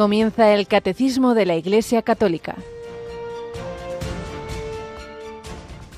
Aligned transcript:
Comienza 0.00 0.54
el 0.54 0.66
Catecismo 0.66 1.34
de 1.34 1.44
la 1.44 1.56
Iglesia 1.56 2.00
Católica. 2.00 2.56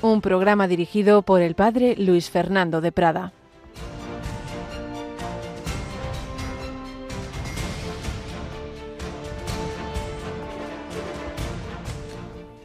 Un 0.01 0.19
programa 0.19 0.67
dirigido 0.67 1.21
por 1.21 1.41
el 1.41 1.55
Padre 1.55 1.95
Luis 1.97 2.29
Fernando 2.29 2.81
de 2.81 2.91
Prada. 2.91 3.31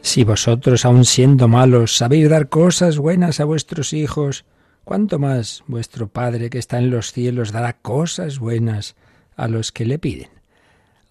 Si 0.01 0.25
vosotros, 0.25 0.83
aun 0.83 1.05
siendo 1.05 1.47
malos, 1.47 1.95
sabéis 1.95 2.29
dar 2.29 2.49
cosas 2.49 2.97
buenas 2.97 3.39
a 3.39 3.45
vuestros 3.45 3.93
hijos, 3.93 4.43
¿cuánto 4.83 5.19
más 5.19 5.63
vuestro 5.67 6.09
Padre 6.09 6.49
que 6.49 6.59
está 6.59 6.79
en 6.79 6.89
los 6.89 7.13
cielos 7.13 7.53
dará 7.53 7.77
cosas 7.77 8.39
buenas 8.39 8.97
a 9.37 9.47
los 9.47 9.71
que 9.71 9.85
le 9.85 9.99
piden? 9.99 10.38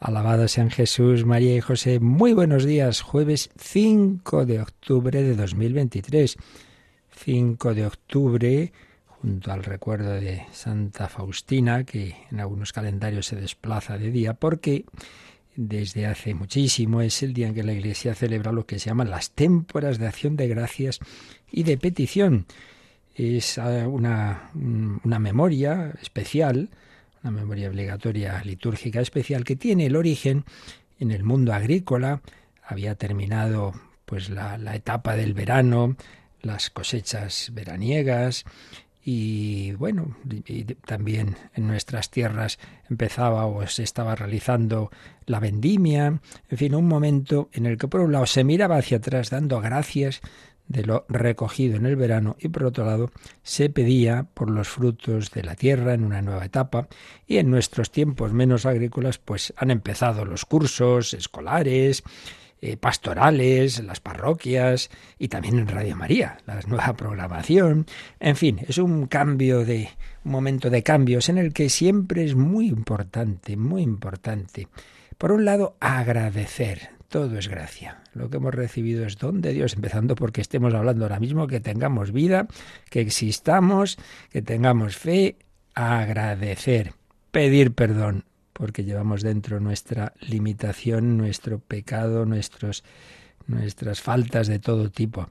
Alabados 0.01 0.53
sean 0.53 0.71
Jesús, 0.71 1.25
María 1.25 1.57
y 1.57 1.61
José. 1.61 1.99
Muy 1.99 2.33
buenos 2.33 2.65
días, 2.65 3.01
jueves 3.01 3.51
5 3.59 4.47
de 4.47 4.61
octubre 4.61 5.25
de 5.25 5.35
2023. 5.35 6.37
5 7.17 7.75
de 7.75 7.85
octubre, 7.85 8.73
junto 9.09 9.51
al 9.51 9.65
recuerdo 9.65 10.13
de 10.13 10.47
Santa 10.53 11.09
Faustina, 11.09 11.83
que 11.83 12.15
en 12.31 12.39
algunos 12.39 12.73
calendarios 12.73 13.27
se 13.27 13.35
desplaza 13.35 13.99
de 13.99 14.13
día, 14.13 14.35
porque 14.35 14.85
desde 15.57 16.07
hace 16.07 16.33
muchísimo 16.33 17.03
es 17.03 17.21
el 17.25 17.35
día 17.35 17.49
en 17.49 17.55
que 17.55 17.65
la 17.65 17.73
Iglesia 17.73 18.15
celebra 18.15 18.53
lo 18.53 18.67
que 18.67 18.79
se 18.79 18.91
llaman 18.91 19.11
las 19.11 19.33
témporas 19.33 19.99
de 19.99 20.07
acción 20.07 20.37
de 20.37 20.47
gracias 20.47 21.01
y 21.51 21.65
de 21.65 21.77
petición. 21.77 22.47
Es 23.17 23.59
ah, 23.59 23.89
una, 23.89 24.53
una 24.55 25.19
memoria 25.19 25.93
especial 26.01 26.71
una 27.29 27.41
memoria 27.41 27.69
obligatoria 27.69 28.43
litúrgica 28.43 29.01
especial 29.01 29.45
que 29.45 29.55
tiene 29.55 29.87
el 29.87 29.97
origen 29.97 30.45
en 30.99 31.11
el 31.11 31.25
mundo 31.25 31.53
agrícola. 31.53 32.23
Había 32.63 32.95
terminado 32.95 33.73
pues 34.07 34.31
la, 34.31 34.57
etapa 34.75 35.15
del 35.15 35.35
verano, 35.35 35.97
las 36.41 36.71
cosechas 36.71 37.51
veraniegas 37.53 38.45
y 39.05 39.73
bueno, 39.73 40.17
también 40.87 41.37
en 41.55 41.67
nuestras 41.67 42.11
tierras 42.11 42.59
empezaba 42.89 43.47
o 43.47 43.67
se 43.67 43.83
estaba 43.83 44.15
realizando 44.15 44.91
la 45.27 45.41
vendimia, 45.41 46.21
en 46.49 46.59
fin, 46.59 46.75
un 46.75 46.89
momento 46.89 47.51
en 47.53 47.67
el 47.67 47.77
que 47.77 47.89
por 47.89 48.01
un 48.01 48.13
lado 48.13 48.27
se 48.27 48.45
miraba 48.45 48.79
hacia 48.79 48.99
atrás 48.99 49.31
dando 49.31 49.61
gracias 49.61 50.23
de 50.69 50.85
lo 50.85 51.07
recogido 51.09 51.77
en 51.77 51.87
el 51.87 51.97
verano 51.97 52.37
y 52.39 52.49
por 52.49 52.65
otro 52.65 52.85
lado 52.85 53.11
se 53.43 53.71
pedía 53.71 54.27
por 54.35 54.51
los 54.51 54.69
frutos 54.69 55.31
de 55.31 55.43
la 55.43 55.57
tierra 55.57 55.95
en 55.95 56.05
una 56.05 56.23
nueva 56.23 56.45
etapa 56.45 56.89
y 57.27 57.39
en 57.39 57.51
nuestros 57.51 57.91
tiempos 57.91 58.33
menos 58.33 58.67
agrícolas 58.67 59.19
pues 59.19 59.53
han 59.57 59.71
empezado 59.71 60.25
los 60.25 60.45
cursos 60.45 61.15
escolares, 61.15 62.05
eh, 62.61 62.77
pastorales, 62.77 63.83
las 63.85 64.01
parroquias 64.01 64.91
y 65.17 65.29
también 65.29 65.59
en 65.59 65.69
Radio 65.69 65.95
María, 65.95 66.39
la 66.45 66.61
nueva 66.63 66.95
programación. 66.97 67.87
En 68.19 68.35
fin, 68.35 68.61
es 68.67 68.79
un 68.79 69.07
cambio 69.07 69.65
de 69.65 69.91
un 70.25 70.33
momento 70.33 70.69
de 70.69 70.83
cambios 70.83 71.29
en 71.29 71.39
el 71.39 71.53
que 71.53 71.69
siempre 71.69 72.25
es 72.25 72.35
muy 72.35 72.67
importante, 72.67 73.57
muy 73.57 73.83
importante. 73.83 74.67
Por 75.19 75.31
un 75.31 75.45
lado, 75.45 75.77
agradecer, 75.79 76.91
todo 77.09 77.39
es 77.39 77.49
gracia. 77.49 78.03
Lo 78.13 78.31
que 78.31 78.37
hemos 78.37 78.55
recibido 78.55 79.07
es 79.07 79.17
don 79.17 79.41
de 79.41 79.53
Dios, 79.53 79.75
empezando 79.75 80.15
porque 80.15 80.41
estemos 80.41 80.75
hablando 80.75 81.05
ahora 81.05 81.21
mismo, 81.21 81.47
que 81.47 81.61
tengamos 81.61 82.13
vida, 82.13 82.47
que 82.91 83.01
existamos, 83.01 83.99
que 84.31 84.43
tengamos 84.43 84.97
fe, 84.97 85.37
agradecer, 85.75 86.93
pedir 87.31 87.73
perdón, 87.73 88.25
porque 88.53 88.85
llevamos 88.85 89.23
dentro 89.23 89.61
nuestra 89.61 90.13
limitación, 90.21 91.17
nuestro 91.17 91.61
pecado, 91.61 92.27
nuestros, 92.27 92.85
nuestras 93.47 94.01
faltas 94.01 94.47
de 94.47 94.59
todo 94.59 94.91
tipo. 94.91 95.31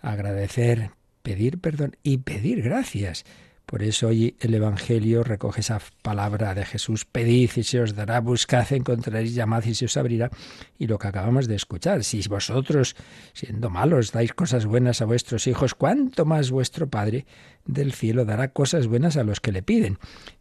Agradecer, 0.00 0.90
pedir 1.22 1.58
perdón 1.58 1.96
y 2.02 2.18
pedir 2.18 2.62
gracias. 2.62 3.24
Por 3.66 3.82
eso 3.82 4.08
hoy 4.08 4.36
el 4.40 4.54
Evangelio 4.54 5.24
recoge 5.24 5.60
esa 5.60 5.80
palabra 6.02 6.54
de 6.54 6.64
Jesús, 6.66 7.04
pedid 7.04 7.50
y 7.56 7.62
se 7.62 7.80
os 7.80 7.94
dará, 7.94 8.20
buscad, 8.20 8.70
encontraréis, 8.72 9.34
llamad 9.34 9.64
y 9.64 9.74
se 9.74 9.86
os 9.86 9.96
abrirá. 9.96 10.30
Y 10.78 10.86
lo 10.86 10.98
que 10.98 11.08
acabamos 11.08 11.48
de 11.48 11.54
escuchar, 11.54 12.04
si 12.04 12.20
vosotros, 12.28 12.96
siendo 13.32 13.70
malos, 13.70 14.12
dais 14.12 14.32
cosas 14.34 14.66
buenas 14.66 15.00
a 15.00 15.06
vuestros 15.06 15.46
hijos, 15.46 15.74
¿cuánto 15.74 16.24
más 16.24 16.50
vuestro 16.50 16.88
Padre 16.88 17.26
del 17.64 17.92
cielo 17.92 18.24
dará 18.24 18.48
cosas 18.48 18.86
buenas 18.86 19.16
a 19.16 19.24
los 19.24 19.40
que 19.40 19.52
le 19.52 19.62
piden? 19.62 19.98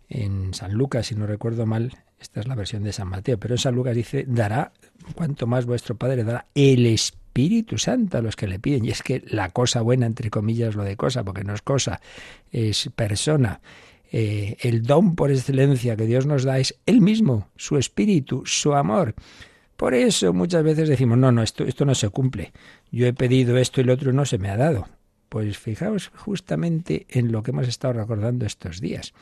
En 0.09 0.53
San 0.53 0.73
Lucas, 0.73 1.07
si 1.07 1.15
no 1.15 1.25
recuerdo 1.25 1.65
mal, 1.65 1.97
esta 2.19 2.41
es 2.41 2.47
la 2.47 2.55
versión 2.55 2.83
de 2.83 2.91
San 2.91 3.07
Mateo, 3.07 3.39
pero 3.39 3.53
en 3.53 3.59
San 3.59 3.75
Lucas 3.75 3.95
dice, 3.95 4.25
dará, 4.27 4.73
cuanto 5.15 5.47
más 5.47 5.65
vuestro 5.65 5.95
Padre 5.95 6.23
dará 6.23 6.47
el 6.53 6.85
Espíritu 6.85 7.20
Espíritu 7.31 7.77
Santo 7.77 8.21
los 8.21 8.35
que 8.35 8.45
le 8.45 8.59
piden. 8.59 8.83
Y 8.83 8.89
es 8.89 9.01
que 9.01 9.23
la 9.25 9.49
cosa 9.49 9.81
buena, 9.81 10.05
entre 10.05 10.29
comillas, 10.29 10.75
lo 10.75 10.83
de 10.83 10.97
cosa, 10.97 11.23
porque 11.23 11.45
no 11.45 11.53
es 11.53 11.61
cosa, 11.61 12.01
es 12.51 12.89
persona. 12.93 13.61
Eh, 14.11 14.57
el 14.59 14.83
don 14.83 15.15
por 15.15 15.31
excelencia 15.31 15.95
que 15.95 16.07
Dios 16.07 16.25
nos 16.25 16.43
da 16.43 16.59
es 16.59 16.75
Él 16.85 16.99
mismo, 16.99 17.47
su 17.55 17.77
espíritu, 17.77 18.43
su 18.45 18.73
amor. 18.73 19.15
Por 19.77 19.93
eso 19.93 20.33
muchas 20.33 20.61
veces 20.63 20.89
decimos, 20.89 21.17
no, 21.17 21.31
no, 21.31 21.41
esto, 21.41 21.63
esto 21.63 21.85
no 21.85 21.95
se 21.95 22.09
cumple. 22.09 22.51
Yo 22.91 23.07
he 23.07 23.13
pedido 23.13 23.57
esto 23.57 23.79
y 23.79 23.85
lo 23.85 23.93
otro 23.93 24.11
no 24.11 24.25
se 24.25 24.37
me 24.37 24.49
ha 24.49 24.57
dado. 24.57 24.89
Pues 25.29 25.57
fijaos 25.57 26.11
justamente 26.13 27.07
en 27.07 27.31
lo 27.31 27.43
que 27.43 27.51
hemos 27.51 27.69
estado 27.69 27.93
recordando 27.93 28.45
estos 28.45 28.81
días. 28.81 29.13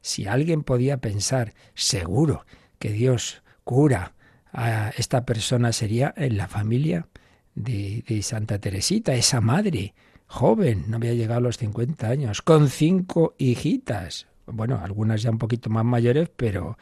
Si 0.00 0.26
alguien 0.26 0.62
podía 0.62 0.96
pensar, 1.02 1.52
seguro, 1.74 2.46
que 2.78 2.92
Dios 2.92 3.42
cura 3.62 4.14
a 4.54 4.88
esta 4.96 5.26
persona 5.26 5.72
sería 5.72 6.14
en 6.16 6.38
la 6.38 6.48
familia 6.48 7.08
de, 7.56 8.22
Santa 8.22 8.60
Teresita, 8.60 9.14
esa 9.14 9.40
madre 9.40 9.94
joven, 10.28 10.84
no 10.88 10.96
había 10.96 11.14
llegado 11.14 11.38
a 11.38 11.42
los 11.42 11.58
50 11.58 12.08
años, 12.08 12.42
con 12.42 12.68
cinco 12.68 13.34
hijitas. 13.38 14.26
Bueno, 14.46 14.80
algunas 14.80 15.22
ya 15.22 15.30
un 15.30 15.38
poquito 15.38 15.70
más 15.70 15.84
mayores, 15.84 16.30
pero 16.36 16.78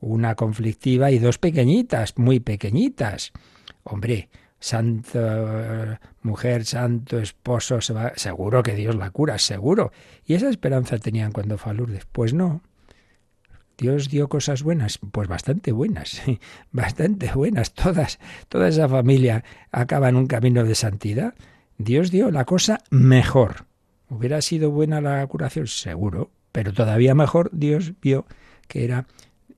una 0.00 0.34
conflictiva 0.34 1.10
y 1.10 1.18
dos 1.18 1.38
pequeñitas, 1.38 2.16
muy 2.16 2.40
pequeñitas. 2.40 3.32
Hombre, 3.82 4.30
santa 4.58 6.00
mujer, 6.22 6.64
santo 6.64 7.18
esposo, 7.18 7.78
seguro 8.16 8.62
que 8.62 8.74
Dios 8.74 8.94
la 8.94 9.10
cura, 9.10 9.38
seguro. 9.38 9.92
Y 10.24 10.34
esa 10.34 10.48
esperanza 10.48 10.98
tenían 10.98 11.32
cuando 11.32 11.58
fue 11.58 11.72
a 11.72 11.74
Lourdes. 11.74 12.06
Pues 12.10 12.32
no, 12.32 12.62
Dios 13.82 14.08
dio 14.08 14.28
cosas 14.28 14.62
buenas, 14.62 15.00
pues 15.10 15.26
bastante 15.26 15.72
buenas, 15.72 16.22
bastante 16.70 17.32
buenas, 17.34 17.74
todas, 17.74 18.20
toda 18.48 18.68
esa 18.68 18.88
familia 18.88 19.42
acaba 19.72 20.08
en 20.08 20.14
un 20.14 20.28
camino 20.28 20.62
de 20.62 20.76
santidad. 20.76 21.34
Dios 21.78 22.12
dio 22.12 22.30
la 22.30 22.44
cosa 22.44 22.78
mejor. 22.90 23.64
¿Hubiera 24.08 24.40
sido 24.40 24.70
buena 24.70 25.00
la 25.00 25.26
curación? 25.26 25.66
Seguro, 25.66 26.30
pero 26.52 26.72
todavía 26.72 27.16
mejor 27.16 27.50
Dios 27.52 27.94
vio 28.00 28.24
que 28.68 28.84
era 28.84 29.06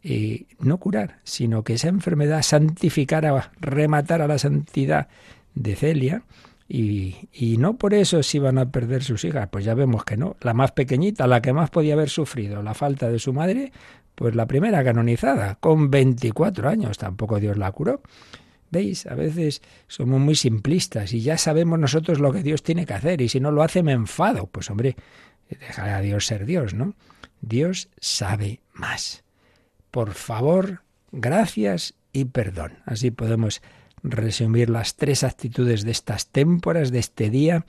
eh, 0.02 0.46
no 0.58 0.78
curar, 0.78 1.18
sino 1.24 1.62
que 1.62 1.74
esa 1.74 1.88
enfermedad 1.88 2.40
santificara, 2.40 3.52
rematara 3.60 4.26
la 4.26 4.38
santidad 4.38 5.08
de 5.54 5.76
Celia, 5.76 6.22
y, 6.66 7.28
y, 7.30 7.58
no 7.58 7.76
por 7.76 7.92
eso 7.92 8.22
se 8.22 8.38
iban 8.38 8.56
a 8.56 8.70
perder 8.70 9.02
sus 9.02 9.22
hijas, 9.26 9.50
pues 9.52 9.66
ya 9.66 9.74
vemos 9.74 10.02
que 10.06 10.16
no. 10.16 10.34
La 10.40 10.54
más 10.54 10.72
pequeñita, 10.72 11.26
la 11.26 11.42
que 11.42 11.52
más 11.52 11.68
podía 11.68 11.92
haber 11.92 12.08
sufrido 12.08 12.62
la 12.62 12.72
falta 12.72 13.10
de 13.10 13.18
su 13.18 13.34
madre, 13.34 13.70
pues 14.14 14.34
la 14.34 14.46
primera 14.46 14.84
canonizada, 14.84 15.56
con 15.56 15.90
24 15.90 16.68
años, 16.68 16.98
tampoco 16.98 17.40
Dios 17.40 17.58
la 17.58 17.72
curó. 17.72 18.02
¿Veis? 18.70 19.06
A 19.06 19.14
veces 19.14 19.62
somos 19.86 20.20
muy 20.20 20.34
simplistas 20.34 21.12
y 21.12 21.20
ya 21.20 21.38
sabemos 21.38 21.78
nosotros 21.78 22.18
lo 22.18 22.32
que 22.32 22.42
Dios 22.42 22.62
tiene 22.62 22.86
que 22.86 22.94
hacer 22.94 23.20
y 23.20 23.28
si 23.28 23.38
no 23.38 23.50
lo 23.52 23.62
hace 23.62 23.82
me 23.82 23.92
enfado. 23.92 24.46
Pues 24.46 24.70
hombre, 24.70 24.96
deja 25.48 25.96
a 25.96 26.00
Dios 26.00 26.26
ser 26.26 26.44
Dios, 26.44 26.74
¿no? 26.74 26.94
Dios 27.40 27.88
sabe 28.00 28.60
más. 28.72 29.22
Por 29.90 30.12
favor, 30.12 30.82
gracias 31.12 31.94
y 32.12 32.24
perdón. 32.24 32.78
Así 32.84 33.10
podemos 33.10 33.62
resumir 34.02 34.70
las 34.70 34.96
tres 34.96 35.22
actitudes 35.22 35.84
de 35.84 35.92
estas 35.92 36.28
témporas, 36.28 36.90
de 36.90 36.98
este 36.98 37.30
día 37.30 37.64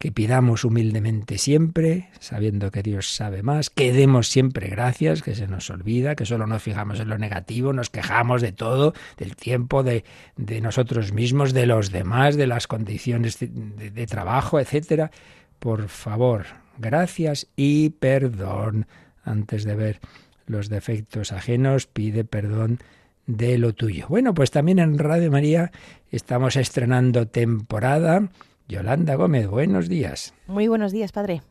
que 0.00 0.12
pidamos 0.12 0.64
humildemente 0.64 1.36
siempre, 1.36 2.08
sabiendo 2.20 2.70
que 2.70 2.82
Dios 2.82 3.14
sabe 3.14 3.42
más, 3.42 3.68
que 3.68 3.92
demos 3.92 4.28
siempre 4.28 4.68
gracias, 4.68 5.20
que 5.20 5.34
se 5.34 5.46
nos 5.46 5.68
olvida, 5.68 6.14
que 6.14 6.24
solo 6.24 6.46
nos 6.46 6.62
fijamos 6.62 7.00
en 7.00 7.10
lo 7.10 7.18
negativo, 7.18 7.74
nos 7.74 7.90
quejamos 7.90 8.40
de 8.40 8.52
todo, 8.52 8.94
del 9.18 9.36
tiempo, 9.36 9.82
de, 9.82 10.04
de 10.38 10.62
nosotros 10.62 11.12
mismos, 11.12 11.52
de 11.52 11.66
los 11.66 11.92
demás, 11.92 12.36
de 12.36 12.46
las 12.46 12.66
condiciones 12.66 13.40
de, 13.40 13.48
de 13.90 14.06
trabajo, 14.06 14.58
etcétera. 14.58 15.10
Por 15.58 15.88
favor, 15.88 16.46
gracias 16.78 17.48
y 17.54 17.90
perdón. 17.90 18.86
Antes 19.22 19.64
de 19.64 19.74
ver 19.74 20.00
los 20.46 20.70
defectos 20.70 21.30
ajenos, 21.30 21.86
pide 21.86 22.24
perdón 22.24 22.78
de 23.26 23.58
lo 23.58 23.74
tuyo. 23.74 24.06
Bueno, 24.08 24.32
pues 24.32 24.50
también 24.50 24.78
en 24.78 24.98
Radio 24.98 25.30
María 25.30 25.72
estamos 26.10 26.56
estrenando 26.56 27.28
temporada 27.28 28.30
Yolanda 28.70 29.16
Gómez, 29.16 29.48
buenos 29.48 29.88
días. 29.88 30.32
Muy 30.46 30.68
buenos 30.68 30.92
días, 30.92 31.10
padre. 31.10 31.42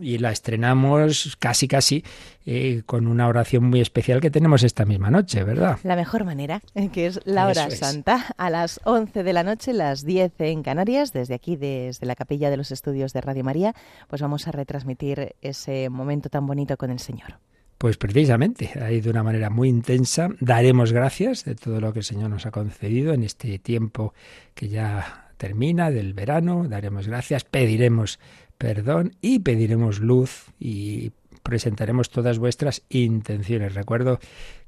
y 0.00 0.18
la 0.18 0.32
estrenamos 0.32 1.36
casi 1.38 1.68
casi 1.68 2.02
eh, 2.46 2.82
con 2.84 3.06
una 3.06 3.28
oración 3.28 3.62
muy 3.62 3.80
especial 3.80 4.20
que 4.20 4.28
tenemos 4.28 4.64
esta 4.64 4.84
misma 4.84 5.08
noche, 5.08 5.44
¿verdad? 5.44 5.78
La 5.84 5.94
mejor 5.94 6.24
manera, 6.24 6.62
eh, 6.74 6.88
que 6.88 7.06
es 7.06 7.20
la 7.26 7.46
hora 7.46 7.70
santa, 7.70 8.34
a 8.36 8.50
las 8.50 8.80
11 8.82 9.22
de 9.22 9.32
la 9.32 9.44
noche, 9.44 9.72
las 9.72 10.04
10 10.04 10.32
en 10.40 10.64
Canarias, 10.64 11.12
desde 11.12 11.34
aquí, 11.34 11.54
desde 11.54 12.06
la 12.06 12.16
capilla 12.16 12.50
de 12.50 12.56
los 12.56 12.72
estudios 12.72 13.12
de 13.12 13.20
Radio 13.20 13.44
María, 13.44 13.72
pues 14.08 14.20
vamos 14.20 14.48
a 14.48 14.50
retransmitir 14.50 15.36
ese 15.42 15.88
momento 15.90 16.28
tan 16.28 16.44
bonito 16.44 16.76
con 16.76 16.90
el 16.90 16.98
Señor. 16.98 17.38
Pues 17.78 17.98
precisamente, 17.98 18.72
ahí 18.82 19.00
de 19.00 19.10
una 19.10 19.22
manera 19.22 19.48
muy 19.48 19.68
intensa, 19.68 20.28
daremos 20.40 20.92
gracias 20.92 21.44
de 21.44 21.54
todo 21.54 21.80
lo 21.80 21.92
que 21.92 22.00
el 22.00 22.04
Señor 22.04 22.30
nos 22.30 22.46
ha 22.46 22.50
concedido 22.50 23.12
en 23.12 23.22
este 23.22 23.60
tiempo 23.60 24.12
que 24.54 24.68
ya 24.68 25.23
termina 25.36 25.90
del 25.90 26.14
verano, 26.14 26.66
daremos 26.68 27.06
gracias, 27.06 27.44
pediremos 27.44 28.18
perdón 28.58 29.16
y 29.20 29.40
pediremos 29.40 30.00
luz 30.00 30.46
y 30.58 31.12
presentaremos 31.42 32.10
todas 32.10 32.38
vuestras 32.38 32.82
intenciones. 32.88 33.74
Recuerdo 33.74 34.18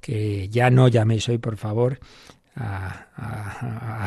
que 0.00 0.48
ya 0.48 0.70
no 0.70 0.88
llaméis 0.88 1.28
hoy, 1.28 1.38
por 1.38 1.56
favor, 1.56 1.98
a, 2.54 4.06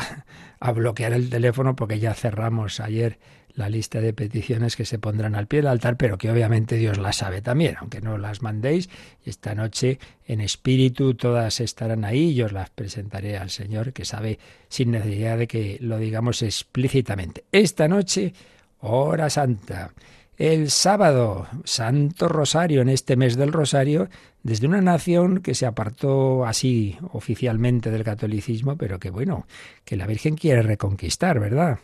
bloquear 0.74 1.12
el 1.12 1.30
teléfono 1.30 1.76
porque 1.76 1.98
ya 1.98 2.14
cerramos 2.14 2.80
ayer 2.80 3.18
la 3.54 3.68
lista 3.68 4.00
de 4.00 4.12
peticiones 4.12 4.76
que 4.76 4.84
se 4.84 4.98
pondrán 4.98 5.34
al 5.34 5.46
pie 5.46 5.60
del 5.60 5.68
altar, 5.68 5.96
pero 5.96 6.18
que 6.18 6.30
obviamente 6.30 6.76
Dios 6.76 6.98
las 6.98 7.16
sabe 7.16 7.42
también, 7.42 7.76
aunque 7.80 8.00
no 8.00 8.18
las 8.18 8.42
mandéis. 8.42 8.88
Esta 9.24 9.54
noche 9.54 9.98
en 10.26 10.40
espíritu 10.40 11.14
todas 11.14 11.60
estarán 11.60 12.04
ahí 12.04 12.30
y 12.30 12.42
os 12.42 12.52
las 12.52 12.70
presentaré 12.70 13.36
al 13.36 13.50
Señor, 13.50 13.92
que 13.92 14.04
sabe 14.04 14.38
sin 14.68 14.90
necesidad 14.92 15.38
de 15.38 15.46
que 15.46 15.78
lo 15.80 15.98
digamos 15.98 16.42
explícitamente. 16.42 17.44
Esta 17.52 17.88
noche 17.88 18.32
hora 18.80 19.30
santa. 19.30 19.92
El 20.36 20.70
sábado, 20.70 21.48
Santo 21.64 22.26
Rosario, 22.26 22.80
en 22.80 22.88
este 22.88 23.14
mes 23.14 23.36
del 23.36 23.52
Rosario, 23.52 24.08
desde 24.42 24.66
una 24.66 24.80
nación 24.80 25.42
que 25.42 25.54
se 25.54 25.66
apartó 25.66 26.46
así 26.46 26.96
oficialmente 27.12 27.90
del 27.90 28.04
catolicismo, 28.04 28.76
pero 28.76 28.98
que 28.98 29.10
bueno, 29.10 29.46
que 29.84 29.96
la 29.96 30.06
Virgen 30.06 30.36
quiere 30.36 30.62
reconquistar, 30.62 31.38
¿verdad? 31.40 31.80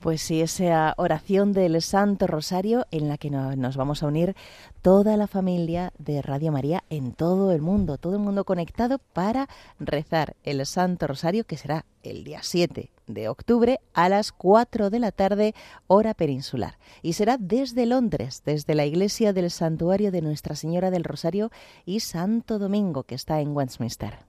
Pues 0.00 0.22
sí, 0.22 0.40
esa 0.40 0.94
oración 0.96 1.52
del 1.52 1.82
Santo 1.82 2.26
Rosario 2.26 2.86
en 2.90 3.06
la 3.06 3.18
que 3.18 3.28
nos 3.28 3.76
vamos 3.76 4.02
a 4.02 4.06
unir 4.06 4.34
toda 4.80 5.18
la 5.18 5.26
familia 5.26 5.92
de 5.98 6.22
Radio 6.22 6.52
María 6.52 6.84
en 6.88 7.12
todo 7.12 7.52
el 7.52 7.60
mundo, 7.60 7.98
todo 7.98 8.14
el 8.14 8.22
mundo 8.22 8.44
conectado 8.44 8.98
para 9.12 9.46
rezar 9.78 10.36
el 10.42 10.64
Santo 10.64 11.06
Rosario 11.06 11.44
que 11.44 11.58
será 11.58 11.84
el 12.02 12.24
día 12.24 12.38
7 12.42 12.90
de 13.08 13.28
octubre 13.28 13.78
a 13.92 14.08
las 14.08 14.32
4 14.32 14.88
de 14.88 15.00
la 15.00 15.12
tarde 15.12 15.54
hora 15.86 16.14
peninsular 16.14 16.78
y 17.02 17.12
será 17.12 17.36
desde 17.38 17.84
Londres, 17.84 18.42
desde 18.46 18.74
la 18.74 18.86
iglesia 18.86 19.34
del 19.34 19.50
Santuario 19.50 20.10
de 20.10 20.22
Nuestra 20.22 20.56
Señora 20.56 20.90
del 20.90 21.04
Rosario 21.04 21.50
y 21.84 22.00
Santo 22.00 22.58
Domingo 22.58 23.02
que 23.02 23.16
está 23.16 23.42
en 23.42 23.54
Westminster. 23.54 24.20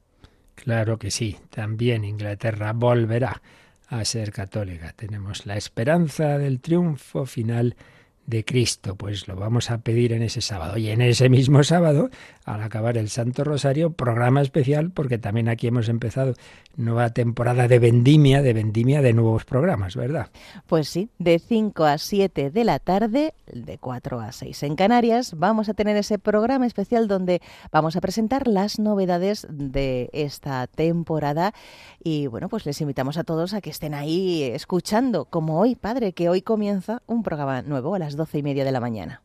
Claro 0.56 1.00
que 1.00 1.12
sí, 1.12 1.38
también 1.50 2.04
Inglaterra 2.04 2.74
volverá 2.74 3.42
a 3.92 4.06
ser 4.06 4.32
católica. 4.32 4.94
Tenemos 4.94 5.46
la 5.46 5.58
esperanza 5.58 6.38
del 6.38 6.62
triunfo 6.62 7.26
final 7.26 7.76
de 8.32 8.44
Cristo. 8.44 8.96
Pues 8.96 9.28
lo 9.28 9.36
vamos 9.36 9.70
a 9.70 9.78
pedir 9.80 10.14
en 10.14 10.24
ese 10.24 10.42
sábado. 10.42 10.78
Y 10.78 10.90
en 10.90 11.02
ese 11.02 11.30
mismo 11.30 11.64
sábado, 11.64 12.10
al 12.46 12.64
acabar 12.64 12.98
el 12.98 13.10
Santo 13.10 13.44
Rosario, 13.44 13.92
programa 13.92 14.42
especial, 14.42 14.90
porque 14.90 15.20
también 15.20 15.50
aquí 15.50 15.68
hemos 15.68 15.90
empezado 15.90 16.34
nueva 16.76 17.10
temporada 17.10 17.68
de 17.68 17.80
vendimia, 17.80 18.42
de 18.42 18.54
vendimia 18.54 19.02
de 19.02 19.14
nuevos 19.14 19.46
programas, 19.46 19.96
¿verdad? 19.96 20.30
Pues 20.68 20.88
sí, 20.88 21.10
de 21.20 21.38
5 21.38 21.84
a 21.84 21.98
7 21.98 22.50
de 22.50 22.64
la 22.64 22.80
tarde, 22.80 23.34
de 23.52 23.78
4 23.78 24.22
a 24.22 24.32
6 24.32 24.64
en 24.64 24.76
Canarias, 24.76 25.34
vamos 25.38 25.70
a 25.70 25.74
tener 25.74 25.98
ese 25.98 26.18
programa 26.18 26.66
especial 26.66 27.08
donde 27.08 27.42
vamos 27.72 27.96
a 27.96 28.02
presentar 28.02 28.48
las 28.48 28.80
novedades 28.80 29.46
de 29.50 30.10
esta 30.14 30.66
temporada. 30.68 31.54
Y 32.04 32.28
bueno, 32.28 32.48
pues 32.50 32.66
les 32.66 32.80
invitamos 32.82 33.18
a 33.18 33.24
todos 33.24 33.54
a 33.54 33.62
que 33.62 33.70
estén 33.70 33.94
ahí 33.94 34.44
escuchando, 34.44 35.26
como 35.26 35.60
hoy, 35.60 35.76
padre, 35.76 36.14
que 36.14 36.30
hoy 36.30 36.42
comienza 36.42 37.02
un 37.06 37.22
programa 37.22 37.62
nuevo 37.62 37.94
a 37.94 38.00
las 38.00 38.16
doce 38.22 38.38
y 38.38 38.44
media 38.44 38.64
de 38.64 38.72
la 38.72 38.80
mañana. 38.80 39.22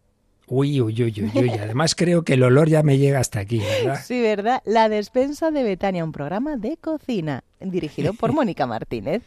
Uy, 0.48 0.81
uy, 0.81 1.02
uy, 1.02 1.14
uy, 1.22 1.32
uy. 1.34 1.50
Además 1.50 1.94
creo 1.94 2.22
que 2.22 2.34
el 2.34 2.43
olor 2.43 2.69
ya 2.69 2.82
me 2.82 2.98
llega 2.98 3.19
hasta 3.19 3.40
aquí, 3.40 3.58
¿verdad? 3.58 4.00
Sí, 4.04 4.20
¿verdad? 4.20 4.62
La 4.64 4.88
despensa 4.88 5.50
de 5.50 5.62
Betania, 5.64 6.04
un 6.04 6.12
programa 6.12 6.56
de 6.56 6.76
cocina 6.76 7.43
dirigido 7.60 8.14
por 8.14 8.32
Mónica 8.34 8.66
Martínez. 8.66 9.22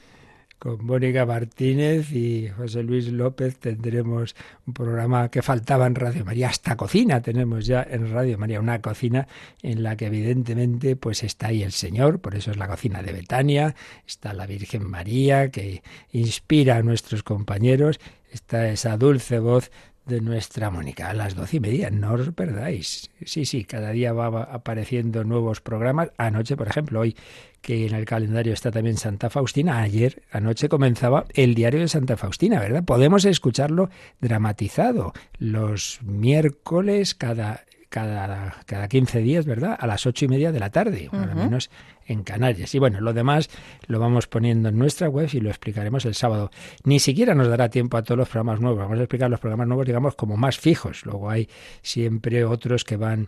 Con 0.60 0.86
Mónica 0.86 1.26
Martínez 1.26 2.12
y 2.12 2.50
José 2.50 2.84
Luis 2.84 3.08
López 3.08 3.58
tendremos 3.58 4.36
un 4.68 4.74
programa 4.74 5.32
que 5.32 5.42
faltaba 5.42 5.88
en 5.88 5.96
Radio 5.96 6.26
María, 6.26 6.50
hasta 6.50 6.76
cocina 6.76 7.22
tenemos 7.22 7.66
ya 7.66 7.82
en 7.90 8.12
Radio 8.12 8.38
María, 8.38 8.60
una 8.60 8.82
cocina 8.82 9.26
en 9.64 9.84
la 9.84 9.96
que 9.96 10.08
evidentemente 10.08 10.98
pues 10.98 11.24
está 11.24 11.48
ahí 11.48 11.64
el 11.64 11.72
Señor, 11.72 12.20
por 12.20 12.36
eso 12.36 12.52
es 12.52 12.58
la 12.58 12.68
cocina 12.68 13.02
de 13.02 13.14
Betania, 13.14 13.74
está 14.06 14.34
la 14.34 14.46
Virgen 14.48 14.84
María 14.84 15.50
que 15.50 15.82
inspira 16.12 16.76
a 16.76 16.84
nuestros 16.84 17.24
compañeros 17.24 18.02
está 18.32 18.68
esa 18.70 18.98
dulce 18.98 19.40
voz 19.40 19.72
de 20.06 20.22
nuestra 20.22 20.72
Mónica 20.72 21.10
a 21.10 21.14
las 21.14 21.36
doce 21.36 21.58
y 21.58 21.60
media. 21.60 21.90
No 21.92 22.14
os 22.14 22.32
perdáis. 22.32 23.10
Sí, 23.24 23.46
sí, 23.46 23.64
cada 23.64 23.92
día 23.92 24.12
va 24.12 24.44
apareciendo 24.44 25.24
nuevos 25.24 25.62
programas. 25.62 26.12
Anoche, 26.18 26.58
por 26.58 26.68
ejemplo, 26.68 27.00
hoy 27.00 27.16
que 27.62 27.88
en 27.88 27.96
el 27.96 28.06
calendario 28.06 28.54
está 28.54 28.72
también 28.72 28.98
Santa 28.98 29.30
Faustina, 29.30 29.80
ayer 29.80 30.24
anoche 30.32 30.70
comenzaba 30.70 31.26
el 31.34 31.56
diario 31.56 31.80
de 31.80 31.88
Santa 31.88 32.18
Faustina, 32.18 32.60
¿verdad? 32.60 32.84
Podemos 32.84 33.26
escucharlo 33.26 33.90
dramatizado 34.20 35.14
los 35.38 36.00
miércoles 36.04 37.16
cada 37.16 37.66
cada, 37.90 38.56
cada 38.66 38.88
15 38.88 39.20
días, 39.20 39.46
¿verdad? 39.46 39.76
A 39.78 39.88
las 39.88 40.06
ocho 40.06 40.26
y 40.26 40.28
media 40.28 40.52
de 40.52 40.60
la 40.60 40.70
tarde, 40.70 41.10
al 41.12 41.36
menos 41.36 41.72
en 42.06 42.24
Canarias. 42.24 42.74
Y 42.76 42.80
bueno, 42.80 43.02
lo 43.02 43.14
demás 43.14 43.50
lo 43.88 44.00
vamos 44.00 44.28
poniendo 44.28 44.70
en 44.70 44.78
nuestra 44.78 45.10
web 45.10 45.30
y 45.34 45.40
lo 45.40 45.50
explicaremos 45.50 46.06
el 46.06 46.14
sábado. 46.14 46.52
Ni 46.84 47.00
siquiera 47.00 47.34
nos 47.34 47.48
dará 47.48 47.70
tiempo 47.70 47.98
a 47.98 48.04
todos 48.04 48.18
los 48.18 48.30
programas 48.30 48.62
nuevos. 48.62 48.80
Vamos 48.80 49.00
a 49.00 49.04
explicar 49.04 49.30
los 49.30 49.40
programas 49.40 49.68
nuevos, 49.68 49.88
digamos, 49.88 50.16
como 50.16 50.38
más 50.38 50.60
fijos. 50.60 51.06
Luego 51.06 51.30
hay 51.30 51.50
siempre 51.82 52.46
otros 52.46 52.84
que 52.84 52.96
van 52.96 53.28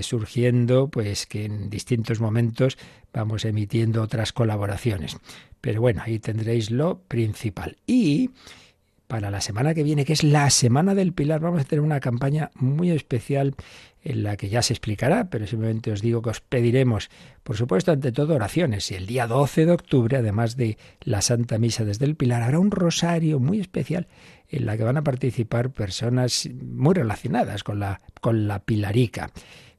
surgiendo, 0.00 0.88
pues 0.88 1.26
que 1.26 1.44
en 1.44 1.68
distintos 1.68 2.20
momentos 2.20 2.78
vamos 3.12 3.44
emitiendo 3.44 4.02
otras 4.02 4.32
colaboraciones. 4.32 5.16
Pero 5.60 5.80
bueno, 5.80 6.02
ahí 6.04 6.18
tendréis 6.18 6.70
lo 6.70 7.00
principal. 7.02 7.76
Y 7.86 8.30
para 9.12 9.30
la 9.30 9.42
semana 9.42 9.74
que 9.74 9.82
viene, 9.82 10.06
que 10.06 10.14
es 10.14 10.24
la 10.24 10.48
Semana 10.48 10.94
del 10.94 11.12
Pilar, 11.12 11.40
vamos 11.40 11.60
a 11.60 11.64
tener 11.64 11.82
una 11.82 12.00
campaña 12.00 12.50
muy 12.54 12.90
especial 12.90 13.54
en 14.02 14.22
la 14.22 14.38
que 14.38 14.48
ya 14.48 14.62
se 14.62 14.72
explicará, 14.72 15.28
pero 15.28 15.46
simplemente 15.46 15.92
os 15.92 16.00
digo 16.00 16.22
que 16.22 16.30
os 16.30 16.40
pediremos, 16.40 17.10
por 17.42 17.58
supuesto, 17.58 17.92
ante 17.92 18.10
todo 18.10 18.34
oraciones. 18.34 18.90
Y 18.90 18.94
el 18.94 19.04
día 19.04 19.26
12 19.26 19.66
de 19.66 19.72
octubre, 19.72 20.16
además 20.16 20.56
de 20.56 20.78
la 21.02 21.20
Santa 21.20 21.58
Misa 21.58 21.84
desde 21.84 22.06
el 22.06 22.16
Pilar, 22.16 22.42
habrá 22.42 22.58
un 22.58 22.70
rosario 22.70 23.38
muy 23.38 23.60
especial 23.60 24.08
en 24.48 24.64
la 24.64 24.78
que 24.78 24.84
van 24.84 24.96
a 24.96 25.04
participar 25.04 25.70
personas 25.70 26.48
muy 26.62 26.94
relacionadas 26.94 27.64
con 27.64 27.80
la, 27.80 28.00
con 28.22 28.48
la 28.48 28.60
Pilarica. 28.60 29.30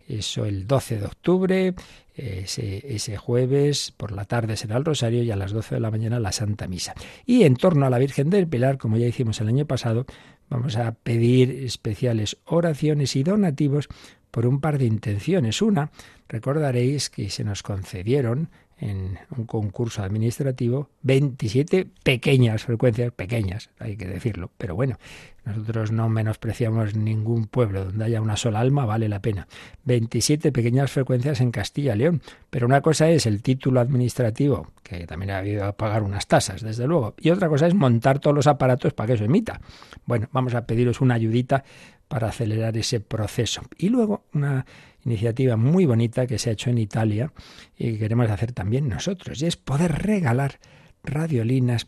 Eso 0.08 0.46
el 0.46 0.68
12 0.68 1.00
de 1.00 1.06
octubre, 1.06 1.74
ese, 2.16 2.96
ese, 2.96 3.18
jueves 3.18 3.94
por 3.96 4.12
la 4.12 4.26
tarde 4.26 4.58
será 4.58 4.78
el 4.78 4.86
rosario 4.86 5.24
y 5.24 5.32
a 5.32 5.36
las 5.36 5.52
12 5.52 5.76
de 5.76 5.82
la 5.82 5.92
mañana 5.92 6.20
la 6.20 6.32
Santa 6.32 6.68
Misa. 6.68 6.94
Y 7.26 7.44
en 7.44 7.56
torno 7.56 7.86
a 7.86 7.90
la 7.90 8.00
Virgen 8.00 8.30
del 8.30 8.48
Pilar, 8.48 8.78
como 8.78 8.98
ya 8.98 9.08
hicimos 9.08 9.40
el 9.42 9.48
año 9.48 9.66
pasado, 9.66 10.06
vamos 10.50 10.76
a 10.76 10.92
pedir 10.92 11.64
especiales 11.64 12.38
oraciones 12.46 13.16
y 13.16 13.24
donativos 13.24 13.88
por 14.30 14.48
un 14.48 14.60
par 14.60 14.78
de 14.80 14.86
intenciones. 14.86 15.62
Una, 15.62 15.92
recordaréis 16.28 17.10
que 17.10 17.30
se 17.30 17.44
nos 17.44 17.62
concedieron 17.64 18.50
en 18.78 19.20
un 19.38 19.46
concurso 19.46 20.04
administrativo 20.04 20.90
27 21.04 21.88
pequeñas 22.04 22.64
frecuencias, 22.64 23.12
pequeñas, 23.12 23.70
hay 23.80 23.96
que 23.96 24.08
decirlo, 24.08 24.52
pero 24.58 24.76
bueno, 24.76 24.98
nosotros 25.46 25.92
no 25.92 26.10
menospreciamos 26.10 26.96
ningún 26.96 27.48
pueblo 27.48 27.86
donde 27.86 28.06
haya 28.06 28.22
una 28.22 28.38
sola 28.38 28.60
alma, 28.60 28.86
vale 28.86 29.10
la 29.10 29.22
pena. 29.22 29.48
27 29.84 30.52
pequeñas 30.52 30.92
frecuencias 30.92 31.42
en 31.42 31.52
Castilla 31.52 31.96
y 31.96 32.00
León, 32.00 32.22
pero 32.50 32.66
una 32.66 32.82
cosa 32.82 33.10
es 33.10 33.26
el 33.26 33.42
título 33.42 33.80
administrativo, 33.80 34.72
que 34.84 35.06
también 35.06 35.32
ha 35.32 35.40
habido 35.40 35.66
que 35.68 35.74
pagar 35.74 36.04
unas 36.04 36.28
tasas, 36.28 36.62
desde 36.62 36.88
luego, 36.88 37.16
y 37.20 37.30
otra 37.30 37.50
cosa 37.50 37.68
es 37.68 37.74
montar 37.74 38.20
todos 38.20 38.36
los 38.36 38.48
aparatos 38.48 38.94
para 38.94 39.08
que 39.08 39.14
eso 39.14 39.26
emita. 39.26 39.60
Bueno, 40.06 40.30
vamos 40.32 40.54
a 40.56 40.66
pediros 40.66 41.02
una 41.02 41.16
ayudita 41.16 41.64
para 42.08 42.28
acelerar 42.28 42.78
ese 42.78 43.00
proceso. 43.00 43.64
Y 43.78 43.90
luego 43.90 44.26
una 44.34 44.66
iniciativa 45.06 45.58
muy 45.58 45.86
bonita 45.86 46.28
que 46.28 46.38
se 46.38 46.50
ha 46.50 46.54
hecho 46.54 46.70
en 46.70 46.78
Italia 46.78 47.32
y 47.78 47.94
que 47.94 48.00
queremos 48.00 48.30
hacer 48.30 48.52
también 48.52 48.88
nosotros, 48.88 49.42
y 49.42 49.46
es 49.46 49.58
poder 49.58 50.04
regalar 50.04 50.60
radiolinas 51.04 51.88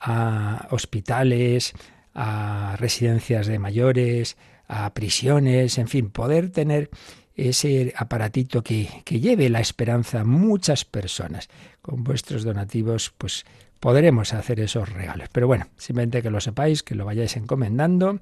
a 0.00 0.68
hospitales, 0.70 1.72
a 2.14 2.76
residencias 2.78 3.46
de 3.46 3.58
mayores, 3.58 4.36
a 4.68 4.92
prisiones, 4.94 5.78
en 5.78 5.88
fin, 5.88 6.10
poder 6.10 6.50
tener 6.50 6.90
ese 7.34 7.92
aparatito 7.96 8.62
que, 8.62 8.88
que 9.04 9.20
lleve 9.20 9.48
la 9.50 9.60
esperanza 9.60 10.20
a 10.20 10.24
muchas 10.24 10.84
personas. 10.84 11.48
Con 11.82 12.02
vuestros 12.02 12.44
donativos, 12.44 13.12
pues 13.16 13.44
podremos 13.78 14.32
hacer 14.32 14.60
esos 14.60 14.88
regalos. 14.88 15.28
Pero 15.30 15.46
bueno, 15.46 15.68
simplemente 15.76 16.22
que 16.22 16.30
lo 16.30 16.40
sepáis, 16.40 16.82
que 16.82 16.94
lo 16.94 17.04
vayáis 17.04 17.36
encomendando 17.36 18.20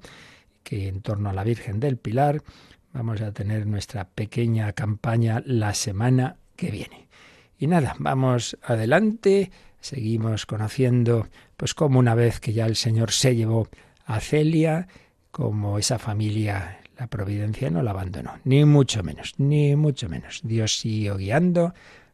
que 0.65 0.87
en 0.89 1.01
torno 1.01 1.29
a 1.29 1.33
la 1.33 1.45
Virgen 1.45 1.79
del 1.79 1.97
Pilar 1.97 2.41
vamos 2.95 3.19
a 3.21 3.33
tener 3.33 3.67
nuestra 3.67 4.07
pequeña 4.07 4.71
campaña 4.71 5.43
la 5.45 5.73
semana 5.73 6.37
que 6.55 6.71
viene. 6.71 7.09
Y 7.59 7.67
nada, 7.67 7.93
vamos 7.99 8.57
adelante, 8.63 9.51
seguimos 9.81 10.45
conociendo 10.45 11.27
pues 11.57 11.73
como 11.73 11.99
una 11.99 12.15
vez 12.15 12.39
que 12.39 12.53
ya 12.53 12.65
el 12.65 12.77
Señor 12.77 13.11
se 13.11 13.35
llevó 13.35 13.67
a 14.05 14.21
Celia, 14.21 14.87
como 15.31 15.77
esa 15.77 15.99
familia, 15.99 16.79
la 16.97 17.07
providencia 17.07 17.69
no 17.69 17.83
la 17.83 17.91
abandonó, 17.91 18.39
ni 18.45 18.63
mucho 18.63 19.03
menos, 19.03 19.33
ni 19.37 19.75
mucho 19.75 20.07
menos. 20.07 20.39
Dios 20.43 20.77
siguió 20.77 21.17
guiando 21.17 21.73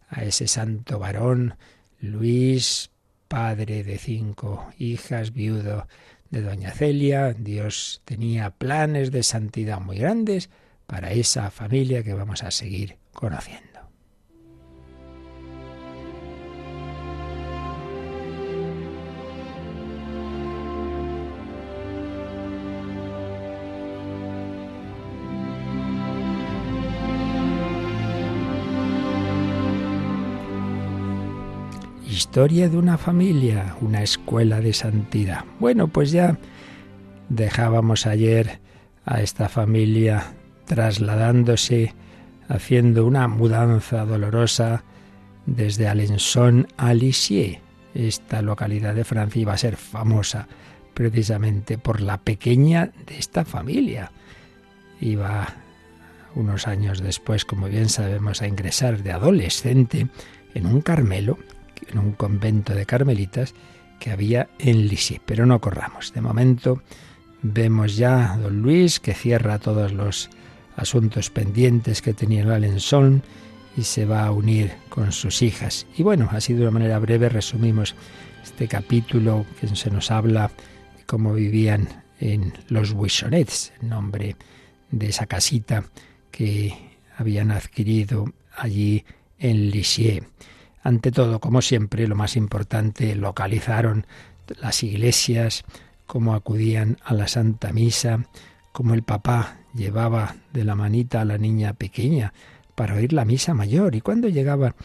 a 0.09 0.23
ese 0.23 0.47
santo 0.47 0.97
varón, 0.97 1.57
Luis, 1.99 2.89
padre 3.27 3.83
de 3.83 3.99
cinco 3.99 4.71
hijas, 4.79 5.31
viudo 5.31 5.87
de 6.31 6.41
doña 6.41 6.71
Celia. 6.71 7.33
Dios 7.33 8.01
tenía 8.03 8.49
planes 8.49 9.11
de 9.11 9.21
santidad 9.21 9.79
muy 9.79 9.99
grandes 9.99 10.49
para 10.91 11.13
esa 11.13 11.49
familia 11.49 12.03
que 12.03 12.13
vamos 12.13 12.43
a 12.43 12.51
seguir 12.51 12.97
conociendo. 13.13 13.79
Historia 32.05 32.67
de 32.67 32.77
una 32.77 32.97
familia, 32.97 33.77
una 33.79 34.03
escuela 34.03 34.59
de 34.59 34.73
santidad. 34.73 35.45
Bueno, 35.57 35.87
pues 35.87 36.11
ya 36.11 36.37
dejábamos 37.29 38.05
ayer 38.05 38.59
a 39.05 39.21
esta 39.21 39.47
familia 39.47 40.33
trasladándose, 40.71 41.93
haciendo 42.47 43.05
una 43.05 43.27
mudanza 43.27 44.05
dolorosa 44.05 44.85
desde 45.45 45.89
Alençon 45.89 46.65
a 46.77 46.93
Lisieux. 46.93 47.59
Esta 47.93 48.41
localidad 48.41 48.95
de 48.95 49.03
Francia 49.03 49.41
iba 49.41 49.51
a 49.51 49.57
ser 49.57 49.75
famosa 49.75 50.47
precisamente 50.93 51.77
por 51.77 51.99
la 51.99 52.21
pequeña 52.21 52.93
de 53.05 53.17
esta 53.17 53.43
familia. 53.43 54.13
Iba 55.01 55.55
unos 56.35 56.69
años 56.69 57.01
después, 57.01 57.43
como 57.43 57.67
bien 57.67 57.89
sabemos, 57.89 58.41
a 58.41 58.47
ingresar 58.47 59.03
de 59.03 59.11
adolescente 59.11 60.07
en 60.53 60.65
un 60.67 60.79
Carmelo 60.79 61.37
en 61.91 61.99
un 61.99 62.13
convento 62.13 62.73
de 62.73 62.85
carmelitas 62.85 63.55
que 63.99 64.11
había 64.11 64.47
en 64.57 64.87
Lisieux. 64.87 65.21
Pero 65.25 65.45
no 65.45 65.59
corramos. 65.59 66.13
De 66.13 66.21
momento 66.21 66.81
vemos 67.41 67.97
ya 67.97 68.31
a 68.31 68.37
don 68.37 68.61
Luis 68.61 69.01
que 69.01 69.13
cierra 69.13 69.59
todos 69.59 69.91
los 69.91 70.29
asuntos 70.81 71.29
pendientes 71.29 72.01
que 72.01 72.13
tenía 72.13 72.41
en 72.41 72.49
Alençon 72.49 73.21
y 73.77 73.83
se 73.83 74.05
va 74.05 74.25
a 74.25 74.31
unir 74.31 74.71
con 74.89 75.11
sus 75.11 75.41
hijas. 75.41 75.85
Y 75.95 76.03
bueno, 76.03 76.27
así 76.31 76.53
de 76.53 76.63
una 76.63 76.71
manera 76.71 76.99
breve 76.99 77.29
resumimos 77.29 77.95
este 78.43 78.67
capítulo 78.67 79.45
que 79.59 79.67
se 79.75 79.91
nos 79.91 80.09
habla 80.09 80.51
de 80.97 81.05
cómo 81.05 81.33
vivían 81.33 81.87
en 82.19 82.53
los 82.67 82.93
Buissonets, 82.93 83.71
el 83.81 83.89
nombre 83.89 84.35
de 84.89 85.09
esa 85.09 85.27
casita 85.27 85.85
que 86.31 86.73
habían 87.15 87.51
adquirido 87.51 88.25
allí 88.57 89.05
en 89.37 89.69
Lisieux. 89.69 90.25
Ante 90.83 91.11
todo, 91.11 91.39
como 91.39 91.61
siempre, 91.61 92.07
lo 92.07 92.15
más 92.15 92.35
importante, 92.35 93.15
localizaron 93.15 94.07
las 94.59 94.81
iglesias, 94.83 95.63
cómo 96.07 96.33
acudían 96.33 96.97
a 97.05 97.13
la 97.13 97.27
Santa 97.27 97.71
Misa, 97.71 98.25
cómo 98.71 98.95
el 98.95 99.03
papá 99.03 99.60
llevaba 99.73 100.35
de 100.53 100.63
la 100.63 100.75
manita 100.75 101.21
a 101.21 101.25
la 101.25 101.37
niña 101.37 101.73
pequeña 101.73 102.33
para 102.75 102.95
oír 102.95 103.13
la 103.13 103.25
misa 103.25 103.53
mayor 103.53 103.95
y 103.95 104.01
cuando 104.01 104.29
llegaba 104.29 104.75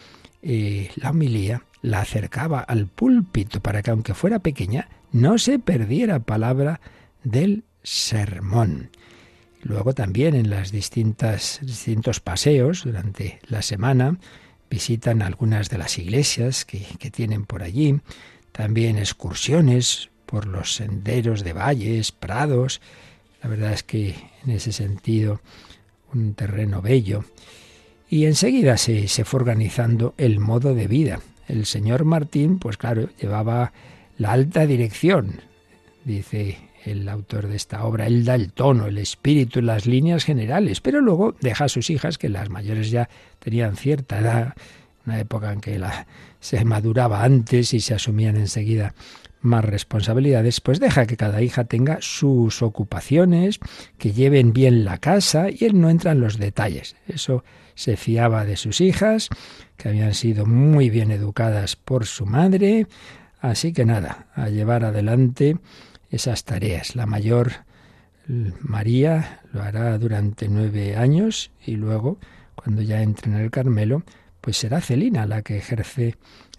eh, 0.41 0.91
la 0.95 1.11
homilía 1.11 1.63
la 1.81 2.01
acercaba 2.01 2.59
al 2.59 2.87
púlpito 2.87 3.59
para 3.61 3.81
que 3.81 3.91
aunque 3.91 4.13
fuera 4.13 4.39
pequeña 4.39 4.89
no 5.11 5.37
se 5.37 5.59
perdiera 5.59 6.19
palabra 6.19 6.81
del 7.23 7.63
sermón. 7.83 8.89
Luego 9.63 9.93
también 9.93 10.35
en 10.35 10.49
distintas 10.71 11.59
distintos 11.61 12.19
paseos 12.19 12.83
durante 12.83 13.39
la 13.47 13.61
semana 13.61 14.17
visitan 14.69 15.21
algunas 15.21 15.69
de 15.69 15.77
las 15.77 15.97
iglesias 15.97 16.65
que, 16.65 16.85
tienen 17.11 17.45
por 17.45 17.63
allí, 17.63 17.99
también 18.51 18.97
excursiones 18.97 20.09
por 20.25 20.45
los 20.45 20.75
senderos 20.75 21.43
de 21.43 21.53
valles, 21.53 22.11
prados. 22.11 22.81
La 23.47 23.51
verdad 23.51 23.71
es 23.71 23.83
que 23.83 24.13
en 24.43 24.51
ese 24.51 24.73
sentido 24.73 25.39
un 26.13 26.33
terreno 26.33 26.81
bello. 26.81 27.23
Y 28.09 28.25
enseguida 28.25 28.75
se, 28.75 29.07
se 29.07 29.23
fue 29.23 29.39
organizando 29.39 30.13
el 30.17 30.41
modo 30.41 30.75
de 30.75 30.87
vida. 30.87 31.21
El 31.47 31.65
señor 31.65 32.03
Martín, 32.03 32.59
pues 32.59 32.75
claro, 32.75 33.07
llevaba 33.17 33.71
la 34.17 34.33
alta 34.33 34.65
dirección, 34.65 35.39
dice 36.03 36.57
el 36.83 37.07
autor 37.07 37.47
de 37.47 37.55
esta 37.55 37.85
obra. 37.85 38.05
Él 38.05 38.25
da 38.25 38.35
el 38.35 38.51
tono, 38.51 38.87
el 38.87 38.97
espíritu, 38.97 39.61
las 39.61 39.85
líneas 39.85 40.25
generales, 40.25 40.81
pero 40.81 40.99
luego 40.99 41.33
deja 41.39 41.63
a 41.63 41.69
sus 41.69 41.89
hijas, 41.89 42.17
que 42.17 42.27
las 42.27 42.49
mayores 42.49 42.91
ya 42.91 43.07
tenían 43.39 43.77
cierta 43.77 44.19
edad, 44.19 44.55
una 45.05 45.21
época 45.21 45.53
en 45.53 45.61
que 45.61 45.79
la, 45.79 46.05
se 46.41 46.65
maduraba 46.65 47.23
antes 47.23 47.73
y 47.73 47.79
se 47.79 47.93
asumían 47.93 48.35
enseguida 48.35 48.93
más 49.41 49.63
responsabilidades, 49.63 50.61
pues 50.61 50.79
deja 50.79 51.05
que 51.05 51.17
cada 51.17 51.41
hija 51.41 51.65
tenga 51.65 51.97
sus 52.01 52.61
ocupaciones, 52.61 53.59
que 53.97 54.11
lleven 54.11 54.53
bien 54.53 54.85
la 54.85 54.97
casa 54.97 55.47
y 55.49 55.65
él 55.65 55.79
no 55.79 55.89
entra 55.89 56.11
en 56.11 56.21
los 56.21 56.37
detalles. 56.37 56.95
Eso 57.07 57.43
se 57.75 57.97
fiaba 57.97 58.45
de 58.45 58.57
sus 58.57 58.81
hijas, 58.81 59.29
que 59.77 59.89
habían 59.89 60.13
sido 60.13 60.45
muy 60.45 60.89
bien 60.89 61.11
educadas 61.11 61.75
por 61.75 62.05
su 62.05 62.25
madre, 62.25 62.87
así 63.39 63.73
que 63.73 63.85
nada, 63.85 64.27
a 64.33 64.49
llevar 64.49 64.83
adelante 64.83 65.57
esas 66.09 66.43
tareas. 66.43 66.95
La 66.95 67.05
mayor, 67.05 67.51
María, 68.27 69.41
lo 69.53 69.61
hará 69.61 69.97
durante 69.97 70.47
nueve 70.49 70.95
años 70.95 71.51
y 71.65 71.75
luego, 71.75 72.17
cuando 72.55 72.81
ya 72.81 73.01
entre 73.01 73.31
en 73.31 73.37
el 73.37 73.51
Carmelo, 73.51 74.03
pues 74.41 74.57
será 74.57 74.81
Celina 74.81 75.25
la 75.25 75.41
que 75.41 75.57
ejerce 75.57 76.15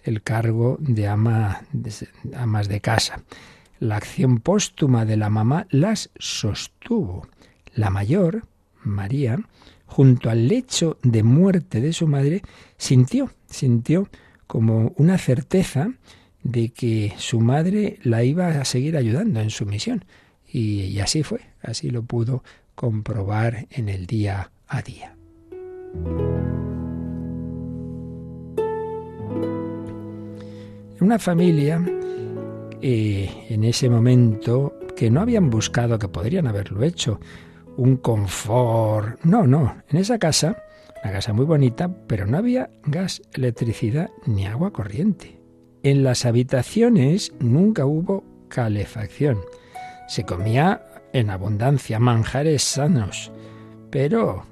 el 0.08 0.22
cargo 0.22 0.76
de 0.80 1.06
ama 1.06 1.62
de, 1.72 2.80
casa. 2.80 3.22
La 3.78 3.96
acción 3.96 4.38
póstuma 4.38 5.04
de 5.04 5.16
la 5.16 5.30
mamá 5.30 5.66
las 5.70 6.10
sostuvo. 6.18 7.28
La 7.74 7.90
mayor, 7.90 8.46
María, 8.82 9.38
junto 9.86 10.30
al 10.30 10.48
lecho 10.48 10.98
de 11.02 11.22
muerte 11.22 11.80
de 11.80 11.92
su 11.92 12.08
madre, 12.08 12.42
sintió, 12.76 13.30
sintió 13.48 14.08
como 14.46 14.92
una 14.96 15.18
certeza 15.18 15.90
de 16.42 16.70
que 16.70 17.14
su 17.18 17.40
madre 17.40 17.98
la 18.02 18.24
iba 18.24 18.48
a 18.48 18.64
seguir 18.64 18.96
ayudando 18.96 19.40
en 19.40 19.50
su 19.50 19.66
misión. 19.66 20.04
Y, 20.50 20.98
así 21.00 21.22
fue, 21.22 21.40
así 21.62 21.90
lo 21.90 22.02
pudo 22.02 22.42
comprobar 22.74 23.66
en 23.70 23.88
el 23.88 24.06
día 24.06 24.50
a 24.66 24.82
día. 24.82 25.14
Una 31.00 31.18
familia 31.18 31.80
eh, 32.82 33.46
en 33.48 33.62
ese 33.62 33.88
momento 33.88 34.74
que 34.96 35.10
no 35.10 35.20
habían 35.20 35.48
buscado, 35.48 35.98
que 35.98 36.08
podrían 36.08 36.48
haberlo 36.48 36.82
hecho, 36.82 37.20
un 37.76 37.98
confort. 37.98 39.22
No, 39.24 39.46
no, 39.46 39.76
en 39.88 39.98
esa 39.98 40.18
casa, 40.18 40.60
una 41.04 41.12
casa 41.12 41.32
muy 41.32 41.44
bonita, 41.44 41.88
pero 42.08 42.26
no 42.26 42.38
había 42.38 42.70
gas, 42.84 43.22
electricidad 43.32 44.10
ni 44.26 44.46
agua 44.46 44.72
corriente. 44.72 45.40
En 45.84 46.02
las 46.02 46.26
habitaciones 46.26 47.32
nunca 47.38 47.86
hubo 47.86 48.24
calefacción. 48.48 49.38
Se 50.08 50.24
comía 50.24 50.84
en 51.12 51.30
abundancia 51.30 52.00
manjares 52.00 52.64
sanos, 52.64 53.30
pero, 53.90 54.46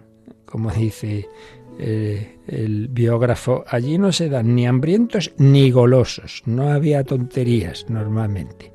como 0.44 0.70
dice 0.70 1.28
eh, 1.78 2.38
el 2.46 2.88
biógrafo, 2.88 3.64
allí 3.68 3.98
no 3.98 4.12
se 4.12 4.28
dan 4.28 4.54
ni 4.54 4.66
hambrientos 4.66 5.32
ni 5.36 5.70
golosos. 5.70 6.42
No 6.46 6.70
había 6.70 7.04
tonterías 7.04 7.86
normalmente 7.88 8.72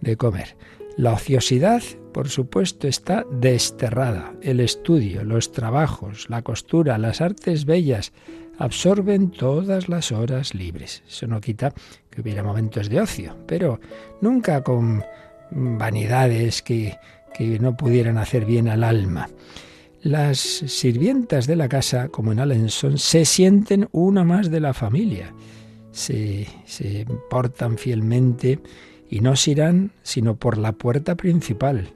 de 0.00 0.16
comer. 0.16 0.56
La 0.96 1.12
ociosidad, 1.12 1.82
por 2.12 2.28
supuesto, 2.28 2.88
está 2.88 3.26
desterrada. 3.30 4.34
El 4.40 4.60
estudio, 4.60 5.24
los 5.24 5.52
trabajos, 5.52 6.30
la 6.30 6.42
costura, 6.42 6.96
las 6.98 7.20
artes 7.20 7.64
bellas, 7.64 8.12
absorben 8.58 9.30
todas 9.30 9.88
las 9.88 10.12
horas 10.12 10.54
libres. 10.54 11.02
Eso 11.06 11.26
no 11.26 11.40
quita 11.40 11.74
que 12.10 12.20
hubiera 12.20 12.42
momentos 12.42 12.88
de 12.88 13.00
ocio, 13.00 13.36
pero 13.46 13.80
nunca 14.20 14.62
con 14.62 15.04
vanidades 15.50 16.62
que, 16.62 16.96
que 17.34 17.58
no 17.58 17.76
pudieran 17.76 18.18
hacer 18.18 18.44
bien 18.44 18.68
al 18.68 18.82
alma. 18.82 19.28
Las 20.02 20.38
sirvientas 20.38 21.46
de 21.46 21.56
la 21.56 21.68
casa, 21.68 22.08
como 22.08 22.32
en 22.32 22.38
Alençon, 22.38 22.98
se 22.98 23.24
sienten 23.24 23.88
una 23.92 24.24
más 24.24 24.50
de 24.50 24.60
la 24.60 24.74
familia. 24.74 25.34
Se, 25.90 26.46
se 26.64 27.06
portan 27.30 27.78
fielmente 27.78 28.60
y 29.08 29.20
no 29.20 29.36
se 29.36 29.52
irán 29.52 29.92
sino 30.02 30.36
por 30.36 30.58
la 30.58 30.72
puerta 30.72 31.16
principal. 31.16 31.94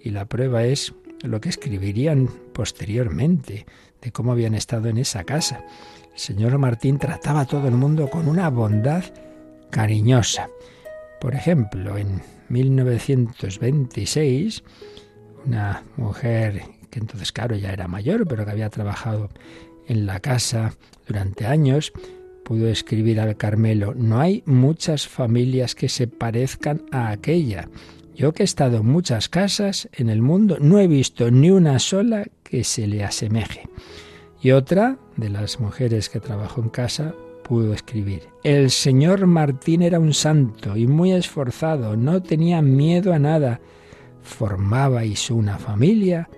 Y 0.00 0.10
la 0.10 0.26
prueba 0.26 0.64
es 0.64 0.94
lo 1.22 1.40
que 1.40 1.48
escribirían 1.48 2.28
posteriormente 2.52 3.66
de 4.00 4.12
cómo 4.12 4.30
habían 4.32 4.54
estado 4.54 4.88
en 4.88 4.98
esa 4.98 5.24
casa. 5.24 5.64
El 6.12 6.18
señor 6.18 6.56
Martín 6.58 6.98
trataba 6.98 7.40
a 7.40 7.46
todo 7.46 7.66
el 7.68 7.74
mundo 7.74 8.08
con 8.08 8.28
una 8.28 8.48
bondad 8.48 9.04
cariñosa. 9.70 10.48
Por 11.20 11.34
ejemplo, 11.34 11.98
en 11.98 12.22
1926, 12.48 14.62
una 15.46 15.82
mujer 15.96 16.62
que 16.90 16.98
entonces, 16.98 17.32
claro, 17.32 17.56
ya 17.56 17.72
era 17.72 17.88
mayor, 17.88 18.26
pero 18.26 18.44
que 18.44 18.50
había 18.50 18.70
trabajado 18.70 19.30
en 19.86 20.06
la 20.06 20.20
casa 20.20 20.74
durante 21.06 21.46
años, 21.46 21.92
pudo 22.44 22.68
escribir 22.68 23.20
al 23.20 23.36
Carmelo, 23.36 23.94
no 23.94 24.20
hay 24.20 24.42
muchas 24.46 25.06
familias 25.06 25.74
que 25.74 25.88
se 25.88 26.08
parezcan 26.08 26.82
a 26.90 27.10
aquella. 27.10 27.68
Yo 28.14 28.32
que 28.32 28.42
he 28.42 28.44
estado 28.44 28.78
en 28.78 28.86
muchas 28.86 29.28
casas 29.28 29.88
en 29.92 30.10
el 30.10 30.20
mundo, 30.20 30.58
no 30.60 30.78
he 30.78 30.86
visto 30.86 31.30
ni 31.30 31.50
una 31.50 31.78
sola 31.78 32.26
que 32.42 32.64
se 32.64 32.86
le 32.86 33.04
asemeje. 33.04 33.68
Y 34.42 34.50
otra 34.50 34.98
de 35.16 35.28
las 35.28 35.60
mujeres 35.60 36.08
que 36.08 36.20
trabajó 36.20 36.60
en 36.60 36.70
casa 36.70 37.14
pudo 37.44 37.72
escribir, 37.72 38.22
el 38.42 38.70
señor 38.70 39.26
Martín 39.26 39.82
era 39.82 39.98
un 39.98 40.14
santo 40.14 40.76
y 40.76 40.86
muy 40.86 41.12
esforzado, 41.12 41.96
no 41.96 42.22
tenía 42.22 42.62
miedo 42.62 43.12
a 43.12 43.18
nada, 43.18 43.60
formabais 44.22 45.30
una 45.30 45.58
familia 45.58 46.28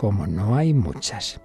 como 0.00 0.26
no 0.26 0.56
hay 0.56 0.72
muchas. 0.72 1.42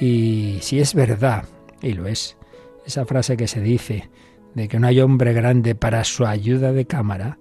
Y 0.00 0.60
si 0.62 0.80
es 0.80 0.94
verdad, 0.94 1.44
y 1.82 1.92
lo 1.92 2.06
es, 2.06 2.38
esa 2.86 3.04
frase 3.04 3.36
que 3.36 3.46
se 3.46 3.60
dice 3.60 4.08
de 4.54 4.66
que 4.66 4.80
no 4.80 4.86
hay 4.86 5.00
hombre 5.00 5.34
grande 5.34 5.74
para 5.74 6.02
su 6.04 6.24
ayuda 6.24 6.72
de 6.72 6.86
cámara, 6.86 7.38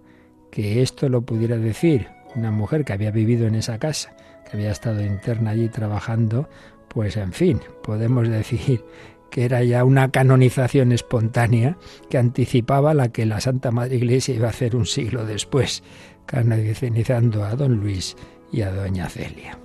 que 0.51 0.81
esto 0.81 1.07
lo 1.07 1.21
pudiera 1.21 1.55
decir 1.55 2.09
una 2.35 2.51
mujer 2.51 2.83
que 2.83 2.91
había 2.91 3.11
vivido 3.11 3.47
en 3.47 3.55
esa 3.55 3.79
casa, 3.79 4.13
que 4.43 4.57
había 4.57 4.71
estado 4.71 5.01
interna 5.01 5.51
allí 5.51 5.69
trabajando, 5.69 6.49
pues 6.89 7.15
en 7.15 7.31
fin, 7.31 7.61
podemos 7.81 8.27
decir 8.27 8.83
que 9.31 9.45
era 9.45 9.63
ya 9.63 9.85
una 9.85 10.11
canonización 10.11 10.91
espontánea 10.91 11.77
que 12.09 12.17
anticipaba 12.17 12.93
la 12.93 13.07
que 13.07 13.25
la 13.25 13.39
Santa 13.39 13.71
Madre 13.71 13.95
Iglesia 13.95 14.35
iba 14.35 14.47
a 14.47 14.49
hacer 14.49 14.75
un 14.75 14.85
siglo 14.85 15.25
después, 15.25 15.81
canonizando 16.25 17.45
a 17.45 17.55
don 17.55 17.77
Luis 17.77 18.17
y 18.51 18.63
a 18.63 18.71
doña 18.73 19.07
Celia. 19.07 19.57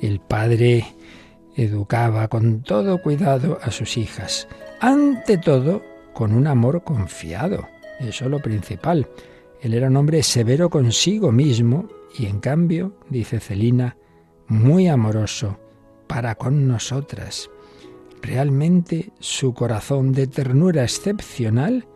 El 0.00 0.20
padre 0.20 0.84
educaba 1.54 2.28
con 2.28 2.62
todo 2.62 3.00
cuidado 3.00 3.58
a 3.62 3.70
sus 3.70 3.96
hijas, 3.96 4.46
ante 4.80 5.38
todo 5.38 5.82
con 6.12 6.34
un 6.34 6.46
amor 6.46 6.84
confiado. 6.84 7.66
Eso 8.00 8.26
es 8.26 8.30
lo 8.30 8.40
principal. 8.40 9.08
Él 9.60 9.74
era 9.74 9.88
un 9.88 9.96
hombre 9.96 10.22
severo 10.22 10.68
consigo 10.68 11.32
mismo 11.32 11.88
y 12.18 12.26
en 12.26 12.40
cambio, 12.40 12.96
dice 13.08 13.40
Celina, 13.40 13.96
muy 14.48 14.88
amoroso 14.88 15.58
para 16.06 16.34
con 16.34 16.68
nosotras. 16.68 17.50
Realmente 18.22 19.12
su 19.18 19.54
corazón 19.54 20.12
de 20.12 20.26
ternura 20.26 20.82
excepcional 20.84 21.86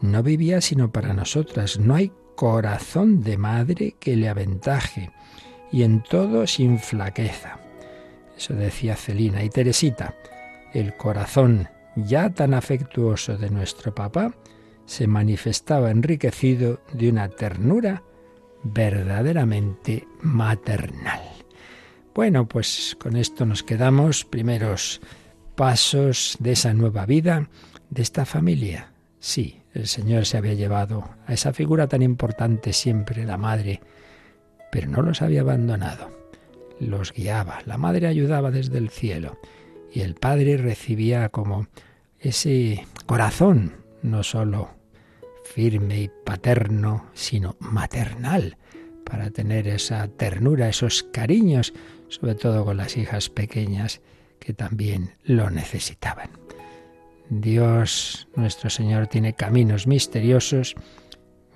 no 0.00 0.22
vivía 0.22 0.60
sino 0.60 0.92
para 0.92 1.14
nosotras. 1.14 1.78
No 1.78 1.94
hay 1.94 2.12
corazón 2.36 3.22
de 3.22 3.38
madre 3.38 3.96
que 3.98 4.16
le 4.16 4.28
aventaje 4.28 5.10
y 5.74 5.82
en 5.82 6.04
todo 6.04 6.46
sin 6.46 6.78
flaqueza. 6.78 7.58
Eso 8.38 8.54
decía 8.54 8.94
Celina 8.94 9.42
y 9.42 9.50
Teresita. 9.50 10.14
El 10.72 10.94
corazón 10.96 11.68
ya 11.96 12.30
tan 12.30 12.54
afectuoso 12.54 13.36
de 13.36 13.50
nuestro 13.50 13.92
papá 13.92 14.36
se 14.86 15.08
manifestaba 15.08 15.90
enriquecido 15.90 16.80
de 16.92 17.08
una 17.08 17.28
ternura 17.28 18.04
verdaderamente 18.62 20.06
maternal. 20.22 21.22
Bueno, 22.14 22.46
pues 22.46 22.96
con 23.00 23.16
esto 23.16 23.44
nos 23.44 23.64
quedamos, 23.64 24.24
primeros 24.24 25.00
pasos 25.56 26.36
de 26.38 26.52
esa 26.52 26.72
nueva 26.72 27.04
vida, 27.04 27.48
de 27.90 28.02
esta 28.02 28.24
familia. 28.24 28.92
Sí, 29.18 29.60
el 29.72 29.88
Señor 29.88 30.26
se 30.26 30.36
había 30.36 30.54
llevado 30.54 31.10
a 31.26 31.32
esa 31.32 31.52
figura 31.52 31.88
tan 31.88 32.02
importante 32.02 32.72
siempre, 32.72 33.24
la 33.24 33.38
madre, 33.38 33.80
pero 34.74 34.88
no 34.88 35.02
los 35.02 35.22
había 35.22 35.42
abandonado. 35.42 36.10
Los 36.80 37.12
guiaba, 37.12 37.60
la 37.64 37.78
madre 37.78 38.08
ayudaba 38.08 38.50
desde 38.50 38.76
el 38.78 38.90
cielo 38.90 39.38
y 39.92 40.00
el 40.00 40.16
padre 40.16 40.56
recibía 40.56 41.28
como 41.28 41.68
ese 42.18 42.84
corazón, 43.06 43.76
no 44.02 44.24
solo 44.24 44.70
firme 45.44 46.00
y 46.00 46.10
paterno, 46.24 47.06
sino 47.14 47.54
maternal, 47.60 48.56
para 49.04 49.30
tener 49.30 49.68
esa 49.68 50.08
ternura, 50.08 50.68
esos 50.68 51.04
cariños, 51.04 51.72
sobre 52.08 52.34
todo 52.34 52.64
con 52.64 52.76
las 52.76 52.96
hijas 52.96 53.30
pequeñas 53.30 54.00
que 54.40 54.54
también 54.54 55.12
lo 55.22 55.50
necesitaban. 55.50 56.30
Dios 57.30 58.26
nuestro 58.34 58.70
Señor 58.70 59.06
tiene 59.06 59.34
caminos 59.34 59.86
misteriosos 59.86 60.74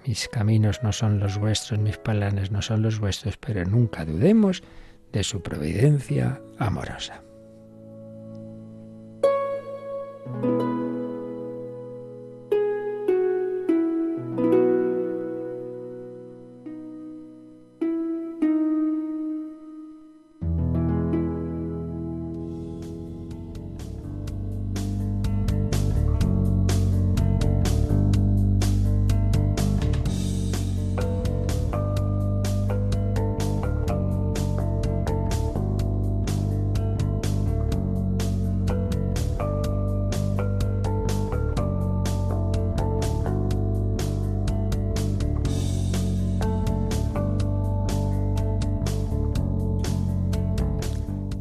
mis 0.09 0.27
caminos 0.27 0.83
no 0.83 0.91
son 0.91 1.21
los 1.21 1.37
vuestros, 1.37 1.79
mis 1.79 1.99
planes 1.99 2.51
no 2.51 2.63
son 2.63 2.81
los 2.81 2.99
vuestros, 2.99 3.37
pero 3.37 3.67
nunca 3.67 4.07
dudemos 4.07 4.63
de 5.13 5.23
su 5.23 5.43
providencia 5.43 6.41
amorosa. 6.59 7.28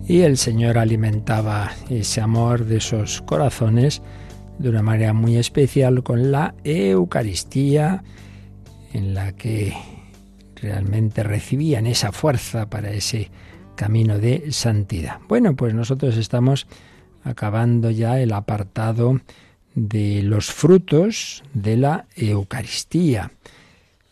Y 0.08 0.22
el 0.22 0.38
Señor 0.38 0.78
alimentaba 0.78 1.74
ese 1.90 2.22
amor 2.22 2.64
de 2.64 2.78
esos 2.78 3.22
corazones 3.24 4.02
de 4.58 4.70
una 4.70 4.82
manera 4.82 5.12
muy 5.12 5.36
especial 5.36 6.02
con 6.02 6.32
la 6.32 6.56
Eucaristía, 6.64 8.06
en 8.94 9.14
la 9.14 9.34
que 9.34 9.74
realmente 10.56 11.24
recibían 11.24 11.88
esa 11.88 12.14
fuerza 12.14 12.70
para 12.70 12.92
ese 12.92 13.30
camino 13.76 14.18
de 14.18 14.54
santidad. 14.54 15.20
Bueno, 15.28 15.58
pues 15.58 15.74
nosotros 15.74 16.16
estamos 16.16 16.68
acabando 17.26 17.92
ya 17.92 18.18
el 18.18 18.32
apartado 18.32 19.20
de 19.76 20.24
los 20.24 20.52
frutos 20.54 21.44
de 21.54 21.76
la 21.76 22.06
Eucaristía, 22.16 23.34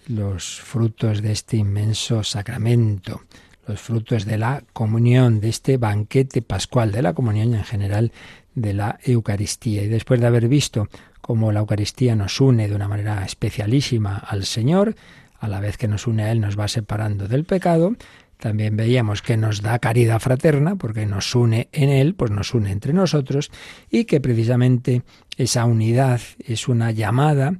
los 0.07 0.59
frutos 0.59 1.21
de 1.21 1.31
este 1.31 1.55
inmenso 1.55 2.21
sacramento 2.21 3.21
los 3.67 3.81
frutos 3.81 4.25
de 4.25 4.37
la 4.37 4.63
comunión, 4.73 5.39
de 5.39 5.49
este 5.49 5.77
banquete 5.77 6.41
pascual, 6.41 6.91
de 6.91 7.01
la 7.01 7.13
comunión 7.13 7.53
en 7.53 7.63
general, 7.63 8.11
de 8.53 8.73
la 8.73 8.99
Eucaristía. 9.03 9.83
Y 9.83 9.87
después 9.87 10.19
de 10.19 10.27
haber 10.27 10.47
visto 10.47 10.87
cómo 11.21 11.51
la 11.51 11.59
Eucaristía 11.59 12.15
nos 12.15 12.39
une 12.39 12.67
de 12.67 12.75
una 12.75 12.87
manera 12.87 13.23
especialísima 13.25 14.17
al 14.17 14.45
Señor, 14.45 14.95
a 15.39 15.47
la 15.47 15.59
vez 15.59 15.77
que 15.77 15.87
nos 15.87 16.07
une 16.07 16.23
a 16.23 16.31
Él 16.31 16.39
nos 16.39 16.57
va 16.57 16.67
separando 16.67 17.27
del 17.27 17.43
pecado, 17.43 17.95
también 18.37 18.75
veíamos 18.75 19.21
que 19.21 19.37
nos 19.37 19.61
da 19.61 19.79
caridad 19.79 20.19
fraterna, 20.19 20.75
porque 20.75 21.05
nos 21.05 21.33
une 21.35 21.69
en 21.71 21.89
Él, 21.89 22.15
pues 22.15 22.31
nos 22.31 22.53
une 22.53 22.71
entre 22.71 22.93
nosotros, 22.93 23.51
y 23.89 24.05
que 24.05 24.19
precisamente 24.19 25.03
esa 25.37 25.65
unidad 25.65 26.21
es 26.39 26.67
una 26.67 26.91
llamada 26.91 27.55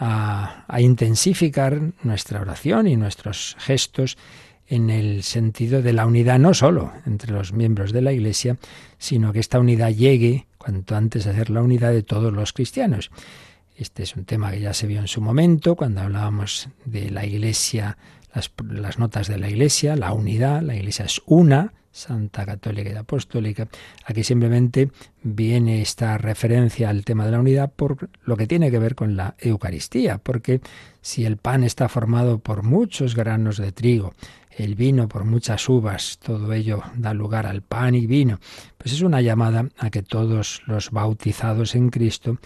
a 0.00 0.80
intensificar 0.80 1.80
nuestra 2.04 2.40
oración 2.40 2.86
y 2.86 2.96
nuestros 2.96 3.56
gestos 3.58 4.16
en 4.68 4.90
el 4.90 5.22
sentido 5.22 5.82
de 5.82 5.92
la 5.92 6.06
unidad 6.06 6.38
no 6.38 6.54
solo 6.54 6.92
entre 7.06 7.32
los 7.32 7.52
miembros 7.52 7.92
de 7.92 8.02
la 8.02 8.12
Iglesia, 8.12 8.58
sino 8.98 9.32
que 9.32 9.40
esta 9.40 9.58
unidad 9.58 9.90
llegue 9.90 10.46
cuanto 10.58 10.94
antes 10.94 11.26
a 11.26 11.34
ser 11.34 11.50
la 11.50 11.62
unidad 11.62 11.92
de 11.92 12.02
todos 12.02 12.32
los 12.32 12.52
cristianos. 12.52 13.10
Este 13.76 14.02
es 14.02 14.16
un 14.16 14.24
tema 14.24 14.50
que 14.50 14.60
ya 14.60 14.74
se 14.74 14.86
vio 14.86 15.00
en 15.00 15.08
su 15.08 15.20
momento 15.20 15.76
cuando 15.76 16.00
hablábamos 16.00 16.68
de 16.84 17.10
la 17.10 17.24
Iglesia, 17.24 17.96
las, 18.34 18.50
las 18.68 18.98
notas 18.98 19.28
de 19.28 19.38
la 19.38 19.48
Iglesia, 19.48 19.96
la 19.96 20.12
unidad, 20.12 20.62
la 20.62 20.74
Iglesia 20.74 21.06
es 21.06 21.22
una, 21.26 21.72
Santa 21.98 22.46
Católica 22.46 22.90
y 22.90 22.94
Apostólica. 22.94 23.66
Aquí 24.04 24.22
simplemente 24.22 24.90
viene 25.22 25.82
esta 25.82 26.16
referencia 26.16 26.90
al 26.90 27.04
tema 27.04 27.24
de 27.24 27.32
la 27.32 27.40
unidad 27.40 27.72
por 27.72 28.08
lo 28.22 28.36
que 28.36 28.46
tiene 28.46 28.70
que 28.70 28.78
ver 28.78 28.94
con 28.94 29.16
la 29.16 29.34
Eucaristía, 29.38 30.18
porque 30.18 30.60
si 31.00 31.24
el 31.24 31.38
pan 31.38 31.64
está 31.64 31.88
formado 31.88 32.38
por 32.38 32.62
muchos 32.62 33.16
granos 33.16 33.56
de 33.56 33.72
trigo, 33.72 34.14
el 34.58 34.74
vino 34.74 35.08
por 35.08 35.24
muchas 35.24 35.68
uvas, 35.68 36.18
todo 36.18 36.52
ello 36.52 36.82
da 36.96 37.14
lugar 37.14 37.46
al 37.46 37.62
pan 37.62 37.94
y 37.94 38.06
vino, 38.06 38.40
pues 38.76 38.92
es 38.92 39.02
una 39.02 39.20
llamada 39.20 39.68
a 39.78 39.90
que 39.90 40.02
todos 40.02 40.62
los 40.66 40.90
bautizados 40.90 41.74
en 41.74 41.90
Cristo 41.90 42.38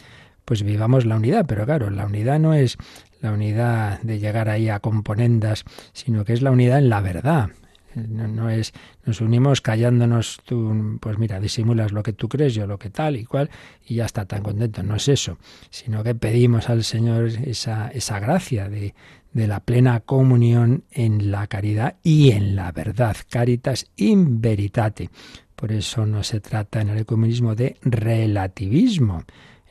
pues 0.45 0.63
vivamos 0.63 1.07
la 1.07 1.17
unidad, 1.17 1.47
pero 1.47 1.65
claro, 1.65 1.91
la 1.91 2.07
unidad 2.07 2.39
no 2.39 2.53
es 2.53 2.77
la 3.21 3.33
unidad 3.33 4.01
de 4.03 4.19
llegar 4.19 4.49
ahí 4.49 4.69
a 4.69 4.81
componendas, 4.81 5.65
sino 5.93 6.25
que 6.25 6.33
es 6.33 6.43
la 6.43 6.51
unidad 6.51 6.79
en 6.79 6.89
la 6.89 7.01
verdad, 7.01 7.51
no, 7.95 8.49
es, 8.51 8.73
nos 9.05 9.21
unimos 9.21 9.61
callándonos, 9.61 10.41
tú, 10.45 10.99
pues 11.01 11.19
mira, 11.19 11.41
disimulas 11.41 11.93
lo 11.93 12.03
que 12.03 12.13
tú 12.13 12.29
crees, 12.29 12.55
yo 12.55 12.67
lo 12.67 12.79
que 12.79 12.91
tal 12.91 13.17
y 13.17 13.25
cual, 13.25 13.51
y 13.87 13.97
ya 13.97 14.07
está 14.07 14.25
tan 14.25 14.43
contento. 14.43 14.83
No 14.83 14.97
es 14.97 15.09
eso, 15.09 15.39
sino 15.71 16.03
que 16.03 16.15
pedimos 16.15 16.71
al 16.71 16.85
Señor 16.85 17.27
esa, 17.27 17.89
esa 17.89 18.19
gracia 18.21 18.69
de, 18.69 18.95
de 19.33 19.47
la 19.47 19.61
plena 19.61 20.01
comunión 20.01 20.85
en 20.91 21.31
la 21.31 21.47
caridad 21.47 21.97
y 22.03 22.31
en 22.31 22.57
la 22.57 22.73
verdad. 22.73 23.17
Caritas 23.31 23.87
in 23.97 24.41
veritate. 24.41 25.11
Por 25.57 25.73
eso 25.73 26.07
no 26.07 26.23
se 26.23 26.41
trata 26.41 26.81
en 26.81 26.91
el 26.91 26.99
ecumenismo 26.99 27.55
de 27.55 27.77
relativismo 27.83 29.25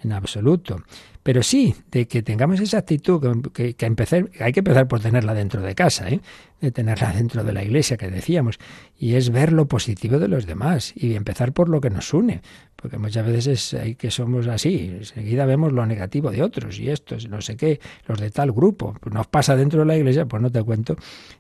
en 0.03 0.13
absoluto. 0.13 0.83
Pero 1.23 1.43
sí, 1.43 1.75
de 1.91 2.07
que 2.07 2.23
tengamos 2.23 2.59
esa 2.59 2.79
actitud, 2.79 3.21
que, 3.53 3.75
que, 3.75 3.85
empezar, 3.85 4.29
hay 4.39 4.53
que 4.53 4.61
empezar 4.61 4.87
por 4.87 5.01
tenerla 5.01 5.35
dentro 5.35 5.61
de 5.61 5.75
casa, 5.75 6.09
¿eh? 6.09 6.19
de 6.61 6.71
tenerla 6.71 7.11
dentro 7.11 7.43
de 7.43 7.53
la 7.53 7.63
iglesia, 7.63 7.97
que 7.97 8.09
decíamos, 8.09 8.59
y 8.97 9.15
es 9.15 9.29
ver 9.29 9.51
lo 9.51 9.67
positivo 9.67 10.19
de 10.19 10.27
los 10.27 10.45
demás 10.45 10.93
y 10.95 11.15
empezar 11.15 11.53
por 11.53 11.69
lo 11.69 11.79
que 11.79 11.89
nos 11.89 12.13
une, 12.13 12.41
porque 12.75 12.97
muchas 12.97 13.25
veces 13.25 13.73
es 13.73 13.97
que 13.97 14.09
somos 14.09 14.47
así, 14.47 14.95
enseguida 14.99 15.45
vemos 15.45 15.73
lo 15.73 15.85
negativo 15.85 16.31
de 16.31 16.41
otros 16.41 16.79
y 16.79 16.89
estos, 16.89 17.27
no 17.29 17.41
sé 17.41 17.55
qué, 17.55 17.79
los 18.07 18.19
de 18.19 18.31
tal 18.31 18.51
grupo, 18.51 18.95
pues 18.99 19.13
nos 19.13 19.27
pasa 19.27 19.55
dentro 19.55 19.81
de 19.81 19.85
la 19.85 19.97
iglesia, 19.97 20.25
pues 20.25 20.41
no 20.41 20.51
te 20.51 20.63
cuento, 20.63 20.95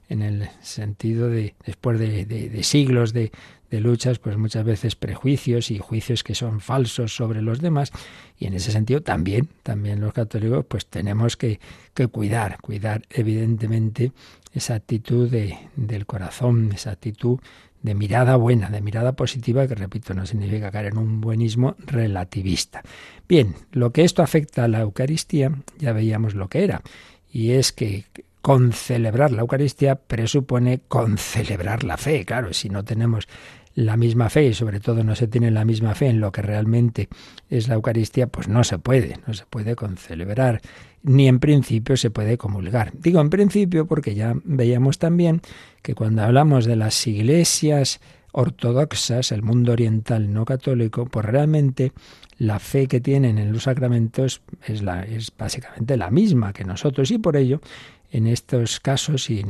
en 0.09 0.21
el 0.21 0.49
sentido 0.61 1.29
de, 1.29 1.55
después 1.65 1.99
de 1.99 2.63
siglos 2.63 3.13
de, 3.13 3.31
de 3.71 3.79
luchas, 3.79 4.19
pues 4.19 4.37
muchas 4.37 4.65
veces 4.65 4.95
prejuicios 4.95 5.71
y 5.71 5.79
juicios 5.79 6.23
que 6.23 6.35
son 6.35 6.59
falsos 6.59 7.15
sobre 7.15 7.41
los 7.41 7.61
demás. 7.61 7.91
Y 8.37 8.45
en 8.45 8.53
ese 8.53 8.71
sentido 8.71 9.01
también, 9.01 9.47
también 9.63 10.01
los 10.01 10.13
católicos, 10.13 10.65
pues 10.67 10.85
tenemos 10.85 11.37
que, 11.37 11.59
que 11.93 12.07
cuidar, 12.07 12.59
cuidar 12.61 13.03
evidentemente 13.09 14.11
esa 14.53 14.75
actitud 14.75 15.29
de, 15.29 15.57
del 15.77 16.05
corazón, 16.05 16.71
esa 16.73 16.91
actitud 16.91 17.39
de 17.81 17.95
mirada 17.95 18.35
buena, 18.35 18.69
de 18.69 18.81
mirada 18.81 19.13
positiva, 19.13 19.67
que 19.67 19.75
repito, 19.75 20.13
no 20.13 20.25
significa 20.25 20.69
caer 20.69 20.87
en 20.87 20.97
un 20.97 21.21
buenismo 21.21 21.75
relativista. 21.79 22.83
Bien, 23.27 23.55
lo 23.71 23.91
que 23.91 24.03
esto 24.03 24.21
afecta 24.21 24.65
a 24.65 24.67
la 24.67 24.81
Eucaristía, 24.81 25.51
ya 25.79 25.93
veíamos 25.93 26.35
lo 26.35 26.47
que 26.49 26.63
era, 26.63 26.81
y 27.31 27.51
es 27.51 27.71
que 27.71 28.05
concelebrar 28.41 29.31
la 29.31 29.41
Eucaristía 29.41 29.95
presupone 29.95 30.81
concelebrar 30.87 31.83
la 31.83 31.97
fe. 31.97 32.25
Claro, 32.25 32.53
si 32.53 32.69
no 32.69 32.83
tenemos 32.83 33.27
la 33.75 33.97
misma 33.97 34.29
fe 34.29 34.47
y 34.47 34.53
sobre 34.53 34.79
todo 34.79 35.03
no 35.03 35.15
se 35.15 35.27
tiene 35.27 35.51
la 35.51 35.65
misma 35.65 35.95
fe 35.95 36.07
en 36.07 36.19
lo 36.19 36.31
que 36.31 36.41
realmente 36.41 37.09
es 37.49 37.67
la 37.67 37.75
Eucaristía, 37.75 38.27
pues 38.27 38.47
no 38.47 38.63
se 38.63 38.79
puede, 38.79 39.17
no 39.27 39.33
se 39.33 39.45
puede 39.45 39.75
concelebrar, 39.75 40.61
ni 41.03 41.27
en 41.27 41.39
principio 41.39 41.97
se 41.97 42.09
puede 42.09 42.37
comulgar. 42.37 42.91
Digo 42.93 43.21
en 43.21 43.29
principio 43.29 43.87
porque 43.87 44.15
ya 44.15 44.35
veíamos 44.43 44.99
también 44.99 45.41
que 45.81 45.95
cuando 45.95 46.23
hablamos 46.23 46.65
de 46.65 46.75
las 46.75 47.07
iglesias 47.07 48.01
ortodoxas, 48.33 49.31
el 49.31 49.41
mundo 49.41 49.73
oriental 49.73 50.31
no 50.33 50.45
católico, 50.45 51.05
pues 51.05 51.25
realmente 51.25 51.91
la 52.37 52.59
fe 52.59 52.87
que 52.87 53.01
tienen 53.01 53.37
en 53.37 53.51
los 53.51 53.63
sacramentos 53.63 54.41
es, 54.65 54.81
la, 54.81 55.03
es 55.03 55.31
básicamente 55.37 55.97
la 55.97 56.09
misma 56.09 56.53
que 56.53 56.63
nosotros 56.63 57.11
y 57.11 57.17
por 57.17 57.35
ello 57.35 57.61
en 58.11 58.27
estos 58.27 58.79
casos 58.79 59.29
y, 59.29 59.43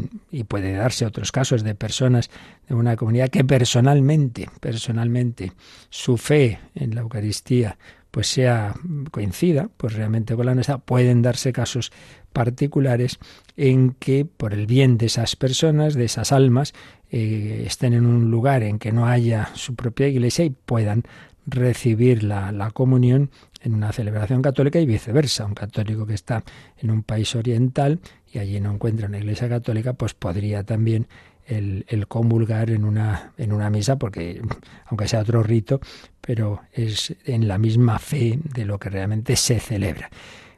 puede 0.48 0.74
darse 0.74 1.06
otros 1.06 1.32
casos 1.32 1.64
de 1.64 1.76
personas 1.76 2.30
de 2.68 2.76
una 2.76 2.96
comunidad 2.96 3.30
que 3.30 3.44
personalmente, 3.44 4.50
personalmente, 4.60 5.52
su 5.90 6.18
fe 6.18 6.60
en 6.76 6.96
la 6.96 7.02
Eucaristía 7.02 7.78
pues 8.12 8.28
sea 8.28 8.76
coincida, 9.12 9.70
pues 9.78 9.94
realmente 9.94 10.36
con 10.36 10.46
la 10.46 10.54
nuestra, 10.54 10.78
pueden 10.80 11.22
darse 11.22 11.54
casos 11.54 11.94
particulares 12.34 13.20
en 13.56 13.92
que 13.92 14.26
por 14.26 14.54
el 14.54 14.68
bien 14.68 14.98
de 14.98 15.06
esas 15.06 15.38
personas, 15.38 15.94
de 15.94 16.06
esas 16.06 16.34
almas, 16.34 16.74
eh, 17.10 17.64
estén 17.66 17.94
en 17.94 18.06
un 18.06 18.30
lugar 18.30 18.64
en 18.64 18.80
que 18.80 18.92
no 18.92 19.08
haya 19.08 19.50
su 19.56 19.76
propia 19.76 20.10
iglesia 20.10 20.44
y 20.44 20.50
puedan 20.50 21.04
recibir 21.48 22.24
la, 22.24 22.52
la 22.52 22.72
comunión 22.72 23.32
en 23.62 23.76
una 23.76 23.92
celebración 23.92 24.42
católica 24.42 24.80
y 24.80 24.86
viceversa. 24.86 25.46
Un 25.46 25.54
católico 25.54 26.06
que 26.06 26.14
está 26.14 26.44
en 26.78 26.92
un 26.92 27.04
país 27.04 27.36
oriental 27.36 28.00
y 28.32 28.40
allí 28.40 28.60
no 28.60 28.74
encuentra 28.74 29.08
una 29.08 29.18
iglesia 29.18 29.50
católica, 29.50 29.94
pues 29.94 30.14
podría 30.14 30.64
también 30.64 31.08
el, 31.46 31.86
el, 31.88 32.08
comulgar 32.08 32.70
en 32.70 32.86
una, 32.86 33.34
en 33.38 33.52
una 33.52 33.70
misa, 33.70 33.98
porque 33.98 34.42
aunque 34.86 35.08
sea 35.08 35.22
otro 35.22 35.44
rito, 35.44 35.82
pero 36.22 36.62
es 36.72 37.16
en 37.26 37.48
la 37.48 37.58
misma 37.58 38.00
fe 38.00 38.40
de 38.44 38.66
lo 38.66 38.80
que 38.80 38.90
realmente 38.90 39.36
se 39.36 39.60
celebra. 39.60 40.10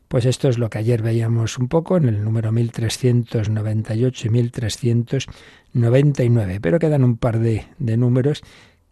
Pues 0.08 0.26
esto 0.26 0.48
es 0.48 0.60
lo 0.60 0.70
que 0.70 0.78
ayer 0.78 1.02
veíamos 1.02 1.58
un 1.58 1.68
poco 1.68 1.98
en 1.98 2.08
el 2.08 2.24
número 2.24 2.52
1398 2.52 4.28
y 4.28 4.30
1399, 4.30 6.60
pero 6.62 6.78
quedan 6.78 7.04
un 7.04 7.18
par 7.18 7.40
de, 7.40 7.66
de 7.80 7.98
números 7.98 8.44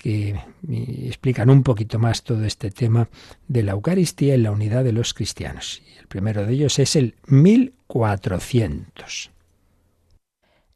que 0.01 0.35
explican 0.67 1.51
un 1.51 1.63
poquito 1.63 1.99
más 1.99 2.23
todo 2.23 2.43
este 2.43 2.71
tema 2.71 3.07
de 3.47 3.63
la 3.63 3.71
Eucaristía 3.73 4.35
y 4.35 4.39
la 4.39 4.51
unidad 4.51 4.83
de 4.83 4.93
los 4.93 5.13
cristianos. 5.13 5.83
Y 5.95 5.99
el 5.99 6.07
primero 6.07 6.43
de 6.45 6.53
ellos 6.53 6.79
es 6.79 6.95
el 6.95 7.15
1400. 7.27 9.29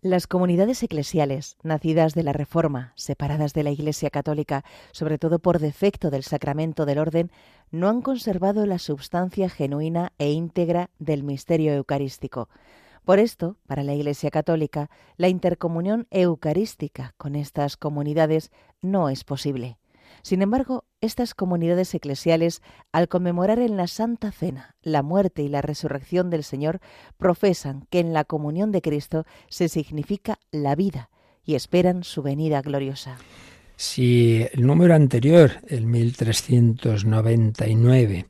Las 0.01 0.27
comunidades 0.27 0.83
eclesiales, 0.83 1.55
nacidas 1.63 2.13
de 2.13 2.21
la 2.21 2.33
Reforma, 2.33 2.93
separadas 2.95 3.53
de 3.53 3.63
la 3.63 3.71
Iglesia 3.71 4.11
Católica, 4.11 4.63
sobre 4.91 5.17
todo 5.17 5.39
por 5.39 5.57
defecto 5.57 6.11
del 6.11 6.21
sacramento 6.21 6.85
del 6.85 6.99
orden, 6.99 7.31
no 7.71 7.89
han 7.89 8.03
conservado 8.03 8.67
la 8.67 8.77
substancia 8.77 9.49
genuina 9.49 10.13
e 10.19 10.29
íntegra 10.29 10.91
del 10.99 11.23
misterio 11.23 11.73
eucarístico. 11.73 12.49
Por 13.05 13.19
esto, 13.19 13.57
para 13.67 13.83
la 13.83 13.93
Iglesia 13.93 14.31
Católica, 14.31 14.89
la 15.15 15.29
intercomunión 15.29 16.07
eucarística 16.09 17.13
con 17.17 17.35
estas 17.35 17.77
comunidades 17.77 18.49
no 18.81 19.09
es 19.09 19.23
posible. 19.23 19.77
Sin 20.23 20.41
embargo, 20.41 20.85
estas 21.01 21.35
comunidades 21.35 21.93
eclesiales, 21.93 22.63
al 22.91 23.07
conmemorar 23.07 23.59
en 23.59 23.77
la 23.77 23.85
Santa 23.85 24.31
Cena 24.31 24.75
la 24.81 25.03
muerte 25.03 25.43
y 25.43 25.49
la 25.49 25.61
resurrección 25.61 26.31
del 26.31 26.43
Señor, 26.43 26.79
profesan 27.17 27.85
que 27.91 27.99
en 27.99 28.11
la 28.11 28.23
comunión 28.23 28.71
de 28.71 28.81
Cristo 28.81 29.27
se 29.49 29.69
significa 29.69 30.39
la 30.49 30.73
vida 30.73 31.11
y 31.43 31.53
esperan 31.53 32.03
su 32.03 32.23
venida 32.23 32.63
gloriosa. 32.63 33.19
Si 33.75 34.47
el 34.51 34.65
número 34.65 34.95
anterior, 34.95 35.51
el 35.67 35.85
1399, 35.85 38.25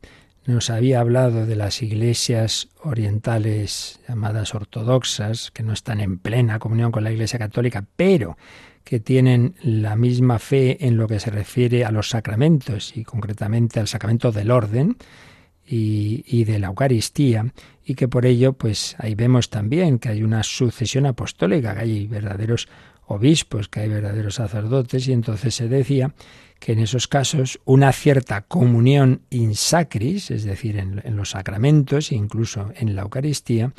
nos 0.45 0.69
había 0.69 0.99
hablado 0.99 1.45
de 1.45 1.55
las 1.55 1.81
iglesias 1.81 2.69
orientales 2.83 3.99
llamadas 4.07 4.53
ortodoxas, 4.53 5.51
que 5.51 5.63
no 5.63 5.73
están 5.73 5.99
en 5.99 6.19
plena 6.19 6.59
comunión 6.59 6.91
con 6.91 7.03
la 7.03 7.11
Iglesia 7.11 7.39
Católica, 7.39 7.85
pero 7.95 8.37
que 8.83 8.99
tienen 8.99 9.55
la 9.63 9.95
misma 9.95 10.37
fe 10.37 10.85
en 10.85 10.97
lo 10.97 11.07
que 11.07 11.19
se 11.19 11.31
refiere 11.31 11.83
a 11.83 11.91
los 11.91 12.09
sacramentos 12.09 12.95
y 12.95 13.03
concretamente 13.03 13.79
al 13.79 13.87
sacramento 13.87 14.31
del 14.31 14.51
orden 14.51 14.97
y, 15.65 16.23
y, 16.27 16.43
de 16.43 16.59
la 16.59 16.67
Eucaristía 16.67 17.51
y 17.83 17.95
que 17.95 18.07
por 18.07 18.27
ello 18.27 18.53
pues 18.53 18.95
ahí 18.99 19.15
vemos 19.15 19.49
también 19.49 19.97
que 19.97 20.09
hay 20.09 20.21
una 20.21 20.43
sucesión 20.43 21.07
apostólica, 21.07 21.73
que 21.73 21.81
hay 21.81 22.05
verdaderos 22.05 22.67
obispos, 23.07 23.67
que 23.67 23.79
hay 23.81 23.89
verdaderos 23.89 24.35
sacerdotes 24.35 25.07
y 25.07 25.13
entonces 25.13 25.55
se 25.55 25.67
decía 25.67 26.13
que 26.65 26.71
en 26.71 26.79
esos 26.79 27.07
casos 27.07 27.59
una 27.63 27.91
cierta 27.91 28.41
comunión 28.41 29.21
in 29.29 29.53
sacris, 29.53 30.31
es 30.31 30.45
decir, 30.45 30.77
en, 30.79 31.15
los 31.15 31.29
sacramentos, 31.29 32.11
incluso 32.11 32.71
en 32.75 32.95
la 32.95 33.03
Eucaristía, 33.03 33.71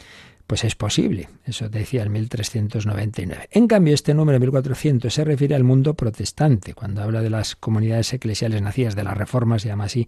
pues 0.47 0.63
es 0.63 0.77
posible. 0.77 1.29
Eso 1.45 1.69
decía 1.69 2.05
el 2.05 2.11
1399. 2.11 3.49
En 3.51 3.67
cambio, 3.67 3.93
este 3.93 4.15
número 4.15 4.39
1400 4.39 5.13
se 5.13 5.25
refiere 5.25 5.57
al 5.57 5.65
mundo 5.65 5.95
protestante. 5.95 6.75
Cuando 6.75 7.03
habla 7.03 7.23
de 7.23 7.31
las 7.31 7.57
comunidades 7.57 8.13
eclesiales 8.13 8.63
nacidas 8.63 8.95
de 8.95 9.03
la 9.03 9.15
Reforma, 9.15 9.59
se 9.59 9.67
llama 9.67 9.87
así 9.87 10.07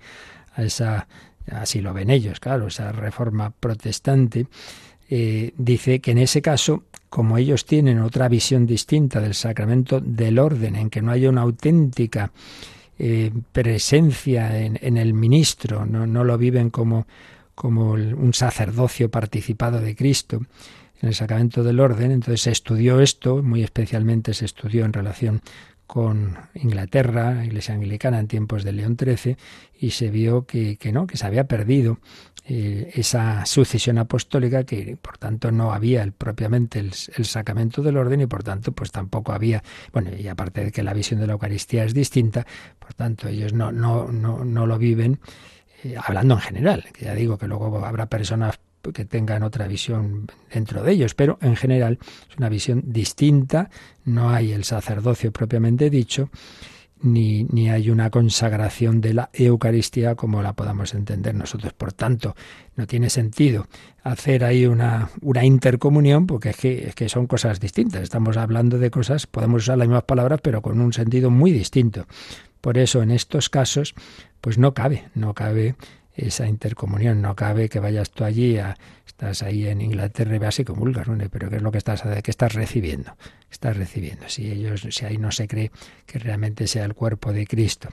a 0.54 0.62
esa, 0.62 1.08
así 1.50 1.80
lo 1.80 1.92
ven 1.92 2.10
ellos, 2.10 2.38
claro, 2.38 2.68
esa 2.68 2.92
reforma 2.92 3.50
protestante. 3.58 4.46
Eh, 5.10 5.52
dice 5.56 6.00
que 6.00 6.10
en 6.10 6.18
ese 6.18 6.42
caso, 6.42 6.84
como 7.08 7.38
ellos 7.38 7.64
tienen 7.64 8.00
otra 8.00 8.28
visión 8.28 8.66
distinta 8.66 9.20
del 9.20 9.34
sacramento 9.34 10.00
del 10.00 10.38
orden, 10.38 10.76
en 10.76 10.90
que 10.90 11.00
no 11.00 11.12
haya 11.12 11.30
una 11.30 11.42
auténtica 11.42 12.30
eh, 12.98 13.30
presencia 13.52 14.58
en, 14.58 14.96
el 14.96 15.14
ministro, 15.14 15.86
no, 15.86 16.06
no 16.06 16.24
lo 16.24 16.36
viven 16.36 16.68
como, 16.68 17.06
como 17.54 17.92
un 17.92 18.34
sacerdocio 18.34 19.10
participado 19.10 19.80
de 19.80 19.96
Cristo 19.96 20.42
en 21.00 21.08
el 21.08 21.14
sacramento 21.14 21.62
del 21.62 21.80
orden, 21.80 22.10
entonces 22.10 22.42
se 22.42 22.50
estudió 22.50 23.00
esto, 23.00 23.42
muy 23.42 23.62
especialmente 23.62 24.34
se 24.34 24.44
estudió 24.44 24.84
en 24.84 24.92
relación 24.92 25.40
con 25.88 26.36
Inglaterra, 26.54 27.44
Iglesia 27.44 27.74
Anglicana 27.74 28.20
en 28.20 28.28
tiempos 28.28 28.62
de 28.62 28.72
León 28.72 28.96
XIII, 28.96 29.36
y 29.80 29.90
se 29.90 30.10
vio 30.10 30.46
que, 30.46 30.76
que 30.76 30.92
no, 30.92 31.06
que 31.06 31.16
se 31.16 31.26
había 31.26 31.48
perdido 31.48 31.98
eh, 32.50 32.92
esa 32.94 33.44
sucesión 33.46 33.98
apostólica, 33.98 34.64
que 34.64 34.98
por 35.00 35.16
tanto 35.16 35.50
no 35.50 35.72
había 35.72 36.06
propiamente 36.10 36.78
el, 36.78 36.92
sacramento 36.92 37.82
del 37.82 37.96
orden 37.96 38.20
y 38.20 38.26
por 38.26 38.42
tanto 38.42 38.72
pues 38.72 38.90
tampoco 38.90 39.32
había, 39.32 39.62
bueno, 39.92 40.10
y 40.14 40.28
aparte 40.28 40.64
de 40.64 40.72
que 40.72 40.82
la 40.82 40.94
visión 40.94 41.20
de 41.20 41.26
la 41.26 41.32
Eucaristía 41.34 41.84
es 41.84 41.94
distinta, 41.94 42.46
por 42.78 42.94
tanto 42.94 43.28
ellos 43.28 43.54
no, 43.54 43.72
no, 43.72 44.12
no, 44.12 44.44
no 44.44 44.66
lo 44.66 44.78
viven. 44.78 45.20
Eh, 45.84 45.96
hablando 46.02 46.34
en 46.34 46.40
general, 46.40 46.84
que 46.92 47.06
ya 47.06 47.14
digo 47.14 47.38
que 47.38 47.48
luego 47.48 47.84
habrá 47.84 48.06
personas 48.06 48.58
que 48.82 49.04
tengan 49.04 49.42
otra 49.42 49.66
visión 49.66 50.26
dentro 50.52 50.82
de 50.82 50.92
ellos, 50.92 51.14
pero 51.14 51.38
en 51.42 51.56
general 51.56 51.98
es 52.30 52.36
una 52.36 52.48
visión 52.48 52.82
distinta, 52.86 53.70
no 54.04 54.30
hay 54.30 54.52
el 54.52 54.64
sacerdocio 54.64 55.32
propiamente 55.32 55.90
dicho, 55.90 56.30
ni, 57.00 57.44
ni, 57.44 57.70
hay 57.70 57.90
una 57.90 58.10
consagración 58.10 59.00
de 59.00 59.14
la 59.14 59.30
Eucaristía 59.32 60.16
como 60.16 60.42
la 60.42 60.54
podamos 60.54 60.94
entender 60.94 61.34
nosotros. 61.34 61.72
Por 61.72 61.92
tanto, 61.92 62.34
no 62.74 62.88
tiene 62.88 63.08
sentido 63.08 63.68
hacer 64.02 64.42
ahí 64.44 64.66
una, 64.66 65.10
una 65.20 65.44
intercomunión 65.44 66.26
porque 66.26 66.50
es 66.50 66.56
que, 66.56 66.88
es 66.88 66.94
que 66.94 67.08
son 67.08 67.28
cosas 67.28 67.60
distintas. 67.60 68.02
Estamos 68.02 68.36
hablando 68.36 68.78
de 68.78 68.90
cosas, 68.90 69.28
podemos 69.28 69.62
usar 69.62 69.78
las 69.78 69.86
mismas 69.86 70.04
palabras, 70.04 70.40
pero 70.42 70.60
con 70.60 70.80
un 70.80 70.92
sentido 70.92 71.30
muy 71.30 71.52
distinto. 71.52 72.06
Por 72.60 72.78
eso, 72.78 73.02
en 73.02 73.12
estos 73.12 73.48
casos, 73.48 73.94
pues 74.40 74.58
no 74.58 74.74
cabe, 74.74 75.08
no 75.14 75.34
cabe 75.34 75.76
esa 76.18 76.46
intercomunión. 76.46 77.22
No 77.22 77.34
cabe 77.36 77.68
que 77.68 77.80
vayas 77.80 78.10
tú 78.10 78.24
allí, 78.24 78.58
a, 78.58 78.76
estás 79.06 79.42
ahí 79.42 79.66
en 79.66 79.80
Inglaterra 79.80 80.36
y 80.36 80.38
veas 80.38 80.58
y 80.58 80.64
comulgas, 80.64 81.08
pero 81.30 81.48
¿qué 81.48 81.56
es 81.56 81.62
lo 81.62 81.70
que 81.70 81.78
estás, 81.78 82.02
qué 82.22 82.30
estás 82.30 82.54
recibiendo? 82.54 83.16
Estás 83.50 83.76
recibiendo. 83.76 84.28
Si 84.28 84.50
ellos, 84.50 84.86
si 84.90 85.04
ahí 85.06 85.16
no 85.16 85.30
se 85.30 85.46
cree 85.46 85.70
que 86.06 86.18
realmente 86.18 86.66
sea 86.66 86.84
el 86.84 86.94
cuerpo 86.94 87.32
de 87.32 87.46
Cristo. 87.46 87.88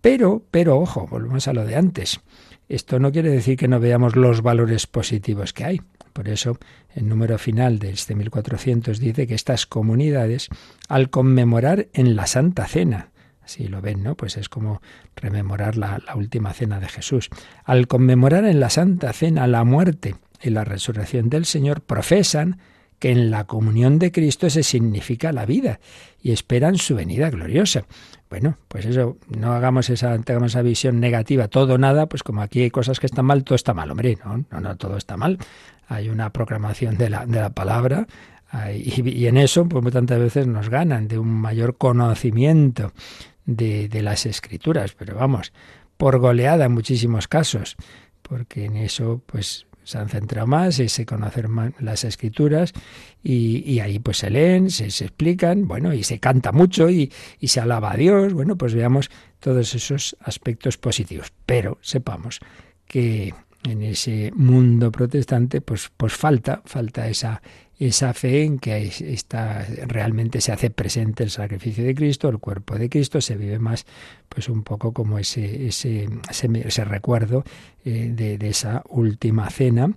Pero, 0.00 0.42
pero, 0.50 0.78
ojo, 0.78 1.06
volvemos 1.06 1.48
a 1.48 1.52
lo 1.52 1.64
de 1.64 1.76
antes. 1.76 2.20
Esto 2.68 2.98
no 2.98 3.12
quiere 3.12 3.30
decir 3.30 3.56
que 3.56 3.68
no 3.68 3.80
veamos 3.80 4.16
los 4.16 4.42
valores 4.42 4.86
positivos 4.86 5.52
que 5.52 5.64
hay. 5.64 5.80
Por 6.12 6.28
eso, 6.28 6.58
el 6.94 7.08
número 7.08 7.38
final 7.38 7.78
de 7.78 7.90
este 7.90 8.14
1400 8.14 8.98
dice 8.98 9.26
que 9.26 9.34
estas 9.34 9.66
comunidades, 9.66 10.48
al 10.88 11.08
conmemorar 11.08 11.88
en 11.94 12.16
la 12.16 12.26
Santa 12.26 12.66
Cena, 12.66 13.11
si 13.44 13.68
lo 13.68 13.80
ven, 13.80 14.02
¿no? 14.02 14.14
Pues 14.14 14.36
es 14.36 14.48
como 14.48 14.80
rememorar 15.16 15.76
la, 15.76 16.00
la, 16.06 16.16
última 16.16 16.52
cena 16.52 16.80
de 16.80 16.88
Jesús. 16.88 17.28
Al 17.64 17.86
conmemorar 17.86 18.44
en 18.44 18.60
la 18.60 18.70
Santa 18.70 19.12
Cena 19.12 19.46
la 19.46 19.64
muerte 19.64 20.14
y 20.42 20.50
la 20.50 20.64
resurrección 20.64 21.28
del 21.28 21.44
Señor, 21.44 21.82
profesan 21.82 22.58
que 23.02 23.10
en 23.10 23.32
la 23.32 23.48
comunión 23.48 23.98
de 23.98 24.12
Cristo 24.12 24.48
se 24.48 24.62
significa 24.62 25.32
la 25.32 25.44
vida 25.44 25.80
y 26.22 26.30
esperan 26.30 26.78
su 26.78 26.94
venida 26.94 27.30
gloriosa. 27.30 27.84
Bueno, 28.30 28.58
pues 28.68 28.86
eso, 28.86 29.18
no 29.28 29.54
hagamos 29.54 29.90
esa, 29.90 30.16
tengamos 30.20 30.52
esa 30.52 30.62
visión 30.62 31.00
negativa, 31.00 31.48
todo 31.48 31.78
nada, 31.78 32.06
pues 32.06 32.22
como 32.22 32.42
aquí 32.42 32.62
hay 32.62 32.70
cosas 32.70 33.00
que 33.00 33.06
están 33.06 33.24
mal, 33.24 33.42
todo 33.42 33.56
está 33.56 33.74
mal, 33.74 33.90
hombre, 33.90 34.18
no, 34.24 34.44
no, 34.52 34.60
no, 34.60 34.76
todo 34.76 34.96
está 34.96 35.16
mal. 35.16 35.38
Hay 35.88 36.10
una 36.10 36.30
proclamación 36.30 36.96
de 36.96 37.10
la, 37.10 37.26
de 37.26 37.40
la 37.40 37.50
palabra, 37.50 38.06
y, 38.72 39.10
y 39.10 39.26
en 39.26 39.36
eso, 39.36 39.68
pues 39.68 39.92
tantas 39.92 40.20
veces 40.20 40.46
nos 40.46 40.68
ganan 40.68 41.08
de 41.08 41.18
un 41.18 41.28
mayor 41.28 41.76
conocimiento 41.76 42.92
de, 43.44 43.88
de 43.88 44.02
las 44.02 44.26
escrituras, 44.26 44.94
pero 44.96 45.16
vamos, 45.16 45.52
por 45.96 46.18
goleada 46.18 46.66
en 46.66 46.72
muchísimos 46.72 47.28
casos, 47.28 47.76
porque 48.22 48.64
en 48.64 48.76
eso 48.76 49.22
pues 49.26 49.66
se 49.84 49.98
han 49.98 50.08
centrado 50.08 50.46
más 50.46 50.76
se 50.76 51.06
conocen 51.06 51.50
más 51.50 51.72
las 51.80 52.04
escrituras 52.04 52.72
y, 53.22 53.62
y, 53.70 53.80
ahí 53.80 53.98
pues 53.98 54.18
se 54.18 54.30
leen, 54.30 54.70
se, 54.70 54.90
se, 54.90 55.04
explican, 55.04 55.66
bueno, 55.66 55.92
y 55.92 56.04
se 56.04 56.20
canta 56.20 56.52
mucho 56.52 56.88
y, 56.88 57.12
y, 57.40 57.48
se 57.48 57.60
alaba 57.60 57.92
a 57.92 57.96
Dios, 57.96 58.32
bueno, 58.32 58.56
pues 58.56 58.74
veamos 58.74 59.10
todos 59.40 59.74
esos 59.74 60.16
aspectos 60.20 60.78
positivos. 60.78 61.32
Pero 61.46 61.78
sepamos 61.82 62.40
que 62.86 63.34
en 63.64 63.82
ese 63.82 64.32
mundo 64.34 64.90
protestante 64.90 65.60
pues, 65.60 65.90
pues 65.96 66.12
falta, 66.14 66.62
falta 66.64 67.08
esa, 67.08 67.42
esa 67.78 68.12
fe 68.14 68.44
en 68.44 68.58
que 68.58 68.90
está, 69.00 69.66
realmente 69.86 70.40
se 70.40 70.52
hace 70.52 70.70
presente 70.70 71.24
el 71.24 71.30
sacrificio 71.30 71.84
de 71.84 71.94
Cristo, 71.94 72.28
el 72.28 72.38
cuerpo 72.38 72.76
de 72.76 72.88
Cristo, 72.88 73.20
se 73.20 73.36
vive 73.36 73.58
más 73.58 73.86
pues 74.28 74.48
un 74.48 74.62
poco 74.62 74.92
como 74.92 75.18
ese, 75.18 75.66
ese, 75.66 76.08
ese, 76.30 76.84
recuerdo 76.84 77.44
eh, 77.84 78.12
de, 78.14 78.38
de, 78.38 78.48
esa 78.48 78.82
última 78.88 79.48
cena. 79.50 79.92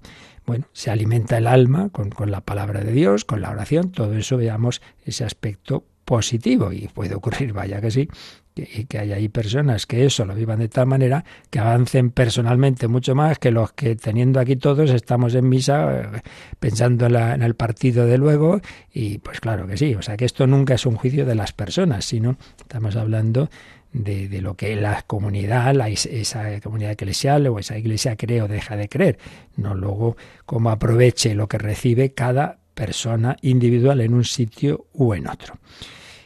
Bueno, 0.45 0.65
se 0.73 0.91
alimenta 0.91 1.37
el 1.37 1.47
alma 1.47 1.89
con, 1.89 2.09
con 2.09 2.29
la 2.29 2.41
palabra 2.41 2.81
de 2.81 2.91
Dios, 2.91 3.25
con 3.25 3.41
la 3.41 3.49
oración, 3.49 3.91
todo 3.91 4.15
eso 4.15 4.37
veamos 4.37 4.81
ese 5.05 5.23
aspecto 5.23 5.85
positivo 6.05 6.71
y 6.71 6.87
puede 6.87 7.15
ocurrir, 7.15 7.51
vaya 7.51 7.81
que 7.81 7.91
sí, 7.91 8.07
y 8.55 8.85
que 8.85 8.99
haya 8.99 9.15
ahí 9.15 9.27
personas 9.27 9.85
que 9.85 10.05
eso 10.05 10.23
lo 10.23 10.33
vivan 10.33 10.59
de 10.59 10.69
tal 10.69 10.85
manera 10.85 11.25
que 11.49 11.59
avancen 11.59 12.11
personalmente 12.11 12.87
mucho 12.87 13.13
más 13.13 13.37
que 13.37 13.51
los 13.51 13.73
que 13.73 13.95
teniendo 13.95 14.39
aquí 14.39 14.55
todos 14.55 14.91
estamos 14.91 15.35
en 15.35 15.49
misa 15.49 16.01
eh, 16.01 16.21
pensando 16.59 17.07
en, 17.07 17.13
la, 17.13 17.33
en, 17.35 17.41
el 17.41 17.55
partido 17.55 18.05
de 18.05 18.17
luego 18.17 18.61
y 18.93 19.17
pues 19.17 19.41
claro 19.41 19.67
que 19.67 19.75
sí, 19.75 19.93
o 19.95 20.01
sea 20.01 20.15
que 20.15 20.25
esto 20.25 20.47
nunca 20.47 20.75
es 20.75 20.85
un 20.85 20.95
juicio 20.95 21.25
de 21.25 21.35
las 21.35 21.51
personas, 21.51 22.05
sino 22.05 22.37
estamos 22.57 22.95
hablando 22.95 23.49
de, 23.91 24.29
de 24.29 24.41
lo 24.41 24.55
que 24.55 24.75
la 24.75 25.01
comunidad, 25.01 25.73
la, 25.73 25.89
esa 25.89 26.61
comunidad 26.61 26.91
eclesial 26.91 27.47
o 27.47 27.59
esa 27.59 27.77
iglesia 27.77 28.15
cree 28.15 28.41
o 28.41 28.47
deja 28.47 28.77
de 28.77 28.87
creer, 28.87 29.17
no 29.57 29.73
luego 29.73 30.15
cómo 30.45 30.69
aproveche 30.69 31.35
lo 31.35 31.47
que 31.47 31.57
recibe 31.57 32.13
cada 32.13 32.59
persona 32.75 33.37
individual 33.41 34.01
en 34.01 34.13
un 34.13 34.23
sitio 34.23 34.85
u 34.93 35.13
en 35.13 35.27
otro. 35.27 35.55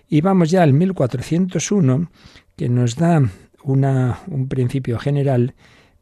Y 0.09 0.21
vamos 0.21 0.49
ya 0.49 0.63
al 0.63 0.73
1401, 0.73 2.11
que 2.57 2.67
nos 2.67 2.95
da 2.95 3.21
una, 3.63 4.19
un 4.27 4.49
principio 4.49 4.99
general 4.99 5.53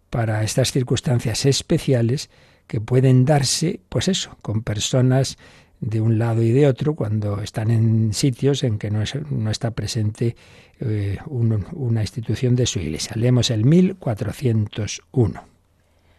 para 0.10 0.44
estas 0.44 0.72
circunstancias 0.72 1.46
especiales 1.46 2.30
que 2.66 2.82
pueden 2.82 3.26
darse, 3.26 3.82
pues 3.90 4.08
eso, 4.08 4.38
con 4.42 4.64
personas 4.64 5.38
de 5.80 6.02
un 6.02 6.18
lado 6.18 6.42
y 6.42 6.52
de 6.52 6.68
otro 6.68 6.96
cuando 6.96 7.42
están 7.42 7.70
en 7.70 8.14
sitios 8.14 8.64
en 8.64 8.80
que 8.80 8.90
no, 8.90 9.02
es, 9.02 9.14
no 9.30 9.52
está 9.52 9.72
presente 9.72 10.36
eh, 10.80 11.18
un, 11.28 11.66
una 11.74 12.02
institución 12.02 12.56
de 12.56 12.66
su 12.66 12.80
iglesia. 12.80 13.14
Leemos 13.16 13.52
el 13.52 13.64
1401. 13.66 15.44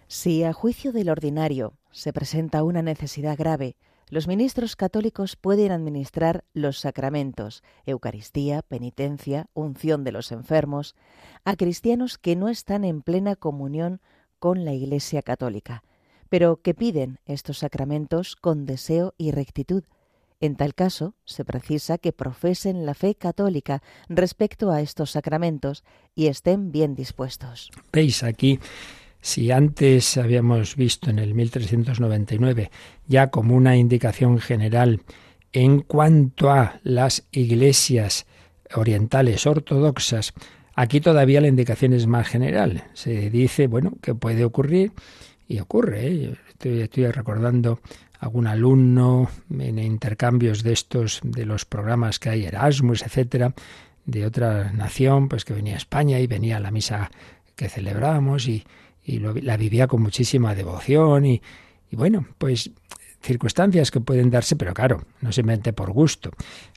Si 0.06 0.44
a 0.44 0.52
juicio 0.52 0.92
del 0.92 1.10
ordinario 1.10 1.74
se 1.90 2.12
presenta 2.12 2.62
una 2.62 2.82
necesidad 2.82 3.36
grave, 3.36 3.76
los 4.10 4.26
ministros 4.26 4.76
católicos 4.76 5.36
pueden 5.36 5.72
administrar 5.72 6.44
los 6.52 6.78
sacramentos, 6.78 7.62
Eucaristía, 7.86 8.62
penitencia, 8.62 9.48
unción 9.54 10.04
de 10.04 10.12
los 10.12 10.32
enfermos, 10.32 10.94
a 11.44 11.56
cristianos 11.56 12.18
que 12.18 12.36
no 12.36 12.48
están 12.48 12.84
en 12.84 13.02
plena 13.02 13.36
comunión 13.36 14.00
con 14.38 14.64
la 14.64 14.72
Iglesia 14.72 15.22
católica, 15.22 15.82
pero 16.28 16.60
que 16.62 16.74
piden 16.74 17.18
estos 17.26 17.58
sacramentos 17.58 18.36
con 18.36 18.66
deseo 18.66 19.14
y 19.18 19.30
rectitud. 19.30 19.84
En 20.40 20.54
tal 20.54 20.74
caso, 20.74 21.14
se 21.24 21.44
precisa 21.44 21.98
que 21.98 22.12
profesen 22.12 22.86
la 22.86 22.94
fe 22.94 23.14
católica 23.16 23.82
respecto 24.08 24.70
a 24.70 24.80
estos 24.80 25.10
sacramentos 25.10 25.82
y 26.14 26.28
estén 26.28 26.70
bien 26.70 26.94
dispuestos. 26.94 27.70
Veis 27.92 28.22
aquí 28.22 28.60
si 29.20 29.50
antes 29.50 30.16
habíamos 30.16 30.76
visto 30.76 31.10
en 31.10 31.18
el 31.18 31.34
1399 31.34 32.70
ya 33.06 33.28
como 33.28 33.56
una 33.56 33.76
indicación 33.76 34.38
general 34.38 35.00
en 35.52 35.80
cuanto 35.80 36.50
a 36.50 36.80
las 36.82 37.24
iglesias 37.32 38.26
orientales 38.74 39.46
ortodoxas, 39.46 40.34
aquí 40.74 41.00
todavía 41.00 41.40
la 41.40 41.48
indicación 41.48 41.92
es 41.94 42.06
más 42.06 42.28
general. 42.28 42.84
Se 42.92 43.30
dice, 43.30 43.66
bueno, 43.66 43.94
que 44.02 44.14
puede 44.14 44.44
ocurrir 44.44 44.92
y 45.48 45.58
ocurre. 45.58 46.06
¿eh? 46.06 46.34
Estoy, 46.50 46.82
estoy 46.82 47.06
recordando 47.06 47.80
algún 48.20 48.46
alumno 48.46 49.30
en 49.50 49.78
intercambios 49.78 50.62
de 50.62 50.72
estos, 50.72 51.20
de 51.22 51.46
los 51.46 51.64
programas 51.64 52.18
que 52.18 52.30
hay, 52.30 52.44
Erasmus, 52.44 53.02
etcétera, 53.02 53.54
de 54.04 54.26
otra 54.26 54.72
nación, 54.72 55.28
pues 55.28 55.44
que 55.44 55.54
venía 55.54 55.74
a 55.74 55.78
España 55.78 56.18
y 56.18 56.26
venía 56.26 56.56
a 56.56 56.60
la 56.60 56.70
misa 56.70 57.10
que 57.54 57.68
celebramos 57.68 58.48
y, 58.48 58.64
y 59.08 59.18
la 59.18 59.56
vivía 59.56 59.86
con 59.86 60.02
muchísima 60.02 60.54
devoción 60.54 61.24
y, 61.24 61.40
y 61.90 61.96
bueno, 61.96 62.26
pues 62.36 62.70
circunstancias 63.22 63.90
que 63.90 64.00
pueden 64.00 64.30
darse, 64.30 64.54
pero 64.54 64.74
claro, 64.74 65.02
no 65.22 65.32
simplemente 65.32 65.72
por 65.72 65.90
gusto. 65.90 66.30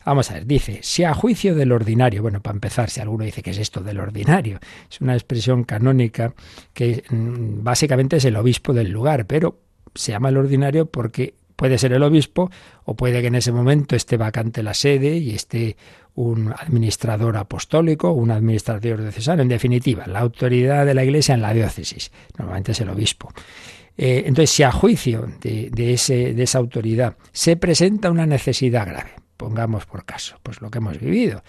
Vamos 0.06 0.32
a 0.32 0.36
ver, 0.36 0.46
dice, 0.46 0.80
si 0.82 1.04
a 1.04 1.14
juicio 1.14 1.56
del 1.56 1.72
ordinario, 1.72 2.22
bueno, 2.22 2.42
para 2.42 2.56
empezar, 2.56 2.90
si 2.90 3.02
alguno 3.02 3.26
dice 3.26 3.44
que 3.44 3.52
es 3.52 3.58
esto 3.58 3.82
del 3.82 4.00
ordinario, 4.00 4.60
es 4.90 5.02
una 5.02 5.14
expresión 5.14 5.66
canónica 5.66 6.34
que 6.74 7.04
mm, 7.10 7.64
básicamente 7.64 8.18
es 8.18 8.26
el 8.26 8.38
obispo 8.38 8.74
del 8.74 8.90
lugar, 8.90 9.28
pero 9.28 9.60
se 9.94 10.14
llama 10.14 10.30
el 10.30 10.38
ordinario 10.38 10.86
porque 10.86 11.36
puede 11.56 11.78
ser 11.78 11.94
el 11.94 12.02
obispo 12.02 12.50
o 12.86 12.96
puede 12.96 13.22
que 13.22 13.28
en 13.28 13.36
ese 13.36 13.52
momento 13.52 13.96
esté 13.96 14.18
vacante 14.18 14.64
la 14.64 14.74
sede 14.74 15.18
y 15.18 15.36
esté 15.36 15.78
un 16.16 16.54
administrador 16.58 17.38
apostólico, 17.38 18.12
un 18.12 18.32
administrador 18.32 19.02
diocesano, 19.02 19.42
en 19.42 19.48
definitiva, 19.48 20.06
la 20.08 20.20
autoridad 20.20 20.86
de 20.86 20.94
la 20.94 21.04
Iglesia 21.04 21.36
en 21.36 21.42
la 21.42 21.54
diócesis. 21.54 22.12
Normalmente 22.38 22.74
es 22.74 22.82
el 22.82 22.90
obispo. 22.90 23.34
entonces, 23.98 24.50
si 24.50 24.64
a 24.64 24.72
juicio 24.72 25.28
de, 25.42 25.94
ese, 25.94 26.34
de 26.34 26.44
esa 26.44 26.60
autoridad 26.60 27.16
se 27.32 27.56
presenta 27.56 28.12
una 28.12 28.26
necesidad 28.26 28.88
grave, 28.88 29.12
pongamos 29.38 29.86
por 29.86 30.06
caso, 30.06 30.38
pues 30.44 30.62
lo 30.62 30.70
que 30.70 30.78
hemos 30.78 31.00
vivido. 31.00 31.44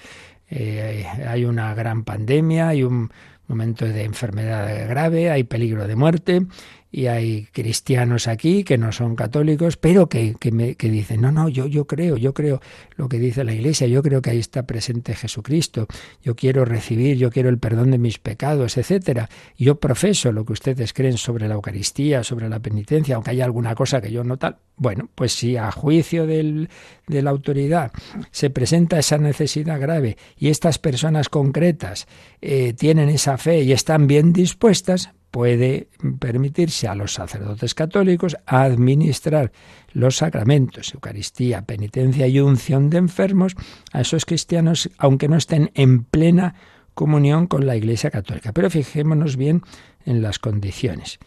Eh, 0.49 1.07
hay 1.27 1.45
una 1.45 1.75
gran 1.75 2.05
pandemia, 2.05 2.69
hay 2.69 2.83
un 2.83 3.11
momento 3.49 3.87
de 3.87 4.05
enfermedad 4.05 4.89
grave, 4.89 5.31
hay 5.31 5.45
peligro 5.45 5.87
de 5.87 5.97
muerte 5.97 6.47
y 6.93 7.07
hay 7.07 7.49
cristianos 7.53 8.29
aquí 8.29 8.65
que 8.65 8.77
no 8.77 8.93
son 8.93 9.17
católicos, 9.17 9.79
pero 9.79 10.11
que, 10.11 10.37
que, 10.39 10.53
me, 10.53 10.75
dicen, 10.79 11.23
no, 11.23 11.33
no, 11.33 11.49
yo, 11.49 11.67
yo 11.67 11.87
creo, 11.87 12.19
yo 12.19 12.35
creo 12.35 12.61
lo 12.97 13.09
que 13.09 13.19
dice 13.19 13.45
la 13.45 13.55
Iglesia, 13.55 13.87
yo 13.87 14.03
creo 14.03 14.21
que 14.21 14.29
ahí 14.29 14.39
está 14.39 14.67
presente 14.67 15.15
Jesucristo, 15.15 15.87
yo 16.23 16.37
quiero 16.37 16.67
recibir, 16.67 17.17
yo 17.17 17.31
quiero 17.31 17.49
el 17.49 17.59
perdón 17.59 17.91
de 17.93 17.99
mis 17.99 18.19
pecados, 18.19 18.77
etcétera. 18.77 19.31
Yo 19.57 19.81
profeso 19.81 20.33
lo 20.33 20.45
que 20.45 20.53
ustedes 20.53 20.93
creen 20.93 21.17
sobre 21.17 21.49
la 21.49 21.55
Eucaristía, 21.55 22.23
sobre 22.23 22.51
la 22.51 22.61
penitencia, 22.61 23.15
aunque 23.15 23.31
haya 23.31 23.47
alguna 23.47 23.75
cosa 23.75 24.03
que 24.03 24.13
yo 24.13 24.23
no 24.23 24.37
tal. 24.37 24.59
Bueno, 24.77 25.09
pues 25.15 25.33
si 25.33 25.57
a 25.57 25.71
juicio 25.73 26.27
del, 26.27 26.69
de 27.07 27.23
la 27.23 27.31
autoridad 27.31 27.91
se 28.31 28.51
presenta 28.51 28.99
esa 28.99 29.17
necesidad 29.17 29.81
grave 29.81 30.19
y 30.37 30.49
estas 30.49 30.79
personas 30.79 31.31
concretas 31.31 32.07
eh, 32.43 32.75
tienen 32.75 33.09
esa 33.09 33.39
fe 33.39 33.63
y 33.63 33.73
están 33.73 34.07
bien 34.07 34.35
dispuestas, 34.35 35.11
puede 35.33 35.89
permitirse 36.21 36.87
a 36.87 36.95
los 36.95 37.15
sacerdotes 37.15 37.75
católicos 37.75 38.37
administrar 38.47 39.51
los 39.93 40.19
sacramentos, 40.19 40.93
Eucaristía, 40.95 41.63
penitencia 41.63 42.29
y 42.29 42.39
unción 42.39 42.91
de 42.91 42.99
enfermos 42.99 43.57
a 43.93 44.03
esos 44.03 44.27
cristianos, 44.27 44.91
aunque 44.99 45.29
no 45.29 45.37
estén 45.37 45.71
en 45.75 46.05
plena 46.05 46.55
comunión 46.95 47.47
con 47.47 47.67
la 47.67 47.77
Iglesia 47.77 48.11
Católica. 48.11 48.53
Pero 48.53 48.69
fijémonos 48.69 49.37
bien 49.37 49.63
en 50.05 50.21
las 50.21 50.39
condiciones. 50.39 51.19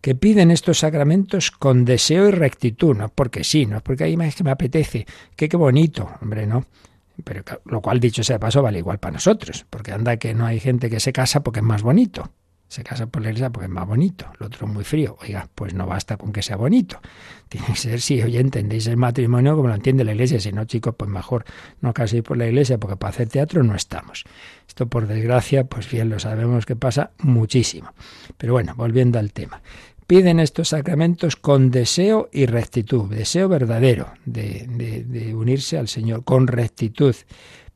Que 0.00 0.16
piden 0.16 0.50
estos 0.50 0.80
sacramentos 0.80 1.52
con 1.52 1.84
deseo 1.84 2.28
y 2.28 2.32
rectitud, 2.32 2.96
no 2.96 3.08
porque 3.08 3.44
sí, 3.44 3.66
no 3.66 3.80
porque 3.80 4.04
ahí 4.04 4.16
es 4.20 4.34
que 4.34 4.44
me 4.44 4.50
apetece, 4.50 5.06
que 5.36 5.48
qué 5.48 5.56
bonito, 5.56 6.10
hombre, 6.20 6.46
no. 6.46 6.66
Pero 7.22 7.44
lo 7.66 7.80
cual 7.80 8.00
dicho 8.00 8.24
sea 8.24 8.34
de 8.34 8.40
paso 8.40 8.62
vale 8.62 8.80
igual 8.80 8.98
para 8.98 9.12
nosotros, 9.12 9.64
porque 9.70 9.92
anda 9.92 10.16
que 10.16 10.34
no 10.34 10.44
hay 10.44 10.58
gente 10.58 10.90
que 10.90 10.98
se 10.98 11.12
casa 11.12 11.44
porque 11.44 11.60
es 11.60 11.64
más 11.64 11.82
bonito 11.82 12.32
se 12.74 12.82
casa 12.82 13.06
por 13.06 13.22
la 13.22 13.28
iglesia 13.28 13.50
porque 13.50 13.66
es 13.66 13.70
más 13.70 13.86
bonito, 13.86 14.26
el 14.38 14.46
otro 14.46 14.66
muy 14.66 14.82
frío. 14.82 15.16
Oiga, 15.22 15.48
pues 15.54 15.74
no 15.74 15.86
basta 15.86 16.16
con 16.16 16.32
que 16.32 16.42
sea 16.42 16.56
bonito. 16.56 17.00
Tiene 17.48 17.68
que 17.68 17.76
ser, 17.76 18.00
si 18.00 18.20
oye, 18.20 18.40
entendéis 18.40 18.88
el 18.88 18.96
matrimonio 18.96 19.54
como 19.54 19.68
lo 19.68 19.74
entiende 19.74 20.02
la 20.02 20.12
iglesia. 20.12 20.40
Si 20.40 20.50
no, 20.50 20.64
chicos, 20.64 20.94
pues 20.96 21.08
mejor 21.08 21.44
no 21.80 21.94
caséis 21.94 22.24
por 22.24 22.36
la 22.36 22.48
iglesia 22.48 22.78
porque 22.78 22.96
para 22.96 23.10
hacer 23.10 23.28
teatro 23.28 23.62
no 23.62 23.76
estamos. 23.76 24.24
Esto, 24.66 24.88
por 24.88 25.06
desgracia, 25.06 25.64
pues 25.64 25.88
bien, 25.88 26.10
lo 26.10 26.18
sabemos 26.18 26.66
que 26.66 26.74
pasa 26.74 27.12
muchísimo. 27.18 27.92
Pero 28.36 28.54
bueno, 28.54 28.74
volviendo 28.76 29.20
al 29.20 29.32
tema. 29.32 29.62
Piden 30.08 30.40
estos 30.40 30.70
sacramentos 30.70 31.36
con 31.36 31.70
deseo 31.70 32.28
y 32.32 32.46
rectitud, 32.46 33.08
deseo 33.08 33.48
verdadero 33.48 34.08
de, 34.26 34.66
de, 34.68 35.04
de 35.04 35.34
unirse 35.34 35.78
al 35.78 35.86
Señor, 35.86 36.24
con 36.24 36.48
rectitud. 36.48 37.14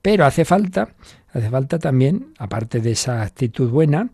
Pero 0.03 0.27
hace 0.27 0.45
falta, 0.45 0.95
hace 1.33 1.51
falta 1.51 1.79
también, 1.79 2.35
aparte 2.39 2.81
de 2.81 2.91
esa 2.91 3.23
actitud 3.23 3.71
buena, 3.71 4.11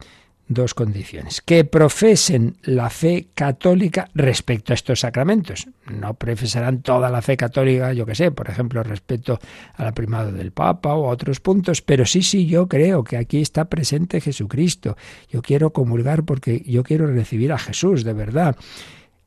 dos 0.49 0.75
condiciones. 0.75 1.41
Que 1.41 1.65
profesen 1.65 2.57
la 2.63 2.91
fe 2.91 3.29
católica 3.35 4.09
respecto 4.15 4.73
a 4.73 4.75
estos 4.75 5.01
sacramentos. 5.01 5.69
No 5.91 6.15
profesarán 6.15 6.83
toda 6.83 7.11
la 7.11 7.23
fe 7.23 7.37
católica, 7.37 7.93
yo 7.93 8.07
que 8.07 8.15
sé, 8.15 8.31
por 8.31 8.49
ejemplo, 8.49 8.83
respecto 8.83 9.39
a 9.75 9.85
la 9.85 9.93
primado 9.93 10.33
del 10.33 10.53
Papa 10.53 10.95
o 10.95 11.07
a 11.07 11.11
otros 11.11 11.41
puntos, 11.41 11.83
pero 11.83 12.05
sí, 12.07 12.23
sí, 12.23 12.47
yo 12.47 12.69
creo 12.69 13.05
que 13.05 13.17
aquí 13.17 13.41
está 13.41 13.67
presente 13.67 14.21
Jesucristo. 14.21 14.97
Yo 15.31 15.43
quiero 15.43 15.73
comulgar 15.73 16.25
porque 16.25 16.63
yo 16.67 16.83
quiero 16.83 17.07
recibir 17.07 17.53
a 17.53 17.59
Jesús, 17.59 18.05
de 18.05 18.13
verdad. 18.13 18.57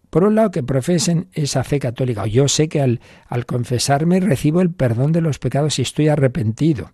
Por 0.10 0.24
un 0.24 0.36
lado, 0.36 0.52
que 0.52 0.64
profesen 0.64 1.28
esa 1.34 1.64
fe 1.64 1.80
católica. 1.80 2.26
Yo 2.28 2.48
sé 2.48 2.70
que 2.70 2.82
al, 2.82 3.02
al 3.28 3.46
confesarme 3.46 4.20
recibo 4.20 4.62
el 4.62 4.72
perdón 4.72 5.12
de 5.12 5.22
los 5.22 5.38
pecados 5.38 5.80
y 5.80 5.82
estoy 5.82 6.08
arrepentido. 6.08 6.92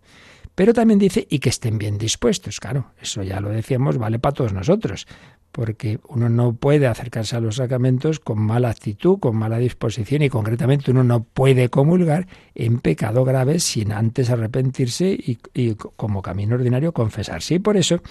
Pero 0.56 0.74
también 0.74 1.00
dice, 1.00 1.26
y 1.30 1.40
que 1.40 1.50
estén 1.50 1.80
bien 1.80 1.98
dispuestos. 1.98 2.60
Claro, 2.60 2.92
eso 3.02 3.24
ya 3.24 3.40
lo 3.40 3.50
decíamos, 3.50 3.98
vale 3.98 4.20
para 4.20 4.34
todos 4.34 4.54
nosotros, 4.54 5.08
porque 5.52 6.00
uno 6.10 6.30
no 6.30 6.54
puede 6.54 6.86
acercarse 6.88 7.36
a 7.36 7.40
los 7.40 7.56
sacramentos 7.56 8.20
con 8.20 8.40
mala 8.40 8.70
actitud, 8.70 9.18
con 9.20 9.36
mala 9.36 9.58
disposición, 9.58 10.22
y 10.22 10.30
concretamente 10.30 10.92
uno 10.92 11.04
no 11.04 11.24
puede 11.24 11.70
comulgar 11.70 12.28
en 12.54 12.78
pecado 12.80 13.24
grave 13.24 13.58
sin 13.60 13.92
antes 13.92 14.30
arrepentirse 14.30 15.10
y, 15.10 15.40
como 15.76 16.22
camino 16.22 16.54
ordinario 16.56 16.92
confesarse. 16.92 17.56
Y 17.56 17.60
por 17.60 17.78
eso 17.78 18.04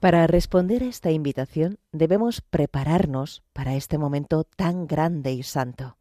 Para 0.00 0.26
responder 0.26 0.82
a 0.82 0.86
esta 0.86 1.10
invitación 1.10 1.78
debemos 1.92 2.40
prepararnos 2.40 3.42
para 3.52 3.74
este 3.74 3.98
momento 3.98 4.44
tan 4.44 4.86
grande 4.86 5.32
y 5.32 5.42
santo. 5.42 5.96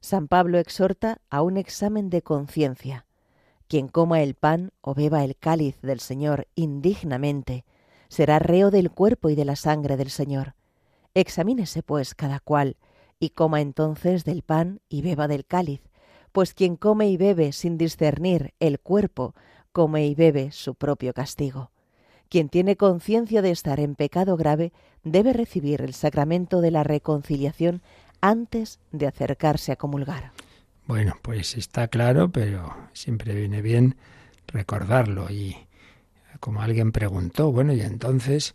San 0.00 0.28
Pablo 0.28 0.58
exhorta 0.58 1.20
a 1.30 1.42
un 1.42 1.56
examen 1.56 2.10
de 2.10 2.22
conciencia. 2.22 3.06
Quien 3.68 3.88
coma 3.88 4.22
el 4.22 4.34
pan 4.34 4.72
o 4.80 4.94
beba 4.94 5.24
el 5.24 5.36
cáliz 5.36 5.80
del 5.82 6.00
Señor 6.00 6.46
indignamente 6.54 7.64
será 8.08 8.38
reo 8.38 8.70
del 8.70 8.90
cuerpo 8.90 9.30
y 9.30 9.34
de 9.34 9.44
la 9.44 9.56
sangre 9.56 9.96
del 9.96 10.10
Señor. 10.10 10.54
Examínese, 11.14 11.82
pues, 11.82 12.14
cada 12.14 12.40
cual, 12.40 12.76
y 13.18 13.30
coma 13.30 13.60
entonces 13.60 14.24
del 14.24 14.42
pan 14.42 14.80
y 14.88 15.02
beba 15.02 15.28
del 15.28 15.46
cáliz, 15.46 15.80
pues 16.32 16.52
quien 16.52 16.76
come 16.76 17.08
y 17.08 17.16
bebe 17.16 17.52
sin 17.52 17.78
discernir 17.78 18.54
el 18.58 18.80
cuerpo, 18.80 19.34
come 19.72 20.06
y 20.06 20.14
bebe 20.14 20.50
su 20.50 20.74
propio 20.74 21.14
castigo. 21.14 21.70
Quien 22.28 22.48
tiene 22.48 22.76
conciencia 22.76 23.42
de 23.42 23.52
estar 23.52 23.78
en 23.78 23.94
pecado 23.94 24.36
grave 24.36 24.72
debe 25.04 25.32
recibir 25.32 25.82
el 25.82 25.94
sacramento 25.94 26.60
de 26.60 26.72
la 26.72 26.82
reconciliación 26.82 27.82
antes 28.20 28.80
de 28.90 29.06
acercarse 29.06 29.70
a 29.70 29.76
comulgar. 29.76 30.32
Bueno, 30.86 31.14
pues 31.22 31.56
está 31.56 31.88
claro, 31.88 32.30
pero 32.30 32.74
siempre 32.92 33.34
viene 33.34 33.62
bien 33.62 33.96
recordarlo. 34.48 35.30
Y 35.30 35.56
como 36.40 36.60
alguien 36.62 36.90
preguntó, 36.90 37.52
bueno, 37.52 37.72
y 37.72 37.80
entonces, 37.82 38.54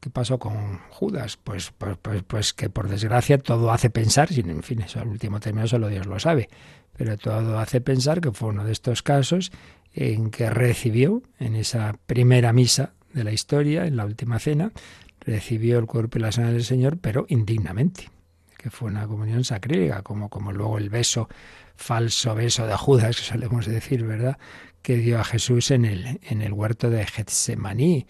¿Qué 0.00 0.08
pasó 0.08 0.38
con 0.38 0.78
Judas? 0.88 1.36
Pues, 1.36 1.72
pues, 1.76 1.98
pues, 2.00 2.22
pues, 2.22 2.54
que 2.54 2.70
por 2.70 2.88
desgracia 2.88 3.36
todo 3.36 3.70
hace 3.70 3.90
pensar, 3.90 4.32
sin 4.32 4.48
en 4.48 4.62
fin, 4.62 4.80
eso 4.80 4.98
al 4.98 5.08
último 5.08 5.40
término 5.40 5.68
solo 5.68 5.88
Dios 5.88 6.06
lo 6.06 6.18
sabe, 6.18 6.48
pero 6.96 7.18
todo 7.18 7.58
hace 7.58 7.82
pensar 7.82 8.22
que 8.22 8.32
fue 8.32 8.48
uno 8.48 8.64
de 8.64 8.72
estos 8.72 9.02
casos 9.02 9.52
en 9.92 10.30
que 10.30 10.48
recibió 10.48 11.22
en 11.38 11.54
esa 11.54 11.96
primera 12.06 12.52
misa 12.54 12.94
de 13.12 13.24
la 13.24 13.32
historia, 13.32 13.86
en 13.86 13.96
la 13.96 14.06
última 14.06 14.38
cena, 14.38 14.72
recibió 15.20 15.78
el 15.78 15.84
cuerpo 15.84 16.16
y 16.16 16.22
la 16.22 16.32
sangre 16.32 16.54
del 16.54 16.64
Señor, 16.64 16.96
pero 16.98 17.26
indignamente, 17.28 18.08
que 18.56 18.70
fue 18.70 18.88
una 18.88 19.06
comunión 19.06 19.44
sacrílega, 19.44 20.00
como, 20.02 20.30
como 20.30 20.52
luego 20.52 20.78
el 20.78 20.88
beso, 20.88 21.28
falso 21.76 22.34
beso 22.34 22.66
de 22.66 22.76
Judas, 22.76 23.16
que 23.16 23.22
solemos 23.22 23.66
decir, 23.66 24.04
¿verdad?, 24.04 24.38
que 24.80 24.96
dio 24.96 25.20
a 25.20 25.24
Jesús 25.24 25.70
en 25.72 25.84
el, 25.84 26.20
en 26.22 26.40
el 26.40 26.54
huerto 26.54 26.88
de 26.88 27.04
Getsemaní 27.04 28.06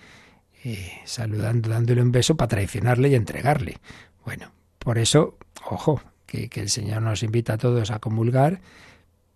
eh, 0.65 1.01
saludando, 1.05 1.71
dándole 1.71 2.03
un 2.03 2.13
beso 2.13 2.37
para 2.37 2.49
traicionarle 2.49 3.09
y 3.09 3.15
entregarle. 3.15 3.79
Bueno, 4.25 4.53
por 4.79 4.99
eso, 4.99 5.39
ojo, 5.65 6.03
que, 6.27 6.49
que 6.49 6.61
el 6.61 6.69
Señor 6.69 7.03
nos 7.03 7.23
invita 7.23 7.55
a 7.55 7.59
todos 7.59 7.91
a 7.91 7.99
comulgar, 7.99 8.61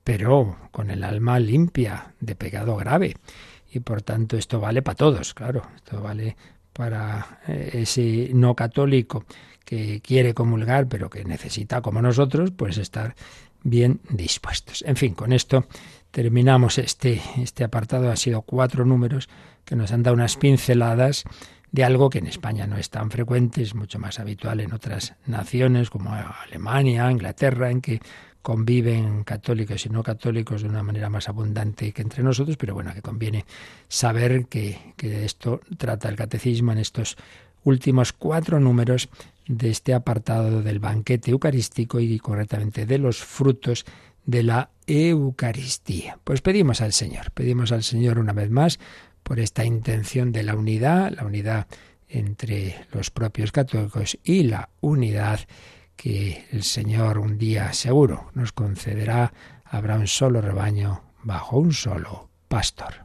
pero 0.04 0.56
con 0.70 0.90
el 0.90 1.02
alma 1.02 1.38
limpia 1.38 2.14
de 2.20 2.34
pecado 2.34 2.76
grave. 2.76 3.16
Y 3.72 3.80
por 3.80 4.02
tanto 4.02 4.36
esto 4.36 4.60
vale 4.60 4.82
para 4.82 4.96
todos, 4.96 5.34
claro, 5.34 5.62
esto 5.74 6.00
vale 6.00 6.36
para 6.72 7.40
eh, 7.48 7.70
ese 7.74 8.30
no 8.34 8.54
católico 8.54 9.24
que 9.64 10.00
quiere 10.02 10.34
comulgar, 10.34 10.86
pero 10.88 11.08
que 11.08 11.24
necesita, 11.24 11.80
como 11.80 12.02
nosotros, 12.02 12.50
pues 12.50 12.76
estar 12.76 13.14
bien 13.62 14.00
dispuestos. 14.10 14.84
En 14.86 14.96
fin, 14.96 15.14
con 15.14 15.32
esto 15.32 15.66
terminamos 16.14 16.78
este, 16.78 17.20
este 17.38 17.64
apartado. 17.64 18.08
Ha 18.08 18.16
sido 18.16 18.42
cuatro 18.42 18.84
números 18.84 19.28
que 19.64 19.74
nos 19.74 19.90
han 19.90 20.04
dado 20.04 20.14
unas 20.14 20.36
pinceladas 20.36 21.24
de 21.72 21.82
algo 21.82 22.08
que 22.08 22.20
en 22.20 22.28
España 22.28 22.68
no 22.68 22.76
es 22.76 22.88
tan 22.88 23.10
frecuente, 23.10 23.62
es 23.62 23.74
mucho 23.74 23.98
más 23.98 24.20
habitual 24.20 24.60
en 24.60 24.72
otras 24.72 25.14
naciones 25.26 25.90
como 25.90 26.14
Alemania, 26.14 27.10
Inglaterra, 27.10 27.68
en 27.68 27.80
que 27.80 28.00
conviven 28.42 29.24
católicos 29.24 29.86
y 29.86 29.88
no 29.88 30.04
católicos 30.04 30.62
de 30.62 30.68
una 30.68 30.84
manera 30.84 31.10
más 31.10 31.28
abundante 31.28 31.90
que 31.90 32.02
entre 32.02 32.22
nosotros, 32.22 32.56
pero 32.56 32.74
bueno, 32.74 32.94
que 32.94 33.02
conviene 33.02 33.44
saber 33.88 34.46
que, 34.46 34.94
que 34.96 35.24
esto 35.24 35.62
trata 35.76 36.08
el 36.08 36.14
catecismo 36.14 36.70
en 36.70 36.78
estos 36.78 37.16
últimos 37.64 38.12
cuatro 38.12 38.60
números 38.60 39.08
de 39.48 39.70
este 39.70 39.94
apartado 39.94 40.62
del 40.62 40.78
banquete 40.78 41.32
eucarístico 41.32 41.98
y 41.98 42.20
correctamente 42.20 42.86
de 42.86 42.98
los 42.98 43.18
frutos 43.18 43.84
de 44.26 44.42
la 44.42 44.70
Eucaristía. 44.86 46.18
Pues 46.24 46.40
pedimos 46.42 46.80
al 46.80 46.92
Señor, 46.92 47.30
pedimos 47.32 47.72
al 47.72 47.82
Señor 47.82 48.18
una 48.18 48.32
vez 48.32 48.50
más 48.50 48.78
por 49.22 49.40
esta 49.40 49.64
intención 49.64 50.32
de 50.32 50.42
la 50.42 50.54
unidad, 50.54 51.12
la 51.12 51.24
unidad 51.24 51.66
entre 52.08 52.86
los 52.92 53.10
propios 53.10 53.52
católicos 53.52 54.18
y 54.22 54.44
la 54.44 54.68
unidad 54.80 55.40
que 55.96 56.46
el 56.50 56.62
Señor 56.62 57.18
un 57.18 57.38
día 57.38 57.72
seguro 57.72 58.30
nos 58.34 58.52
concederá, 58.52 59.32
habrá 59.64 59.96
un 59.96 60.06
solo 60.06 60.40
rebaño 60.40 61.02
bajo 61.22 61.58
un 61.58 61.72
solo 61.72 62.28
pastor. 62.48 63.04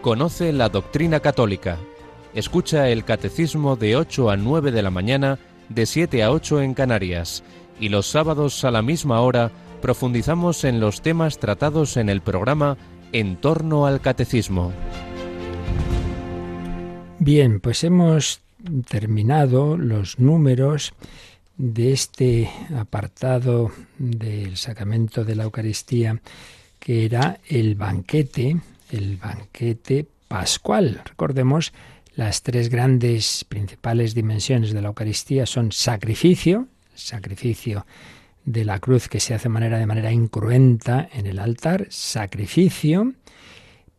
Conoce 0.00 0.50
la 0.54 0.70
doctrina 0.70 1.20
católica. 1.20 1.76
Escucha 2.32 2.88
el 2.88 3.04
catecismo 3.04 3.76
de 3.76 3.96
8 3.96 4.30
a 4.30 4.36
9 4.38 4.72
de 4.72 4.80
la 4.80 4.90
mañana, 4.90 5.38
de 5.68 5.84
7 5.84 6.22
a 6.22 6.30
8 6.30 6.62
en 6.62 6.72
Canarias. 6.72 7.42
Y 7.78 7.90
los 7.90 8.06
sábados 8.06 8.64
a 8.64 8.70
la 8.70 8.80
misma 8.80 9.20
hora 9.20 9.50
profundizamos 9.82 10.64
en 10.64 10.80
los 10.80 11.02
temas 11.02 11.38
tratados 11.38 11.98
en 11.98 12.08
el 12.08 12.22
programa 12.22 12.78
En 13.12 13.36
torno 13.36 13.84
al 13.86 14.00
catecismo. 14.00 14.72
Bien, 17.18 17.60
pues 17.60 17.84
hemos 17.84 18.40
terminado 18.88 19.76
los 19.76 20.18
números 20.18 20.94
de 21.58 21.92
este 21.92 22.50
apartado 22.74 23.70
del 23.98 24.56
sacramento 24.56 25.26
de 25.26 25.34
la 25.34 25.44
Eucaristía, 25.44 26.22
que 26.78 27.04
era 27.04 27.38
el 27.48 27.74
banquete 27.74 28.56
el 28.92 29.16
banquete 29.16 30.06
pascual. 30.28 31.02
Recordemos, 31.04 31.72
las 32.14 32.42
tres 32.42 32.68
grandes 32.68 33.44
principales 33.48 34.14
dimensiones 34.14 34.72
de 34.72 34.82
la 34.82 34.88
Eucaristía 34.88 35.46
son 35.46 35.72
sacrificio, 35.72 36.68
sacrificio 36.94 37.86
de 38.44 38.64
la 38.64 38.78
cruz 38.78 39.08
que 39.08 39.20
se 39.20 39.34
hace 39.34 39.44
de 39.44 39.50
manera, 39.50 39.78
de 39.78 39.86
manera 39.86 40.12
incruenta 40.12 41.08
en 41.12 41.26
el 41.26 41.38
altar, 41.38 41.86
sacrificio, 41.90 43.12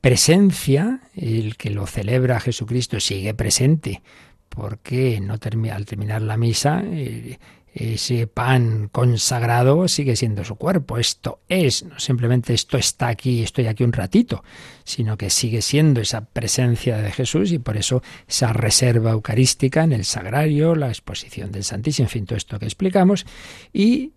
presencia, 0.02 1.02
el 1.16 1.58
que 1.58 1.70
lo 1.70 1.86
celebra 1.88 2.40
Jesucristo 2.40 3.00
sigue 3.00 3.34
presente, 3.34 4.02
porque 4.50 5.22
no 5.22 5.34
al 5.34 5.86
terminar 5.86 6.22
la 6.22 6.38
misa 6.38 6.82
eh, 6.84 7.40
ese 7.74 8.28
pan 8.28 8.90
consagrado 8.92 9.88
sigue 9.88 10.16
siendo 10.16 10.44
su 10.44 10.56
cuerpo. 10.56 10.98
Esto 10.98 11.40
es, 11.48 11.84
no 11.84 12.00
simplemente 12.00 12.54
esto 12.54 12.78
está 12.78 13.08
aquí, 13.08 13.44
estoy 13.44 13.68
aquí 13.68 13.84
un 13.84 13.94
ratito, 13.94 14.44
sino 14.84 15.18
que 15.18 15.30
sigue 15.30 15.62
siendo 15.62 16.02
esa 16.02 16.26
presencia 16.26 16.98
de 16.98 17.12
Jesús 17.12 17.52
y 17.52 17.60
por 17.60 17.78
eso 17.78 18.04
esa 18.28 18.52
reserva 18.52 19.12
eucarística 19.12 19.84
en 19.84 19.94
el 19.94 20.06
sagrario, 20.06 20.76
la 20.76 20.90
exposición 20.90 21.52
del 21.52 21.64
Santísimo, 21.64 22.08
en 22.08 22.10
fin, 22.10 22.26
todo 22.26 22.38
esto 22.38 22.60
que 22.60 22.66
explicamos. 22.66 23.26
Y 23.72 24.12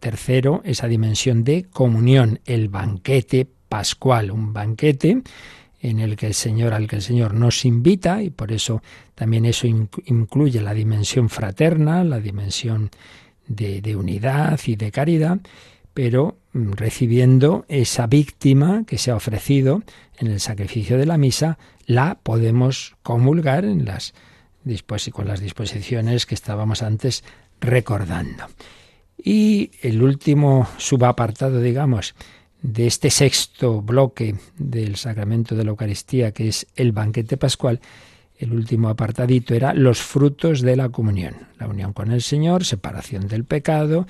tercero, 0.00 0.62
esa 0.64 0.86
dimensión 0.86 1.44
de 1.44 1.64
comunión, 1.64 2.40
el 2.44 2.68
banquete 2.68 3.48
pascual, 3.68 4.30
un 4.30 4.52
banquete 4.52 5.22
en 5.80 6.00
el 6.00 6.16
que 6.16 6.26
el 6.26 6.34
Señor, 6.34 6.74
al 6.74 6.88
que 6.88 6.96
el 6.96 7.02
Señor 7.02 7.34
nos 7.34 7.64
invita, 7.64 8.22
y 8.22 8.30
por 8.30 8.52
eso 8.52 8.82
también 9.14 9.44
eso 9.44 9.66
incluye 9.66 10.60
la 10.60 10.74
dimensión 10.74 11.28
fraterna, 11.28 12.04
la 12.04 12.20
dimensión 12.20 12.90
de, 13.46 13.96
unidad 13.96 14.58
y 14.66 14.76
de 14.76 14.90
caridad, 14.90 15.38
pero 15.94 16.36
mm, 16.52 16.72
recibiendo 16.72 17.64
esa 17.68 18.06
víctima 18.06 18.84
que 18.86 18.98
se 18.98 19.10
ha 19.10 19.16
ofrecido 19.16 19.82
en 20.18 20.28
el 20.28 20.40
sacrificio 20.40 20.98
de 20.98 21.06
la 21.06 21.18
misa, 21.18 21.58
la 21.86 22.18
podemos 22.22 22.96
comulgar 23.02 23.64
en 23.64 23.84
las 23.84 24.14
con 25.12 25.26
las 25.26 25.40
disposiciones 25.40 26.26
que 26.26 26.34
estábamos 26.34 26.82
antes 26.82 27.24
recordando. 27.60 28.44
Y 29.16 29.70
el 29.82 30.02
último 30.02 30.68
subapartado, 30.76 31.60
digamos, 31.60 32.14
de 32.62 32.86
este 32.86 33.10
sexto 33.10 33.80
bloque 33.82 34.34
del 34.56 34.96
sacramento 34.96 35.54
de 35.54 35.64
la 35.64 35.70
Eucaristía, 35.70 36.32
que 36.32 36.48
es 36.48 36.66
el 36.76 36.92
banquete 36.92 37.36
pascual, 37.36 37.80
el 38.38 38.52
último 38.52 38.88
apartadito 38.88 39.54
era 39.54 39.74
los 39.74 40.00
frutos 40.00 40.60
de 40.60 40.76
la 40.76 40.88
comunión, 40.88 41.34
la 41.58 41.66
unión 41.66 41.92
con 41.92 42.12
el 42.12 42.22
Señor, 42.22 42.64
separación 42.64 43.26
del 43.26 43.44
pecado, 43.44 44.06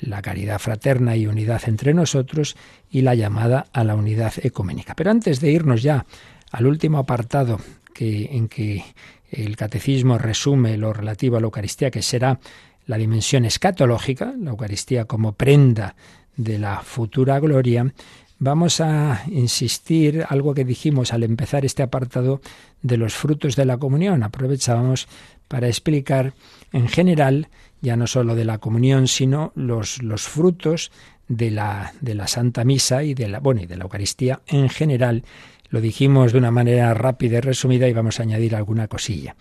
la 0.00 0.22
caridad 0.22 0.58
fraterna 0.58 1.16
y 1.16 1.26
unidad 1.26 1.62
entre 1.66 1.94
nosotros 1.94 2.56
y 2.90 3.02
la 3.02 3.14
llamada 3.14 3.66
a 3.72 3.84
la 3.84 3.94
unidad 3.94 4.34
ecuménica. 4.42 4.94
Pero 4.94 5.10
antes 5.10 5.40
de 5.40 5.50
irnos 5.50 5.82
ya 5.82 6.06
al 6.50 6.66
último 6.66 6.98
apartado 6.98 7.60
que, 7.92 8.36
en 8.36 8.48
que 8.48 8.84
el 9.30 9.56
catecismo 9.56 10.18
resume 10.18 10.76
lo 10.76 10.92
relativo 10.92 11.36
a 11.36 11.40
la 11.40 11.46
Eucaristía, 11.46 11.90
que 11.90 12.02
será 12.02 12.38
la 12.86 12.98
dimensión 12.98 13.44
escatológica, 13.44 14.34
la 14.38 14.50
Eucaristía 14.50 15.06
como 15.06 15.32
prenda 15.32 15.94
de 16.36 16.58
la 16.58 16.80
futura 16.80 17.38
gloria, 17.40 17.92
vamos 18.38 18.80
a 18.80 19.22
insistir 19.28 20.24
algo 20.28 20.54
que 20.54 20.64
dijimos 20.64 21.12
al 21.12 21.22
empezar 21.22 21.64
este 21.64 21.82
apartado 21.82 22.40
de 22.82 22.96
los 22.96 23.14
frutos 23.14 23.54
de 23.56 23.64
la 23.64 23.78
comunión. 23.78 24.22
Aprovechábamos 24.22 25.06
para 25.48 25.68
explicar 25.68 26.34
en 26.72 26.88
general, 26.88 27.48
ya 27.80 27.96
no 27.96 28.06
solo 28.06 28.34
de 28.34 28.44
la 28.44 28.58
comunión, 28.58 29.06
sino 29.06 29.52
los, 29.54 30.00
frutos 30.22 30.90
de 31.28 31.50
la, 31.50 31.92
de 32.00 32.26
Santa 32.26 32.64
Misa 32.64 33.04
y 33.04 33.14
de 33.14 33.28
la, 33.28 33.40
y 33.60 33.66
de 33.66 33.76
la 33.76 33.84
Eucaristía 33.84 34.40
en 34.46 34.68
general. 34.68 35.24
Lo 35.68 35.80
dijimos 35.80 36.32
de 36.32 36.38
una 36.38 36.50
manera 36.50 36.92
rápida 36.94 37.38
y 37.38 37.40
resumida 37.40 37.88
y 37.88 37.92
vamos 37.92 38.18
a 38.18 38.24
añadir 38.24 38.56
alguna 38.56 38.88
cosilla. 38.88 39.36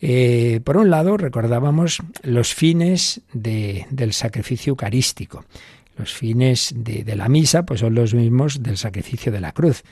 Eh, 0.00 0.60
por 0.64 0.76
un 0.76 0.90
lado, 0.90 1.16
recordábamos 1.16 2.02
los 2.22 2.52
fines 2.52 3.22
del 3.32 4.12
sacrificio 4.12 4.72
eucarístico. 4.72 5.44
Los 5.96 6.12
fines 6.12 6.74
de, 6.76 7.04
la 7.14 7.28
misa 7.28 7.64
pues 7.64 7.80
son 7.80 7.94
los 7.94 8.14
mismos 8.14 8.62
del 8.62 8.76
sacrificio 8.76 9.30
de 9.30 9.40
la 9.40 9.52
cruz. 9.52 9.82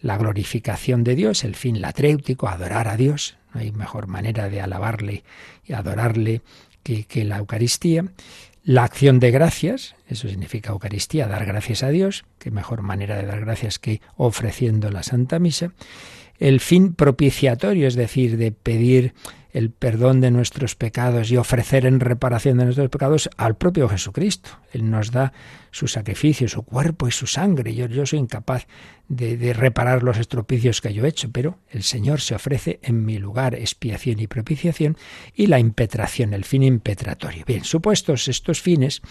La 0.00 0.16
glorificación 0.16 1.04
de 1.04 1.14
Dios, 1.14 1.44
el 1.44 1.54
fin 1.54 1.80
latréutico, 1.80 2.48
adorar 2.48 2.88
a 2.88 2.96
Dios. 2.96 3.36
No 3.52 3.60
hay 3.60 3.72
mejor 3.72 4.06
manera 4.06 4.48
de 4.48 4.60
alabarle 4.60 5.24
y 5.64 5.74
adorarle 5.74 6.40
que, 6.82 7.04
que 7.04 7.24
la 7.24 7.38
Eucaristía. 7.38 8.04
La 8.62 8.84
acción 8.84 9.20
de 9.20 9.30
gracias, 9.30 9.94
eso 10.06 10.28
significa 10.28 10.72
Eucaristía, 10.72 11.26
dar 11.26 11.46
gracias 11.46 11.82
a 11.82 11.88
Dios, 11.88 12.24
qué 12.38 12.50
mejor 12.50 12.82
manera 12.82 13.16
de 13.16 13.26
dar 13.26 13.40
gracias 13.40 13.78
que 13.78 14.02
ofreciendo 14.16 14.90
la 14.90 15.02
Santa 15.02 15.38
Misa. 15.38 15.72
El 16.38 16.60
fin 16.60 16.94
propiciatorio, 16.94 17.88
es 17.88 17.94
decir, 17.94 18.36
de 18.36 18.52
pedir 18.52 19.14
el 19.52 19.70
perdón 19.70 20.20
de 20.20 20.30
nuestros 20.30 20.76
pecados 20.76 21.30
y 21.30 21.36
ofrecer 21.36 21.86
en 21.86 22.00
reparación 22.00 22.58
de 22.58 22.64
nuestros 22.64 22.88
pecados 22.88 23.30
al 23.36 23.56
propio 23.56 23.88
Jesucristo. 23.88 24.50
Él 24.72 24.90
nos 24.90 25.10
da 25.10 25.32
su 25.70 25.88
sacrificio, 25.88 26.48
su 26.48 26.62
cuerpo 26.62 27.08
y 27.08 27.10
su 27.10 27.26
sangre. 27.26 27.74
Yo, 27.74 27.86
yo 27.86 28.06
soy 28.06 28.20
incapaz 28.20 28.66
de, 29.08 29.36
de, 29.36 29.52
reparar 29.52 30.02
los 30.02 30.18
estropicios 30.18 30.80
que 30.80 30.94
yo 30.94 31.04
he 31.04 31.08
hecho, 31.08 31.30
pero 31.32 31.58
el 31.70 31.82
Señor 31.82 32.20
se 32.20 32.34
ofrece 32.34 32.78
en 32.82 33.04
mi 33.04 33.18
lugar 33.18 33.54
expiación 33.54 34.20
y 34.20 34.26
propiciación 34.26 34.96
y 35.34 35.46
la 35.46 35.58
impetración, 35.58 36.32
el 36.32 36.44
fin 36.44 36.62
impetratorio. 36.62 37.44
Bien, 37.46 37.64
supuestos 37.64 38.28
estos 38.28 38.60
fines, 38.60 39.02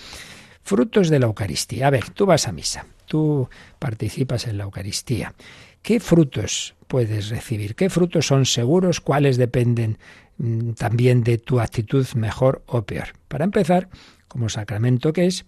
frutos 0.64 1.10
de 1.10 1.20
la 1.20 1.26
Eucaristía. 1.26 1.88
A 1.88 1.90
ver, 1.90 2.10
tú 2.12 2.26
vas 2.26 2.48
a 2.48 2.52
misa, 2.52 2.86
tú 3.06 3.50
participas 3.80 4.48
en 4.48 4.58
la 4.58 4.64
Eucaristía. 4.64 5.34
¿Qué 5.82 6.00
frutos 6.00 6.76
puedes 6.88 7.30
recibir? 7.30 7.76
¿Qué 7.76 7.90
frutos 7.90 8.28
son 8.28 8.46
seguros? 8.46 9.00
¿Cuáles 9.00 9.38
dependen 9.38 9.98
también 10.76 11.24
de 11.24 11.38
tu 11.38 11.60
actitud 11.60 12.08
mejor 12.16 12.64
o 12.66 12.84
peor. 12.84 13.10
Para 13.28 13.46
empezar, 13.46 13.90
como 14.28 14.50
sacramento 14.50 15.12
que 15.14 15.28
es, 15.28 15.46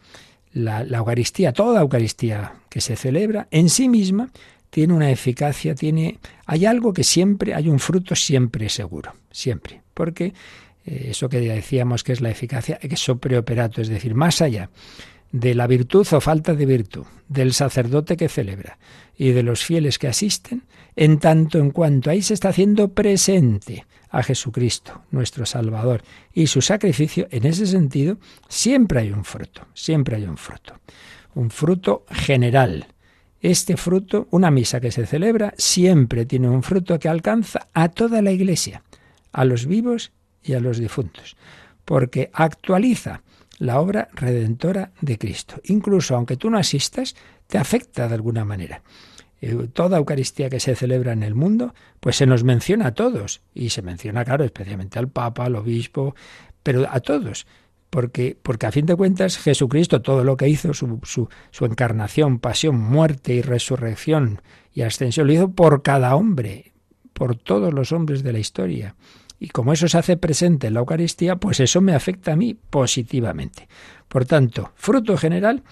la, 0.54 0.82
Eucaristía, 0.82 1.54
toda 1.54 1.82
Eucaristía 1.82 2.54
que 2.70 2.82
se 2.82 2.96
celebra 2.96 3.48
en 3.52 3.70
sí 3.70 3.88
misma 3.88 4.30
tiene 4.70 4.94
una 4.94 5.12
eficacia, 5.12 5.76
tiene, 5.76 6.20
hay 6.46 6.66
algo 6.66 6.94
que 6.94 7.04
siempre, 7.04 7.54
hay 7.54 7.70
un 7.70 7.80
fruto 7.80 8.16
siempre 8.16 8.70
seguro, 8.70 9.14
siempre, 9.32 9.82
porque 9.94 10.34
eh, 10.86 11.08
eso 11.10 11.30
que 11.30 11.39
decíamos 11.39 12.04
que 12.04 12.14
es 12.14 12.22
la 12.22 12.30
eficacia, 12.30 12.78
que 12.78 12.96
es 12.96 13.02
es 13.82 13.89
decir, 13.89 14.16
más 14.16 14.42
allá 14.42 14.70
de 15.32 15.56
la 15.56 15.68
virtud 15.68 16.06
o 16.12 16.22
falta 16.22 16.54
de 16.54 16.66
virtud, 16.66 17.06
del 17.28 17.54
sacerdote 17.54 18.18
que 18.18 18.30
celebra 18.30 18.78
y 19.18 19.32
de 19.32 19.44
los 19.44 19.64
fieles 19.64 19.98
que 19.98 20.08
asisten, 20.08 20.64
en 20.96 21.20
tanto 21.20 21.60
en 21.60 21.72
cuanto 21.72 22.10
ahí 22.10 22.22
se 22.22 22.34
está 22.34 22.50
haciendo 22.50 22.90
presente 22.90 23.86
a 24.10 24.24
Jesucristo, 24.24 25.04
nuestro 25.12 25.46
Salvador, 25.46 26.04
y 26.34 26.48
su 26.48 26.62
sacrificio, 26.62 27.28
en 27.32 27.46
ese 27.46 27.66
sentido, 27.66 28.18
siempre 28.50 29.00
hay 29.00 29.12
un 29.12 29.24
fruto, 29.24 29.68
siempre 29.74 30.18
hay 30.18 30.26
un 30.26 30.38
fruto, 30.38 30.80
un 31.36 31.50
fruto 31.50 32.06
general. 32.12 32.88
Este 33.40 33.78
fruto, 33.78 34.28
una 34.32 34.52
misa 34.52 34.82
que 34.82 34.92
se 34.92 35.06
celebra, 35.06 35.54
siempre 35.58 36.26
tiene 36.26 36.50
un 36.50 36.62
fruto 36.62 37.00
que 37.00 37.08
alcanza 37.10 37.70
a 37.74 37.90
toda 37.90 38.22
la 38.22 38.32
Iglesia, 38.32 38.84
a 39.32 39.46
los 39.46 39.66
vivos 39.66 40.12
y 40.44 40.54
a 40.54 40.60
los 40.60 40.78
difuntos, 40.78 41.38
porque 41.86 42.30
actualiza 42.34 43.22
la 43.62 43.80
obra 43.80 44.09
redentora 44.14 44.91
de 45.01 45.20
Cristo. 45.20 45.62
Incluso 45.66 46.16
aunque 46.16 46.36
tú 46.36 46.49
no 46.49 46.57
asistas, 46.57 47.16
te 47.45 47.59
afecta 47.59 48.07
de 48.07 48.16
alguna 48.16 48.43
manera. 48.43 48.82
Eh, 49.39 49.68
toda 49.72 49.99
Eucaristía 49.99 50.49
que 50.49 50.59
se 50.59 50.76
celebra 50.76 51.14
en 51.14 51.22
el 51.22 51.36
mundo, 51.36 51.76
pues 51.99 52.16
se 52.16 52.26
nos 52.26 52.43
menciona 52.43 52.88
a 52.88 52.93
todos. 52.95 53.41
Y 53.53 53.70
se 53.70 53.84
menciona, 53.84 54.26
claro, 54.26 54.43
especialmente 54.45 54.97
al 54.97 55.09
Papa, 55.09 55.45
al 55.45 55.55
Obispo, 55.55 56.16
pero 56.64 56.88
a 56.89 57.01
todos. 57.01 57.45
Porque, 57.91 58.36
porque 58.41 58.66
a 58.66 58.72
fin 58.72 58.88
de 58.88 58.95
cuentas 58.95 59.38
Jesucristo, 59.38 60.01
todo 60.01 60.24
lo 60.24 60.38
que 60.38 60.49
hizo, 60.49 60.74
su, 60.74 60.99
su, 61.03 61.30
su 61.51 61.66
encarnación, 61.66 62.39
pasión, 62.39 62.80
muerte 62.80 63.36
y 63.36 63.43
resurrección 63.43 64.41
y 64.74 64.82
ascensión, 64.82 65.28
lo 65.28 65.34
hizo 65.34 65.51
por 65.51 65.84
cada 65.84 66.16
hombre, 66.16 66.72
por 67.14 67.36
todos 67.36 67.72
los 67.76 67.91
hombres 67.91 68.24
de 68.24 68.34
la 68.34 68.39
historia. 68.39 68.95
Y 69.42 69.50
como 69.50 69.74
eso 69.74 69.88
se 69.88 69.98
hace 69.98 70.18
presente 70.18 70.68
en 70.68 70.76
la 70.76 70.82
Eucaristía, 70.82 71.36
pues 71.38 71.60
eso 71.60 71.82
me 71.82 71.96
afecta 71.96 72.34
a 72.34 72.36
mí 72.36 72.54
positivamente. 72.54 73.68
Por 74.08 74.26
tanto, 74.26 74.72
fruto 74.76 75.18
general, 75.18 75.64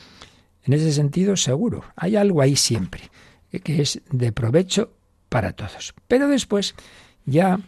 en 0.64 0.74
ese 0.74 0.92
sentido, 0.92 1.38
seguro. 1.38 1.84
Hay 1.96 2.16
algo 2.16 2.42
ahí 2.42 2.56
siempre, 2.56 3.12
que 3.64 3.84
es 3.84 4.02
de 4.10 4.32
provecho 4.32 4.92
para 5.30 5.54
todos. 5.54 5.94
Pero 6.08 6.28
después 6.28 6.74
ya 7.26 7.60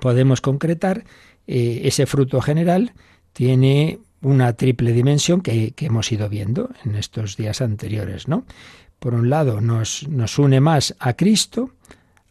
podemos 0.00 0.40
concretar 0.40 1.02
eh, 1.48 1.80
ese 1.86 2.06
fruto 2.06 2.40
general, 2.40 2.92
tiene 3.32 3.98
una 4.22 4.52
triple 4.52 4.92
dimensión 4.92 5.40
que, 5.40 5.72
que, 5.72 5.86
hemos 5.86 6.12
ido 6.12 6.28
viendo 6.28 6.70
en 6.84 6.94
estos 6.94 7.36
días 7.36 7.60
anteriores, 7.60 8.28
¿no? 8.28 8.44
Por 9.00 9.14
un 9.14 9.28
lado, 9.28 9.60
nos, 9.60 10.06
nos 10.06 10.38
une 10.38 10.60
más 10.60 10.94
a 11.00 11.14
Cristo, 11.14 11.72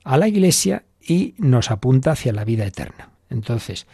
a 0.05 0.15
la 0.17 0.29
Iglesia 0.29 0.85
y 1.09 1.33
nos 1.39 1.71
apunta 1.71 2.11
hacia 2.11 2.31
la 2.31 2.45
vida 2.45 2.65
eterna. 2.65 3.09
Entonces, 3.29 3.87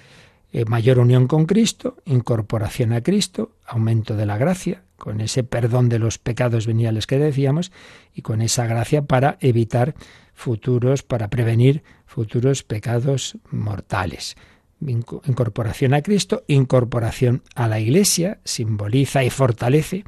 eh, 0.52 0.66
mayor 0.66 1.00
unión 1.00 1.28
con 1.28 1.46
Cristo, 1.46 1.98
incorporación 2.06 2.94
a 2.94 3.02
Cristo, 3.02 3.54
aumento 3.66 4.16
de 4.16 4.26
la 4.26 4.38
gracia, 4.38 4.84
con 4.98 5.22
ese 5.22 5.44
perdón 5.44 5.90
de 5.90 6.00
los 6.00 6.18
pecados 6.18 6.68
veniales 6.68 7.08
que 7.08 7.18
decíamos, 7.18 7.72
y 8.14 8.22
con 8.22 8.42
esa 8.42 8.66
gracia 8.68 9.04
para 9.04 9.38
evitar 9.40 9.96
futuros, 10.34 11.04
para 11.04 11.30
prevenir 11.30 11.84
futuros 12.06 12.64
pecados 12.64 13.38
mortales. 13.50 14.36
Incorporación 14.82 15.94
a 15.94 16.02
Cristo, 16.02 16.44
incorporación 16.48 17.44
a 17.56 17.70
la 17.70 17.80
Iglesia, 17.80 18.40
simboliza 18.44 19.24
y 19.24 19.30
fortalece 19.30 20.04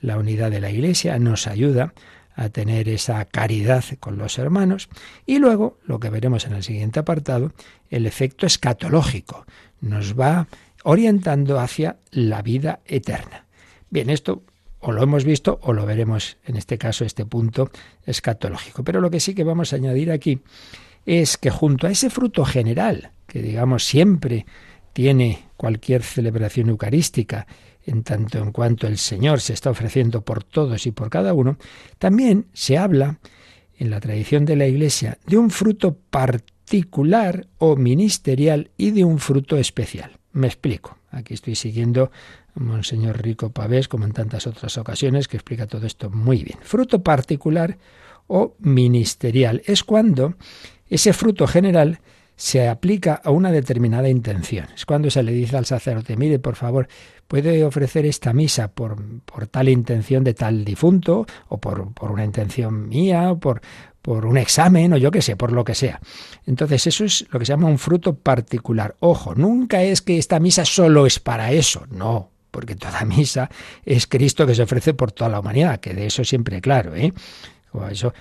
la 0.00 0.16
unidad 0.16 0.50
de 0.50 0.60
la 0.60 0.70
Iglesia, 0.70 1.18
nos 1.18 1.48
ayuda 1.48 1.92
a 2.34 2.48
tener 2.48 2.88
esa 2.88 3.24
caridad 3.24 3.84
con 4.00 4.18
los 4.18 4.38
hermanos. 4.38 4.88
Y 5.26 5.38
luego, 5.38 5.78
lo 5.84 6.00
que 6.00 6.10
veremos 6.10 6.46
en 6.46 6.54
el 6.54 6.62
siguiente 6.62 7.00
apartado, 7.00 7.52
el 7.90 8.06
efecto 8.06 8.46
escatológico. 8.46 9.46
Nos 9.80 10.18
va 10.18 10.48
orientando 10.84 11.60
hacia 11.60 11.96
la 12.10 12.42
vida 12.42 12.80
eterna. 12.86 13.46
Bien, 13.90 14.10
esto 14.10 14.42
o 14.80 14.92
lo 14.92 15.02
hemos 15.02 15.24
visto 15.24 15.60
o 15.62 15.72
lo 15.72 15.86
veremos 15.86 16.38
en 16.44 16.56
este 16.56 16.76
caso, 16.76 17.04
este 17.04 17.24
punto 17.24 17.70
escatológico. 18.04 18.82
Pero 18.82 19.00
lo 19.00 19.10
que 19.10 19.20
sí 19.20 19.34
que 19.34 19.44
vamos 19.44 19.72
a 19.72 19.76
añadir 19.76 20.10
aquí 20.10 20.40
es 21.06 21.36
que 21.38 21.50
junto 21.50 21.86
a 21.86 21.90
ese 21.90 22.10
fruto 22.10 22.44
general, 22.44 23.12
que 23.26 23.40
digamos 23.40 23.84
siempre 23.84 24.44
tiene 24.92 25.46
cualquier 25.56 26.02
celebración 26.02 26.68
eucarística, 26.68 27.46
en 27.84 28.02
tanto 28.02 28.38
en 28.38 28.52
cuanto 28.52 28.86
el 28.86 28.98
Señor 28.98 29.40
se 29.40 29.52
está 29.52 29.70
ofreciendo 29.70 30.22
por 30.22 30.44
todos 30.44 30.86
y 30.86 30.92
por 30.92 31.10
cada 31.10 31.34
uno, 31.34 31.56
también 31.98 32.46
se 32.52 32.78
habla 32.78 33.18
en 33.76 33.90
la 33.90 34.00
tradición 34.00 34.44
de 34.44 34.56
la 34.56 34.66
Iglesia 34.66 35.18
de 35.26 35.38
un 35.38 35.50
fruto 35.50 35.96
particular 36.10 37.48
o 37.58 37.76
ministerial 37.76 38.70
y 38.76 38.92
de 38.92 39.04
un 39.04 39.18
fruto 39.18 39.56
especial. 39.56 40.12
Me 40.32 40.46
explico. 40.46 40.98
Aquí 41.10 41.34
estoy 41.34 41.56
siguiendo 41.56 42.10
a 42.54 42.60
Monseñor 42.60 43.22
Rico 43.22 43.50
Pavés, 43.50 43.88
como 43.88 44.04
en 44.04 44.12
tantas 44.12 44.46
otras 44.46 44.78
ocasiones, 44.78 45.28
que 45.28 45.36
explica 45.36 45.66
todo 45.66 45.86
esto 45.86 46.10
muy 46.10 46.42
bien. 46.42 46.58
Fruto 46.62 47.02
particular 47.02 47.78
o 48.28 48.54
ministerial 48.60 49.62
es 49.66 49.84
cuando 49.84 50.34
ese 50.88 51.12
fruto 51.12 51.46
general 51.46 52.00
se 52.42 52.68
aplica 52.68 53.20
a 53.22 53.30
una 53.30 53.52
determinada 53.52 54.08
intención. 54.08 54.66
Es 54.74 54.84
cuando 54.84 55.08
se 55.10 55.22
le 55.22 55.30
dice 55.30 55.56
al 55.56 55.64
sacerdote, 55.64 56.16
mire, 56.16 56.40
por 56.40 56.56
favor, 56.56 56.88
puede 57.28 57.62
ofrecer 57.62 58.04
esta 58.04 58.32
misa 58.32 58.66
por, 58.66 59.00
por 59.20 59.46
tal 59.46 59.68
intención 59.68 60.24
de 60.24 60.34
tal 60.34 60.64
difunto, 60.64 61.24
o 61.48 61.58
por, 61.58 61.94
por 61.94 62.10
una 62.10 62.24
intención 62.24 62.88
mía, 62.88 63.30
o 63.30 63.38
por, 63.38 63.60
por 64.02 64.26
un 64.26 64.38
examen, 64.38 64.92
o 64.92 64.96
yo 64.96 65.12
qué 65.12 65.22
sé, 65.22 65.36
por 65.36 65.52
lo 65.52 65.62
que 65.62 65.76
sea. 65.76 66.00
Entonces, 66.44 66.84
eso 66.88 67.04
es 67.04 67.24
lo 67.30 67.38
que 67.38 67.46
se 67.46 67.52
llama 67.52 67.68
un 67.68 67.78
fruto 67.78 68.16
particular. 68.16 68.96
Ojo, 68.98 69.36
nunca 69.36 69.84
es 69.84 70.02
que 70.02 70.18
esta 70.18 70.40
misa 70.40 70.64
solo 70.64 71.06
es 71.06 71.20
para 71.20 71.52
eso, 71.52 71.86
no, 71.92 72.28
porque 72.50 72.74
toda 72.74 73.04
misa 73.04 73.50
es 73.84 74.08
Cristo 74.08 74.48
que 74.48 74.56
se 74.56 74.64
ofrece 74.64 74.94
por 74.94 75.12
toda 75.12 75.30
la 75.30 75.38
humanidad, 75.38 75.78
que 75.78 75.94
de 75.94 76.06
eso 76.06 76.24
siempre 76.24 76.60
claro, 76.60 76.96
¿eh? 76.96 77.12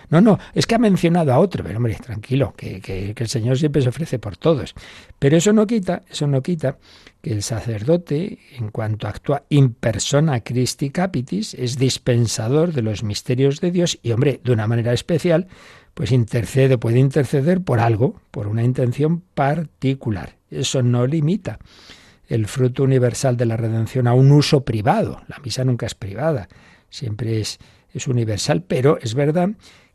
No, 0.09 0.21
no, 0.21 0.39
es 0.53 0.65
que 0.65 0.75
ha 0.75 0.79
mencionado 0.79 1.33
a 1.33 1.39
otro, 1.39 1.63
pero 1.63 1.77
hombre, 1.77 1.95
tranquilo, 1.95 2.53
que, 2.55 2.79
que, 2.79 3.13
el 3.15 3.27
Señor 3.27 3.57
siempre 3.57 3.81
se 3.81 3.89
ofrece 3.89 4.17
por 4.17 4.37
todos. 4.37 4.73
Pero 5.19 5.35
eso 5.35 5.51
no 5.51 5.67
quita, 5.67 6.03
eso 6.09 6.25
no 6.27 6.41
quita 6.41 6.77
que 7.21 7.31
el 7.33 7.43
sacerdote, 7.43 8.39
en 8.57 8.69
cuanto 8.69 9.07
actúa 9.07 9.43
in 9.49 9.73
persona 9.73 10.39
Christi 10.39 10.89
Capitis, 10.89 11.53
es 11.53 11.77
dispensador 11.77 12.71
de 12.71 12.81
los 12.81 13.03
misterios 13.03 13.59
de 13.59 13.71
Dios 13.71 13.99
y, 14.01 14.11
hombre, 14.11 14.39
de 14.43 14.53
una 14.53 14.67
manera 14.67 14.93
especial, 14.93 15.47
pues 15.93 16.11
intercede, 16.11 16.77
puede 16.77 16.99
interceder 16.99 17.61
por 17.61 17.79
algo, 17.79 18.21
por 18.31 18.47
una 18.47 18.63
intención 18.63 19.21
particular. 19.33 20.37
Eso 20.49 20.81
no 20.81 21.05
limita 21.05 21.59
el 22.27 22.47
fruto 22.47 22.83
universal 22.83 23.35
de 23.35 23.45
la 23.45 23.57
redención 23.57 24.07
a 24.07 24.13
un 24.13 24.31
uso 24.31 24.63
privado. 24.63 25.21
La 25.27 25.39
misa 25.43 25.65
nunca 25.65 25.85
es 25.85 25.95
privada, 25.95 26.47
siempre 26.89 27.41
es, 27.41 27.59
es 27.93 28.07
universal, 28.07 28.63
pero 28.63 28.97
es 28.99 29.13
verdad 29.13 29.49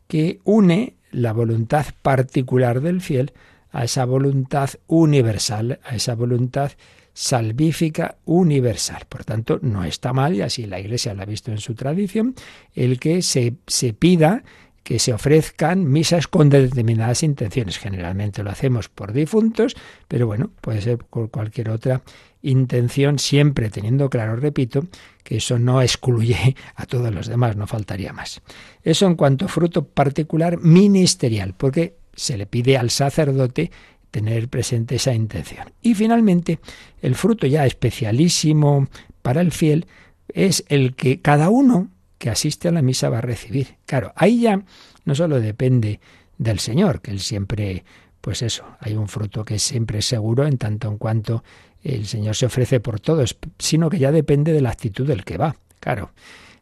que 0.07 0.39
une 0.43 0.95
la 1.11 1.33
voluntad 1.33 1.85
particular 2.01 2.81
del 2.81 3.01
fiel 3.01 3.33
a 3.71 3.83
esa 3.83 4.05
voluntad 4.05 4.69
universal, 4.87 5.79
a 5.83 5.95
esa 5.95 6.15
voluntad 6.15 6.71
salvífica 7.13 8.17
universal. 8.25 9.03
Por 9.09 9.25
tanto, 9.25 9.59
no 9.61 9.83
está 9.83 10.13
mal, 10.13 10.35
y 10.35 10.41
así 10.41 10.65
la 10.65 10.79
Iglesia 10.79 11.13
lo 11.13 11.23
ha 11.23 11.25
visto 11.25 11.51
en 11.51 11.57
su 11.57 11.73
tradición, 11.73 12.35
el 12.75 12.99
que 12.99 13.21
se, 13.21 13.55
se 13.65 13.93
pida 13.93 14.43
que 14.87 14.99
se 14.99 15.11
ofrezcan 15.11 15.83
misas 15.91 16.27
con 16.27 16.49
determinadas 16.49 17.21
intenciones. 17.21 17.77
Generalmente 17.77 18.41
lo 18.41 18.51
hacemos 18.51 18.87
por 18.87 19.11
difuntos, 19.11 19.75
pero 20.07 20.27
bueno, 20.27 20.51
puede 20.61 20.81
ser 20.81 20.99
por 20.99 21.29
cualquier 21.29 21.71
otra 21.71 22.03
intención, 22.41 23.19
siempre 23.19 23.69
teniendo 23.69 24.09
claro, 24.09 24.37
repito, 24.37 24.85
que 25.27 25.35
eso 25.35 25.59
no 25.59 25.81
excluye 25.81 26.55
a 26.75 26.85
todos 26.85 27.13
los 27.13 27.27
demás, 27.27 27.57
no 27.57 27.67
faltaría 27.67 28.13
más. 28.13 28.41
Eso 28.81 29.07
en 29.07 29.15
cuanto 29.15 29.43
a 29.43 29.47
fruto 29.49 29.85
particular 29.85 30.57
ministerial, 30.57 31.53
porque 31.53 31.97
se 32.15 32.37
le 32.37 32.45
pide 32.45 32.77
al 32.77 32.91
sacerdote 32.91 33.69
tener 34.09 34.47
presente 34.47 34.95
esa 34.95 35.13
intención. 35.13 35.73
Y 35.81 35.95
finalmente, 35.95 36.59
el 37.01 37.15
fruto 37.15 37.45
ya 37.45 37.65
especialísimo 37.65 38.87
para 39.21 39.41
el 39.41 39.51
fiel 39.51 39.87
es 40.29 40.63
el 40.69 40.95
que 40.95 41.19
cada 41.19 41.49
uno 41.49 41.89
que 42.19 42.29
asiste 42.29 42.69
a 42.69 42.71
la 42.71 42.81
misa 42.81 43.09
va 43.09 43.17
a 43.17 43.21
recibir. 43.21 43.75
Claro, 43.85 44.13
ahí 44.15 44.39
ya 44.39 44.63
no 45.03 45.13
solo 45.13 45.41
depende 45.41 45.99
del 46.37 46.59
Señor, 46.59 47.01
que 47.01 47.11
Él 47.11 47.19
siempre, 47.19 47.83
pues 48.21 48.43
eso, 48.43 48.63
hay 48.79 48.95
un 48.95 49.09
fruto 49.09 49.43
que 49.43 49.59
siempre 49.59 49.99
es 49.99 50.05
seguro 50.05 50.47
en 50.47 50.57
tanto 50.57 50.87
en 50.87 50.97
cuanto 50.97 51.43
el 51.83 52.05
Señor 52.05 52.35
se 52.35 52.45
ofrece 52.45 52.79
por 52.79 52.99
todos, 52.99 53.37
sino 53.59 53.89
que 53.89 53.99
ya 53.99 54.11
depende 54.11 54.53
de 54.53 54.61
la 54.61 54.69
actitud 54.69 55.07
del 55.07 55.23
que 55.23 55.37
va. 55.37 55.55
Claro, 55.79 56.11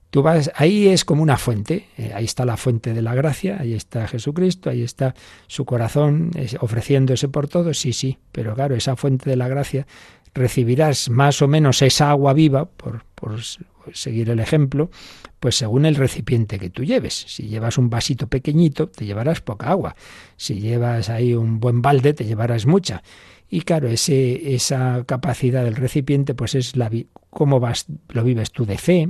tú 0.10 0.22
vas, 0.22 0.52
ahí 0.56 0.88
es 0.88 1.06
como 1.06 1.24
una 1.24 1.38
fuente, 1.38 1.88
eh, 1.98 2.12
ahí 2.14 2.26
está 2.26 2.46
la 2.46 2.58
fuente 2.58 2.94
de 2.94 3.02
la 3.02 3.16
gracia, 3.16 3.58
ahí 3.60 3.74
está 3.74 4.08
Jesucristo, 4.08 4.70
ahí 4.70 4.82
está 4.82 5.16
su 5.48 5.66
corazón 5.66 6.32
ofreciéndose 6.60 7.28
por 7.28 7.48
todos, 7.48 7.80
sí, 7.80 7.94
sí, 7.94 8.18
pero 8.32 8.54
claro, 8.56 8.76
esa 8.76 8.96
fuente 8.96 9.30
de 9.30 9.36
la 9.36 9.48
gracia 9.48 9.88
recibirás 10.34 11.10
más 11.10 11.42
o 11.42 11.48
menos 11.48 11.82
esa 11.82 12.12
agua 12.12 12.34
viva, 12.34 12.66
por, 12.66 13.06
por 13.16 13.40
seguir 13.94 14.30
el 14.30 14.40
ejemplo, 14.40 14.90
pues 15.40 15.56
según 15.56 15.86
el 15.86 15.96
recipiente 15.96 16.60
que 16.60 16.70
tú 16.70 16.84
lleves. 16.84 17.26
Si 17.28 17.48
llevas 17.48 17.78
un 17.78 17.90
vasito 17.90 18.28
pequeñito, 18.28 18.88
te 18.90 19.06
llevarás 19.06 19.42
poca 19.42 19.70
agua. 19.70 19.96
Si 20.38 20.60
llevas 20.60 21.10
ahí 21.10 21.34
un 21.34 21.60
buen 21.60 21.82
balde, 21.82 22.14
te 22.14 22.26
llevarás 22.26 22.66
mucha. 22.66 23.04
Y 23.50 23.62
claro, 23.62 23.88
ese, 23.88 24.56
esa 24.56 25.04
capacidad 25.06 25.64
del 25.64 25.76
recipiente, 25.76 26.34
pues 26.34 26.56
es 26.56 26.76
la, 26.76 26.92
cómo 27.30 27.60
vas, 27.60 27.86
lo 28.10 28.24
vives 28.24 28.52
tú 28.52 28.66
de 28.66 28.78
fe, 28.78 29.10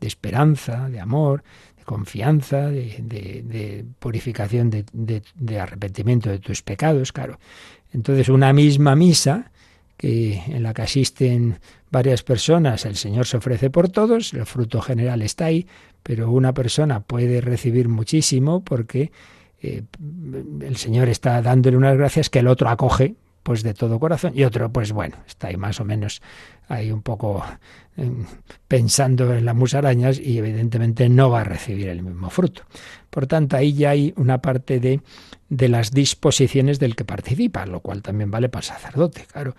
de 0.00 0.06
esperanza, 0.06 0.88
de 0.88 1.00
amor, 1.00 1.42
de 1.76 1.84
confianza, 1.84 2.68
de, 2.68 3.02
de 3.02 3.84
purificación, 3.98 4.70
de 4.70 5.60
arrepentimiento 5.60 6.30
de 6.30 6.38
tus 6.38 6.62
pecados, 6.62 7.12
claro. 7.12 7.38
Entonces, 7.92 8.28
una 8.28 8.52
misma 8.52 8.96
misa, 8.96 9.50
que 9.96 10.42
en 10.48 10.62
la 10.62 10.74
que 10.74 10.82
asisten 10.82 11.58
varias 11.90 12.22
personas, 12.22 12.84
el 12.84 12.96
Señor 12.96 13.26
se 13.26 13.38
ofrece 13.38 13.70
por 13.70 13.88
todos, 13.88 14.34
el 14.34 14.46
fruto 14.46 14.80
general 14.80 15.22
está 15.22 15.46
ahí, 15.46 15.66
pero 16.02 16.30
una 16.30 16.52
persona 16.52 17.00
puede 17.00 17.40
recibir 17.40 17.88
muchísimo 17.88 18.62
porque 18.62 19.10
eh, 19.62 19.82
el 20.60 20.76
Señor 20.76 21.08
está 21.08 21.40
dándole 21.40 21.76
unas 21.76 21.96
gracias 21.96 22.28
que 22.28 22.40
el 22.40 22.48
otro 22.48 22.68
acoge 22.68 23.14
pues 23.46 23.62
de 23.62 23.74
todo 23.74 24.00
corazón 24.00 24.32
y 24.34 24.42
otro 24.42 24.72
pues 24.72 24.90
bueno 24.90 25.18
está 25.24 25.46
ahí 25.46 25.56
más 25.56 25.78
o 25.78 25.84
menos 25.84 26.20
ahí 26.66 26.90
un 26.90 27.00
poco 27.00 27.44
em, 27.96 28.26
pensando 28.66 29.32
en 29.32 29.44
las 29.44 29.54
musarañas 29.54 30.18
y 30.18 30.38
evidentemente 30.38 31.08
no 31.08 31.30
va 31.30 31.42
a 31.42 31.44
recibir 31.44 31.88
el 31.88 32.02
mismo 32.02 32.28
fruto 32.28 32.62
por 33.08 33.28
tanto 33.28 33.56
ahí 33.56 33.72
ya 33.72 33.90
hay 33.90 34.12
una 34.16 34.42
parte 34.42 34.80
de 34.80 35.00
de 35.48 35.68
las 35.68 35.92
disposiciones 35.92 36.80
del 36.80 36.96
que 36.96 37.04
participa 37.04 37.66
lo 37.66 37.78
cual 37.78 38.02
también 38.02 38.32
vale 38.32 38.48
para 38.48 38.62
el 38.62 38.66
sacerdote 38.66 39.26
claro 39.30 39.54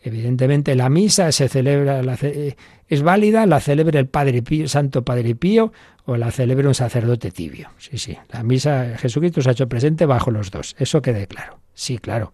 Evidentemente 0.00 0.76
la 0.76 0.88
misa 0.88 1.32
se 1.32 1.48
celebra, 1.48 2.00
es 2.88 3.02
válida, 3.02 3.46
la 3.46 3.58
celebra 3.58 3.98
el 3.98 4.06
Padre 4.06 4.44
Santo 4.68 5.04
Padre 5.04 5.34
Pío 5.34 5.72
o 6.06 6.16
la 6.16 6.30
celebra 6.30 6.68
un 6.68 6.74
sacerdote 6.74 7.32
tibio. 7.32 7.70
Sí, 7.78 7.98
sí, 7.98 8.16
la 8.30 8.44
misa 8.44 8.96
Jesucristo 8.96 9.42
se 9.42 9.48
ha 9.48 9.52
hecho 9.52 9.68
presente 9.68 10.06
bajo 10.06 10.30
los 10.30 10.52
dos, 10.52 10.76
eso 10.78 11.02
quede 11.02 11.26
claro. 11.26 11.58
Sí, 11.74 11.98
claro. 11.98 12.32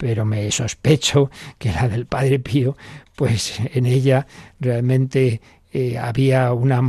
Pero 0.00 0.24
me 0.24 0.50
sospecho 0.50 1.30
que 1.58 1.70
la 1.70 1.86
del 1.86 2.06
Padre 2.06 2.38
Pío, 2.38 2.74
pues 3.14 3.60
en 3.74 3.84
ella 3.84 4.26
realmente 4.58 5.42
eh, 5.72 5.98
había 5.98 6.54
una 6.54 6.80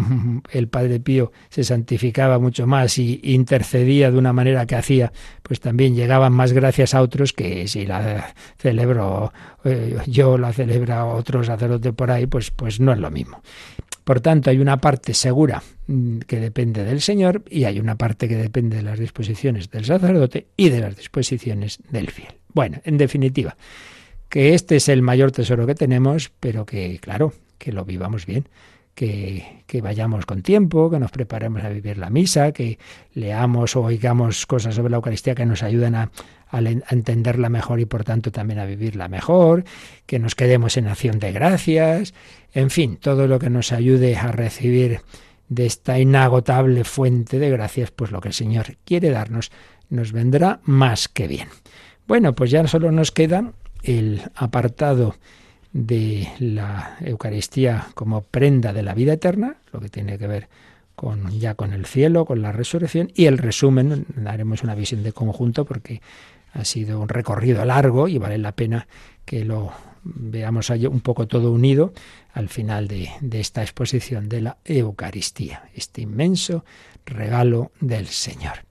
el 0.52 0.70
Padre 0.70 1.02
Pío 1.02 1.34
se 1.50 1.66
santificaba 1.66 2.40
mucho 2.40 2.66
más 2.66 2.98
y 2.98 3.20
intercedía 3.22 4.10
de 4.10 4.18
una 4.18 4.32
manera 4.32 4.66
que 4.66 4.76
hacía 4.76 5.12
pues 5.44 5.60
también 5.60 5.94
llegaban 5.94 6.34
más 6.34 6.52
gracias 6.54 6.96
a 6.96 7.02
otros 7.02 7.34
que 7.34 7.68
si 7.68 7.86
la 7.86 8.34
celebro 8.58 9.34
eh, 9.66 9.98
yo 10.08 10.38
la 10.40 10.52
celebra 10.52 11.06
otro 11.06 11.44
sacerdote 11.44 11.94
por 11.94 12.10
ahí 12.10 12.26
pues 12.26 12.50
pues 12.50 12.80
no 12.80 12.92
es 12.92 12.98
lo 12.98 13.12
mismo 13.12 13.44
por 14.12 14.20
tanto 14.20 14.50
hay 14.50 14.60
una 14.60 14.82
parte 14.82 15.14
segura 15.14 15.64
mm, 15.88 16.20
que 16.28 16.42
depende 16.42 16.84
del 16.84 17.00
Señor 17.00 17.44
y 17.50 17.64
hay 17.64 17.80
una 17.80 17.96
parte 17.96 18.28
que 18.28 18.36
depende 18.36 18.76
de 18.76 18.84
las 18.84 19.00
disposiciones 19.00 19.72
del 19.72 19.86
sacerdote 19.86 20.48
y 20.58 20.68
de 20.68 20.82
las 20.82 20.98
disposiciones 20.98 21.80
del 21.90 22.12
fiel. 22.12 22.34
Bueno 22.54 22.82
en 22.84 22.98
definitiva 22.98 23.56
que 24.28 24.54
este 24.54 24.76
es 24.76 24.90
el 24.90 25.02
mayor 25.02 25.32
tesoro 25.32 25.66
que 25.66 25.76
tenemos 25.76 26.30
pero 26.42 26.66
que 26.66 27.00
claro 27.00 27.32
que 27.58 27.72
lo 27.72 27.86
vivamos 27.86 28.26
bien 28.26 28.50
que, 28.96 29.64
que, 29.66 29.80
vayamos 29.80 30.26
con 30.26 30.42
tiempo, 30.42 30.92
que 30.92 31.00
nos 31.00 31.12
preparemos 31.12 31.64
a 31.64 31.70
vivir 31.70 31.98
la 31.98 32.10
misa, 32.10 32.52
que 32.52 32.78
leamos 33.14 33.78
o 33.78 33.84
oigamos 33.84 34.46
cosas 34.46 34.76
sobre 34.76 34.92
la 34.92 34.98
Eucaristía 34.98 35.34
que 35.34 35.46
nos 35.46 35.64
ayuden 35.64 35.96
a, 35.96 36.12
a, 36.52 36.60
entenderla 36.60 37.50
mejor 37.50 37.80
y 37.80 37.86
por 37.86 38.04
tanto 38.04 38.32
también 38.32 38.60
a 38.60 38.66
vivirla 38.66 39.08
mejor, 39.08 39.64
que 40.06 40.20
nos 40.20 40.36
quedemos 40.36 40.78
en 40.78 40.88
acción 40.88 41.20
de 41.20 41.32
gracias, 41.32 42.14
en 42.54 42.70
fin, 42.70 42.98
todo 42.98 43.28
lo 43.28 43.40
que 43.40 43.50
nos 43.50 43.72
ayude 43.72 44.16
a 44.18 44.32
recibir 44.32 45.02
de 45.50 45.66
esta 45.66 46.00
inagotable 46.00 46.84
fuente 46.84 47.40
de 47.40 47.50
gracias, 47.50 47.92
pues 47.92 48.12
lo 48.12 48.22
que 48.22 48.30
el 48.30 48.34
Señor 48.34 48.78
quiere 48.86 49.10
darnos 49.10 49.52
nos 49.90 50.12
vendrá 50.12 50.62
más 50.64 51.08
que 51.08 51.28
bien. 51.28 51.50
Bueno, 52.08 52.34
pues 52.34 52.52
ya 52.52 52.66
solo 52.68 52.92
nos 52.92 53.12
queda 53.12 53.52
el 53.84 54.22
apartado 54.36 55.16
de 55.74 56.28
la 56.40 56.98
Eucaristía 57.02 57.88
como 57.94 58.22
prenda 58.22 58.74
de 58.74 58.84
la 58.84 58.94
vida 58.94 59.14
eterna, 59.14 59.58
lo 59.72 59.80
que 59.80 59.90
tiene 59.90 60.18
que 60.18 60.28
ver 60.28 60.50
con 60.96 61.32
ya 61.32 61.56
con 61.56 61.74
el 61.74 61.86
cielo, 61.86 62.26
con 62.26 62.42
la 62.42 62.52
resurrección 62.52 63.12
y 63.16 63.26
el 63.26 63.38
resumen, 63.38 64.06
haremos 64.26 64.64
una 64.64 64.76
visión 64.76 65.04
de 65.04 65.14
conjunto 65.14 65.66
porque 65.66 66.02
ha 66.54 66.66
sido 66.66 67.00
un 67.00 67.10
recorrido 67.10 67.64
largo 67.66 68.08
y 68.08 68.18
vale 68.18 68.38
la 68.38 68.54
pena 68.54 68.88
que 69.26 69.46
lo 69.46 69.72
veamos 70.04 70.70
un 70.70 71.02
poco 71.02 71.28
todo 71.28 71.52
unido 71.52 71.94
al 72.34 72.50
final 72.50 72.88
de, 72.88 73.10
de 73.22 73.40
esta 73.40 73.62
exposición 73.62 74.30
de 74.30 74.42
la 74.42 74.58
Eucaristía, 74.66 75.70
este 75.76 76.02
inmenso 76.02 76.66
regalo 77.06 77.72
del 77.80 78.08
Señor. 78.08 78.66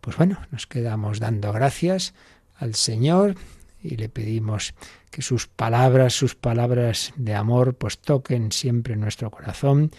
Pues 0.00 0.16
bueno, 0.16 0.38
nos 0.50 0.66
quedamos 0.66 1.20
dando 1.20 1.52
gracias 1.52 2.14
al 2.56 2.74
Señor 2.74 3.34
y 3.82 3.96
le 3.96 4.08
pedimos 4.08 4.74
que 5.10 5.22
sus 5.22 5.46
palabras, 5.46 6.14
sus 6.14 6.34
palabras 6.34 7.12
de 7.16 7.34
amor, 7.34 7.74
pues 7.74 7.98
toquen 7.98 8.52
siempre 8.52 8.96
nuestro 8.96 9.30
corazón, 9.30 9.90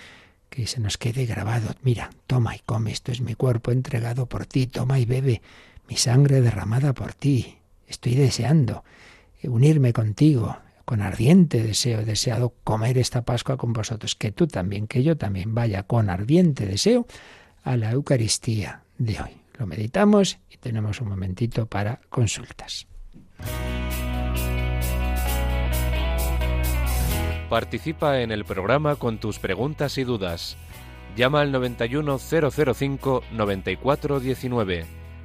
que 0.50 0.68
se 0.68 0.80
nos 0.80 0.98
quede 0.98 1.26
grabado. 1.26 1.76
Mira, 1.82 2.10
toma 2.28 2.56
y 2.56 2.60
come, 2.60 2.92
esto 2.92 3.12
es 3.12 3.22
mi 3.22 3.36
cuerpo 3.36 3.72
entregado 3.72 4.28
por 4.28 4.46
ti, 4.46 4.68
toma 4.68 5.00
y 5.00 5.06
bebe, 5.06 5.42
mi 5.88 5.98
sangre 5.98 6.42
derramada 6.42 6.94
por 6.94 7.14
ti. 7.14 7.58
Estoy 7.88 8.16
deseando 8.16 8.84
unirme 9.44 9.94
contigo, 9.94 10.58
con 10.86 11.02
ardiente 11.02 11.64
deseo, 11.64 12.04
deseado 12.04 12.54
comer 12.64 12.98
esta 12.98 13.24
Pascua 13.24 13.58
con 13.58 13.74
vosotros, 13.74 14.16
que 14.16 14.32
tú 14.32 14.48
también, 14.48 14.88
que 14.88 15.04
yo 15.04 15.18
también 15.18 15.56
vaya 15.56 15.84
con 15.84 16.10
ardiente 16.10 16.66
deseo 16.66 17.08
a 17.64 17.78
la 17.78 17.92
Eucaristía 17.92 18.84
de 18.98 19.20
hoy. 19.22 19.32
Lo 19.58 19.68
meditamos 19.68 20.40
y 20.50 20.58
tenemos 20.58 21.02
un 21.02 21.10
momentito 21.10 21.66
para 21.66 22.02
consultas. 22.10 22.88
Participa 27.50 28.22
en 28.22 28.32
el 28.32 28.46
programa 28.46 28.96
con 28.96 29.20
tus 29.20 29.38
preguntas 29.38 29.98
y 29.98 30.04
dudas. 30.04 30.58
Llama 31.18 31.42
al 31.42 31.52
91005 31.52 33.24
9419. 33.34 35.01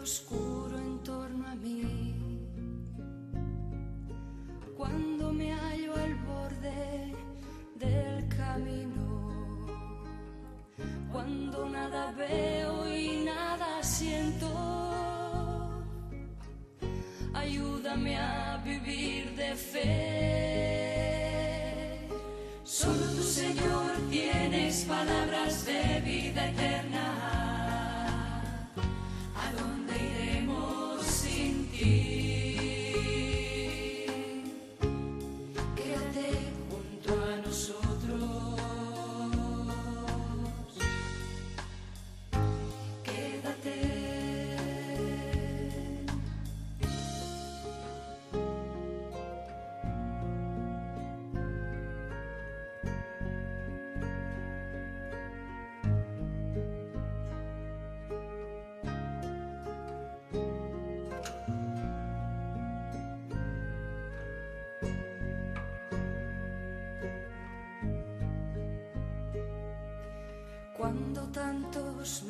Cuando 0.00 0.39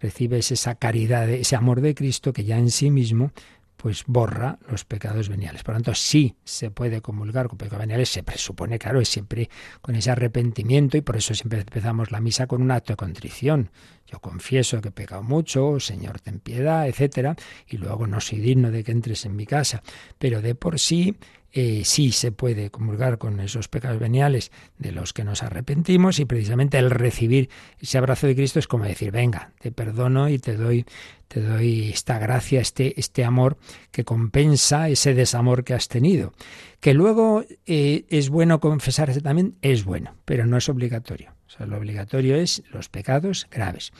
recibe 0.00 0.38
esa 0.38 0.76
caridad, 0.76 1.28
ese 1.28 1.56
amor 1.56 1.82
de 1.82 1.94
Cristo 1.94 2.32
que 2.32 2.44
ya 2.44 2.58
en 2.58 2.70
sí 2.70 2.90
mismo 2.90 3.32
pues 3.80 4.04
borra 4.06 4.58
los 4.68 4.84
pecados 4.84 5.30
veniales. 5.30 5.62
Por 5.62 5.74
lo 5.74 5.78
tanto, 5.78 5.94
sí 5.94 6.36
se 6.44 6.70
puede 6.70 7.00
comulgar 7.00 7.48
con 7.48 7.56
pecados 7.56 7.80
veniales, 7.80 8.10
se 8.10 8.22
presupone, 8.22 8.78
claro, 8.78 9.00
es 9.00 9.08
siempre 9.08 9.48
con 9.80 9.96
ese 9.96 10.10
arrepentimiento 10.10 10.98
y 10.98 11.00
por 11.00 11.16
eso 11.16 11.34
siempre 11.34 11.60
empezamos 11.60 12.10
la 12.10 12.20
misa 12.20 12.46
con 12.46 12.60
un 12.60 12.70
acto 12.72 12.92
de 12.92 12.98
contrición. 12.98 13.70
Yo 14.06 14.20
confieso 14.20 14.82
que 14.82 14.88
he 14.88 14.92
pecado 14.92 15.22
mucho, 15.22 15.80
Señor, 15.80 16.20
ten 16.20 16.40
piedad, 16.40 16.86
etcétera, 16.88 17.36
y 17.66 17.78
luego 17.78 18.06
no 18.06 18.20
soy 18.20 18.40
digno 18.40 18.70
de 18.70 18.84
que 18.84 18.92
entres 18.92 19.24
en 19.24 19.34
mi 19.34 19.46
casa. 19.46 19.82
Pero 20.18 20.42
de 20.42 20.54
por 20.54 20.78
sí 20.78 21.16
eh, 21.52 21.82
sí 21.84 22.12
se 22.12 22.32
puede 22.32 22.70
comulgar 22.70 23.18
con 23.18 23.40
esos 23.40 23.68
pecados 23.68 23.98
veniales 23.98 24.52
de 24.78 24.92
los 24.92 25.12
que 25.12 25.24
nos 25.24 25.42
arrepentimos 25.42 26.18
y 26.18 26.24
precisamente 26.24 26.78
el 26.78 26.90
recibir 26.90 27.50
ese 27.80 27.98
abrazo 27.98 28.26
de 28.26 28.36
Cristo 28.36 28.58
es 28.58 28.68
como 28.68 28.84
decir, 28.84 29.10
venga, 29.10 29.52
te 29.60 29.72
perdono 29.72 30.28
y 30.28 30.38
te 30.38 30.56
doy 30.56 30.86
te 31.30 31.40
doy 31.40 31.90
esta 31.90 32.18
gracia, 32.18 32.60
este, 32.60 32.98
este 32.98 33.24
amor 33.24 33.56
que 33.92 34.04
compensa 34.04 34.88
ese 34.88 35.14
desamor 35.14 35.62
que 35.62 35.74
has 35.74 35.86
tenido. 35.86 36.32
Que 36.80 36.92
luego 36.92 37.44
eh, 37.66 38.04
es 38.08 38.30
bueno 38.30 38.58
confesarse 38.58 39.20
también, 39.20 39.54
es 39.62 39.84
bueno, 39.84 40.16
pero 40.24 40.44
no 40.44 40.56
es 40.56 40.68
obligatorio. 40.68 41.30
O 41.46 41.50
sea, 41.50 41.66
lo 41.66 41.78
obligatorio 41.78 42.34
es 42.34 42.64
los 42.72 42.88
pecados 42.88 43.46
graves. 43.48 43.92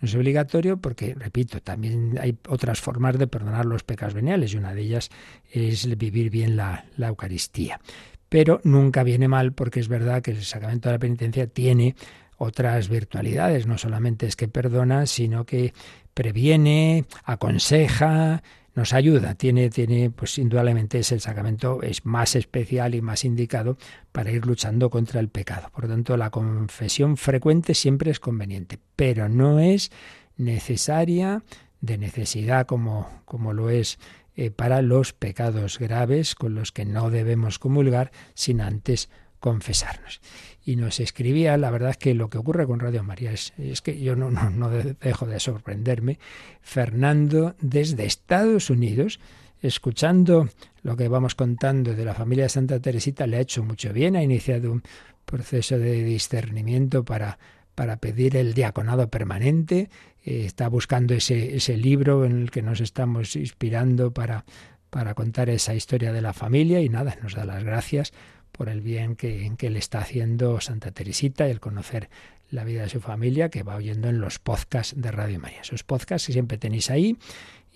No 0.00 0.08
es 0.08 0.14
obligatorio 0.14 0.76
porque, 0.76 1.14
repito, 1.14 1.60
también 1.60 2.18
hay 2.20 2.36
otras 2.48 2.80
formas 2.80 3.18
de 3.18 3.26
perdonar 3.26 3.64
los 3.64 3.82
pecados 3.82 4.14
veniales 4.14 4.52
y 4.52 4.58
una 4.58 4.74
de 4.74 4.82
ellas 4.82 5.10
es 5.50 5.96
vivir 5.96 6.30
bien 6.30 6.56
la, 6.56 6.84
la 6.96 7.08
Eucaristía. 7.08 7.80
Pero 8.28 8.60
nunca 8.64 9.02
viene 9.02 9.28
mal 9.28 9.52
porque 9.52 9.80
es 9.80 9.88
verdad 9.88 10.22
que 10.22 10.32
el 10.32 10.44
sacramento 10.44 10.88
de 10.88 10.94
la 10.94 10.98
penitencia 10.98 11.46
tiene 11.46 11.94
otras 12.36 12.88
virtualidades. 12.88 13.66
No 13.66 13.78
solamente 13.78 14.26
es 14.26 14.36
que 14.36 14.48
perdona, 14.48 15.06
sino 15.06 15.44
que 15.44 15.72
previene, 16.12 17.04
aconseja, 17.24 18.42
nos 18.76 18.92
ayuda. 18.92 19.34
Tiene, 19.34 19.70
tiene, 19.70 20.10
pues 20.10 20.38
indudablemente 20.38 21.00
es 21.00 21.10
el 21.10 21.20
sacramento 21.20 21.82
es 21.82 22.04
más 22.04 22.36
especial 22.36 22.94
y 22.94 23.00
más 23.00 23.24
indicado 23.24 23.78
para 24.12 24.30
ir 24.30 24.46
luchando 24.46 24.90
contra 24.90 25.18
el 25.18 25.28
pecado. 25.28 25.70
Por 25.72 25.84
lo 25.84 25.90
tanto, 25.90 26.16
la 26.16 26.30
confesión 26.30 27.16
frecuente 27.16 27.74
siempre 27.74 28.10
es 28.10 28.20
conveniente, 28.20 28.78
pero 28.94 29.28
no 29.28 29.58
es 29.58 29.90
necesaria 30.36 31.42
de 31.80 31.96
necesidad 31.96 32.66
como, 32.66 33.22
como 33.24 33.54
lo 33.54 33.70
es 33.70 33.98
eh, 34.36 34.50
para 34.50 34.82
los 34.82 35.14
pecados 35.14 35.78
graves 35.78 36.34
con 36.34 36.54
los 36.54 36.70
que 36.70 36.84
no 36.84 37.08
debemos 37.10 37.58
comulgar 37.58 38.12
sin 38.34 38.60
antes 38.60 39.08
confesarnos. 39.40 40.20
Y 40.68 40.74
nos 40.74 40.98
escribía, 40.98 41.56
la 41.56 41.70
verdad 41.70 41.90
es 41.90 41.96
que 41.96 42.12
lo 42.12 42.28
que 42.28 42.38
ocurre 42.38 42.66
con 42.66 42.80
Radio 42.80 43.04
María 43.04 43.30
es, 43.30 43.52
es 43.56 43.82
que 43.82 44.00
yo 44.00 44.16
no, 44.16 44.32
no, 44.32 44.50
no 44.50 44.68
dejo 44.68 45.24
de 45.24 45.38
sorprenderme, 45.38 46.18
Fernando 46.60 47.54
desde 47.60 48.04
Estados 48.04 48.68
Unidos, 48.68 49.20
escuchando 49.62 50.48
lo 50.82 50.96
que 50.96 51.06
vamos 51.06 51.36
contando 51.36 51.94
de 51.94 52.04
la 52.04 52.14
familia 52.14 52.46
de 52.46 52.48
Santa 52.48 52.80
Teresita, 52.80 53.28
le 53.28 53.36
ha 53.36 53.40
hecho 53.42 53.62
mucho 53.62 53.92
bien, 53.92 54.16
ha 54.16 54.24
iniciado 54.24 54.72
un 54.72 54.82
proceso 55.24 55.78
de 55.78 56.02
discernimiento 56.02 57.04
para, 57.04 57.38
para 57.76 57.98
pedir 57.98 58.36
el 58.36 58.52
diaconado 58.52 59.08
permanente, 59.08 59.88
eh, 60.24 60.46
está 60.46 60.66
buscando 60.66 61.14
ese, 61.14 61.54
ese 61.54 61.76
libro 61.76 62.24
en 62.24 62.42
el 62.42 62.50
que 62.50 62.62
nos 62.62 62.80
estamos 62.80 63.36
inspirando 63.36 64.12
para, 64.12 64.44
para 64.90 65.14
contar 65.14 65.48
esa 65.48 65.76
historia 65.76 66.12
de 66.12 66.22
la 66.22 66.32
familia 66.32 66.80
y 66.80 66.88
nada, 66.88 67.16
nos 67.22 67.34
da 67.34 67.44
las 67.44 67.62
gracias 67.62 68.12
por 68.56 68.68
el 68.68 68.80
bien 68.80 69.16
que, 69.16 69.52
que 69.56 69.70
le 69.70 69.78
está 69.78 69.98
haciendo 69.98 70.60
Santa 70.60 70.90
Teresita 70.90 71.46
y 71.46 71.50
el 71.50 71.60
conocer 71.60 72.08
la 72.50 72.64
vida 72.64 72.82
de 72.82 72.88
su 72.88 73.00
familia 73.00 73.48
que 73.48 73.62
va 73.62 73.76
oyendo 73.76 74.08
en 74.08 74.20
los 74.20 74.38
podcasts 74.38 74.94
de 74.96 75.10
Radio 75.10 75.38
María. 75.38 75.60
Esos 75.60 75.84
podcasts 75.84 76.26
que 76.26 76.32
siempre 76.32 76.58
tenéis 76.58 76.90
ahí 76.90 77.16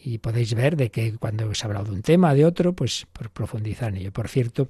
y 0.03 0.19
podéis 0.19 0.55
ver 0.55 0.77
de 0.77 0.91
que 0.91 1.17
cuando 1.17 1.49
os 1.49 1.63
he 1.63 1.67
hablado 1.67 1.87
de 1.87 1.93
un 1.93 2.03
tema, 2.03 2.35
de 2.35 2.45
otro, 2.45 2.73
pues 2.73 3.07
por 3.13 3.31
profundizar 3.31 3.91
en 3.91 3.99
ello. 3.99 4.13
Por 4.13 4.29
cierto, 4.29 4.69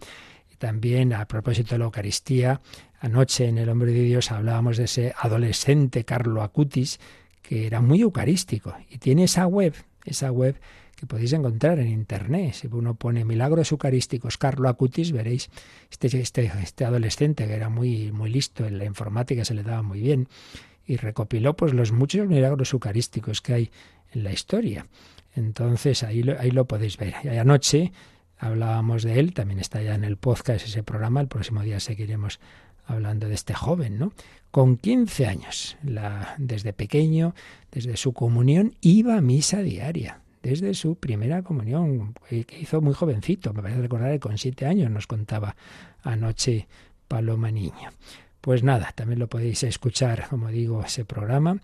también 0.58 1.12
a 1.12 1.26
propósito 1.26 1.74
de 1.74 1.78
la 1.78 1.84
Eucaristía, 1.86 2.60
anoche 3.00 3.46
en 3.46 3.58
El 3.58 3.68
Hombre 3.68 3.92
de 3.92 4.02
Dios 4.02 4.30
hablábamos 4.30 4.76
de 4.76 4.84
ese 4.84 5.14
adolescente 5.16 6.04
Carlo 6.04 6.42
Acutis, 6.42 7.00
que 7.42 7.66
era 7.66 7.80
muy 7.80 8.02
eucarístico 8.02 8.76
y 8.90 8.98
tiene 8.98 9.24
esa 9.24 9.46
web, 9.46 9.74
esa 10.04 10.30
web 10.30 10.60
que 11.00 11.06
podéis 11.06 11.32
encontrar 11.32 11.78
en 11.78 11.88
internet. 11.88 12.52
Si 12.52 12.66
uno 12.66 12.94
pone 12.94 13.24
milagros 13.24 13.72
eucarísticos 13.72 14.36
Carlo 14.36 14.68
Acutis, 14.68 15.12
veréis 15.12 15.48
este, 15.90 16.08
este, 16.20 16.52
este 16.62 16.84
adolescente 16.84 17.46
que 17.46 17.54
era 17.54 17.70
muy, 17.70 18.12
muy 18.12 18.28
listo 18.28 18.66
en 18.66 18.76
la 18.76 18.84
informática, 18.84 19.46
se 19.46 19.54
le 19.54 19.62
daba 19.62 19.80
muy 19.80 20.00
bien, 20.00 20.28
y 20.86 20.98
recopiló 20.98 21.56
pues 21.56 21.72
los 21.72 21.90
muchos 21.92 22.28
milagros 22.28 22.74
eucarísticos 22.74 23.40
que 23.40 23.54
hay 23.54 23.70
en 24.12 24.24
la 24.24 24.32
historia. 24.32 24.88
Entonces 25.34 26.02
ahí 26.02 26.22
lo, 26.22 26.38
ahí 26.38 26.50
lo 26.50 26.66
podéis 26.66 26.98
ver. 26.98 27.14
Y 27.24 27.28
anoche 27.28 27.92
hablábamos 28.36 29.02
de 29.02 29.18
él, 29.20 29.32
también 29.32 29.58
está 29.58 29.80
ya 29.80 29.94
en 29.94 30.04
el 30.04 30.18
podcast 30.18 30.66
ese 30.66 30.82
programa, 30.82 31.22
el 31.22 31.28
próximo 31.28 31.62
día 31.62 31.80
seguiremos 31.80 32.40
hablando 32.84 33.26
de 33.26 33.34
este 33.34 33.54
joven, 33.54 33.98
¿no? 33.98 34.12
Con 34.50 34.76
15 34.76 35.26
años, 35.26 35.78
la, 35.82 36.34
desde 36.36 36.74
pequeño, 36.74 37.34
desde 37.70 37.96
su 37.96 38.12
comunión, 38.12 38.74
iba 38.82 39.16
a 39.16 39.20
misa 39.20 39.62
diaria, 39.62 40.20
desde 40.42 40.74
su 40.74 40.96
primera 40.96 41.42
comunión, 41.42 42.14
que 42.28 42.58
hizo 42.60 42.80
muy 42.80 42.94
jovencito, 42.94 43.52
me 43.52 43.62
parece 43.62 43.82
recordar 43.82 44.12
que 44.12 44.20
con 44.20 44.38
7 44.38 44.66
años 44.66 44.90
nos 44.90 45.06
contaba 45.06 45.54
anoche 46.02 46.66
Paloma 47.08 47.50
Niño. 47.50 47.90
Pues 48.40 48.62
nada, 48.62 48.92
también 48.94 49.18
lo 49.18 49.28
podéis 49.28 49.62
escuchar, 49.64 50.28
como 50.28 50.48
digo, 50.48 50.82
ese 50.82 51.04
programa 51.04 51.58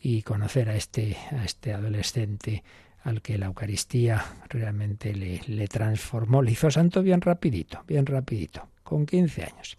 y 0.00 0.22
conocer 0.22 0.68
a 0.68 0.76
este, 0.76 1.16
a 1.32 1.44
este 1.44 1.72
adolescente 1.72 2.62
al 3.02 3.22
que 3.22 3.38
la 3.38 3.46
Eucaristía 3.46 4.24
realmente 4.48 5.14
le, 5.14 5.40
le 5.46 5.68
transformó, 5.68 6.42
le 6.42 6.52
hizo 6.52 6.70
santo 6.70 7.02
bien 7.02 7.20
rapidito, 7.20 7.82
bien 7.86 8.04
rapidito, 8.04 8.68
con 8.82 9.06
15 9.06 9.44
años. 9.44 9.78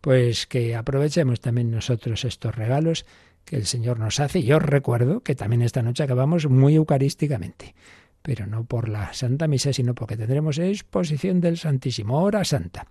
Pues 0.00 0.46
que 0.46 0.74
aprovechemos 0.74 1.40
también 1.40 1.70
nosotros 1.70 2.24
estos 2.24 2.54
regalos 2.54 3.04
que 3.44 3.56
el 3.56 3.66
Señor 3.66 3.98
nos 3.98 4.20
hace. 4.20 4.42
Yo 4.42 4.58
recuerdo 4.58 5.20
que 5.20 5.34
también 5.34 5.62
esta 5.62 5.82
noche 5.82 6.02
acabamos 6.02 6.48
muy 6.48 6.74
eucarísticamente, 6.74 7.74
pero 8.22 8.46
no 8.46 8.64
por 8.64 8.88
la 8.88 9.12
Santa 9.12 9.48
Misa, 9.48 9.72
sino 9.72 9.94
porque 9.94 10.16
tendremos 10.16 10.58
exposición 10.58 11.40
del 11.40 11.58
Santísimo, 11.58 12.22
hora 12.22 12.44
santa, 12.44 12.86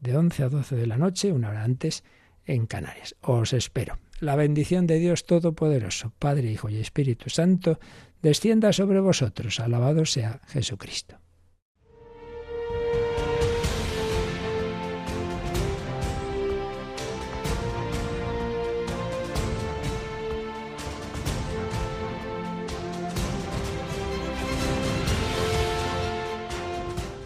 de 0.00 0.16
11 0.16 0.42
a 0.44 0.48
12 0.48 0.76
de 0.76 0.86
la 0.86 0.96
noche, 0.96 1.32
una 1.32 1.50
hora 1.50 1.64
antes, 1.64 2.04
en 2.44 2.66
Canarias. 2.66 3.16
Os 3.20 3.52
espero. 3.52 3.98
La 4.20 4.36
bendición 4.36 4.86
de 4.86 4.98
Dios 4.98 5.26
Todopoderoso, 5.26 6.12
Padre, 6.18 6.50
Hijo 6.50 6.68
y 6.70 6.76
Espíritu 6.78 7.28
Santo, 7.28 7.78
descienda 8.22 8.72
sobre 8.72 9.00
vosotros. 9.00 9.60
Alabado 9.60 10.06
sea 10.06 10.40
Jesucristo. 10.46 11.18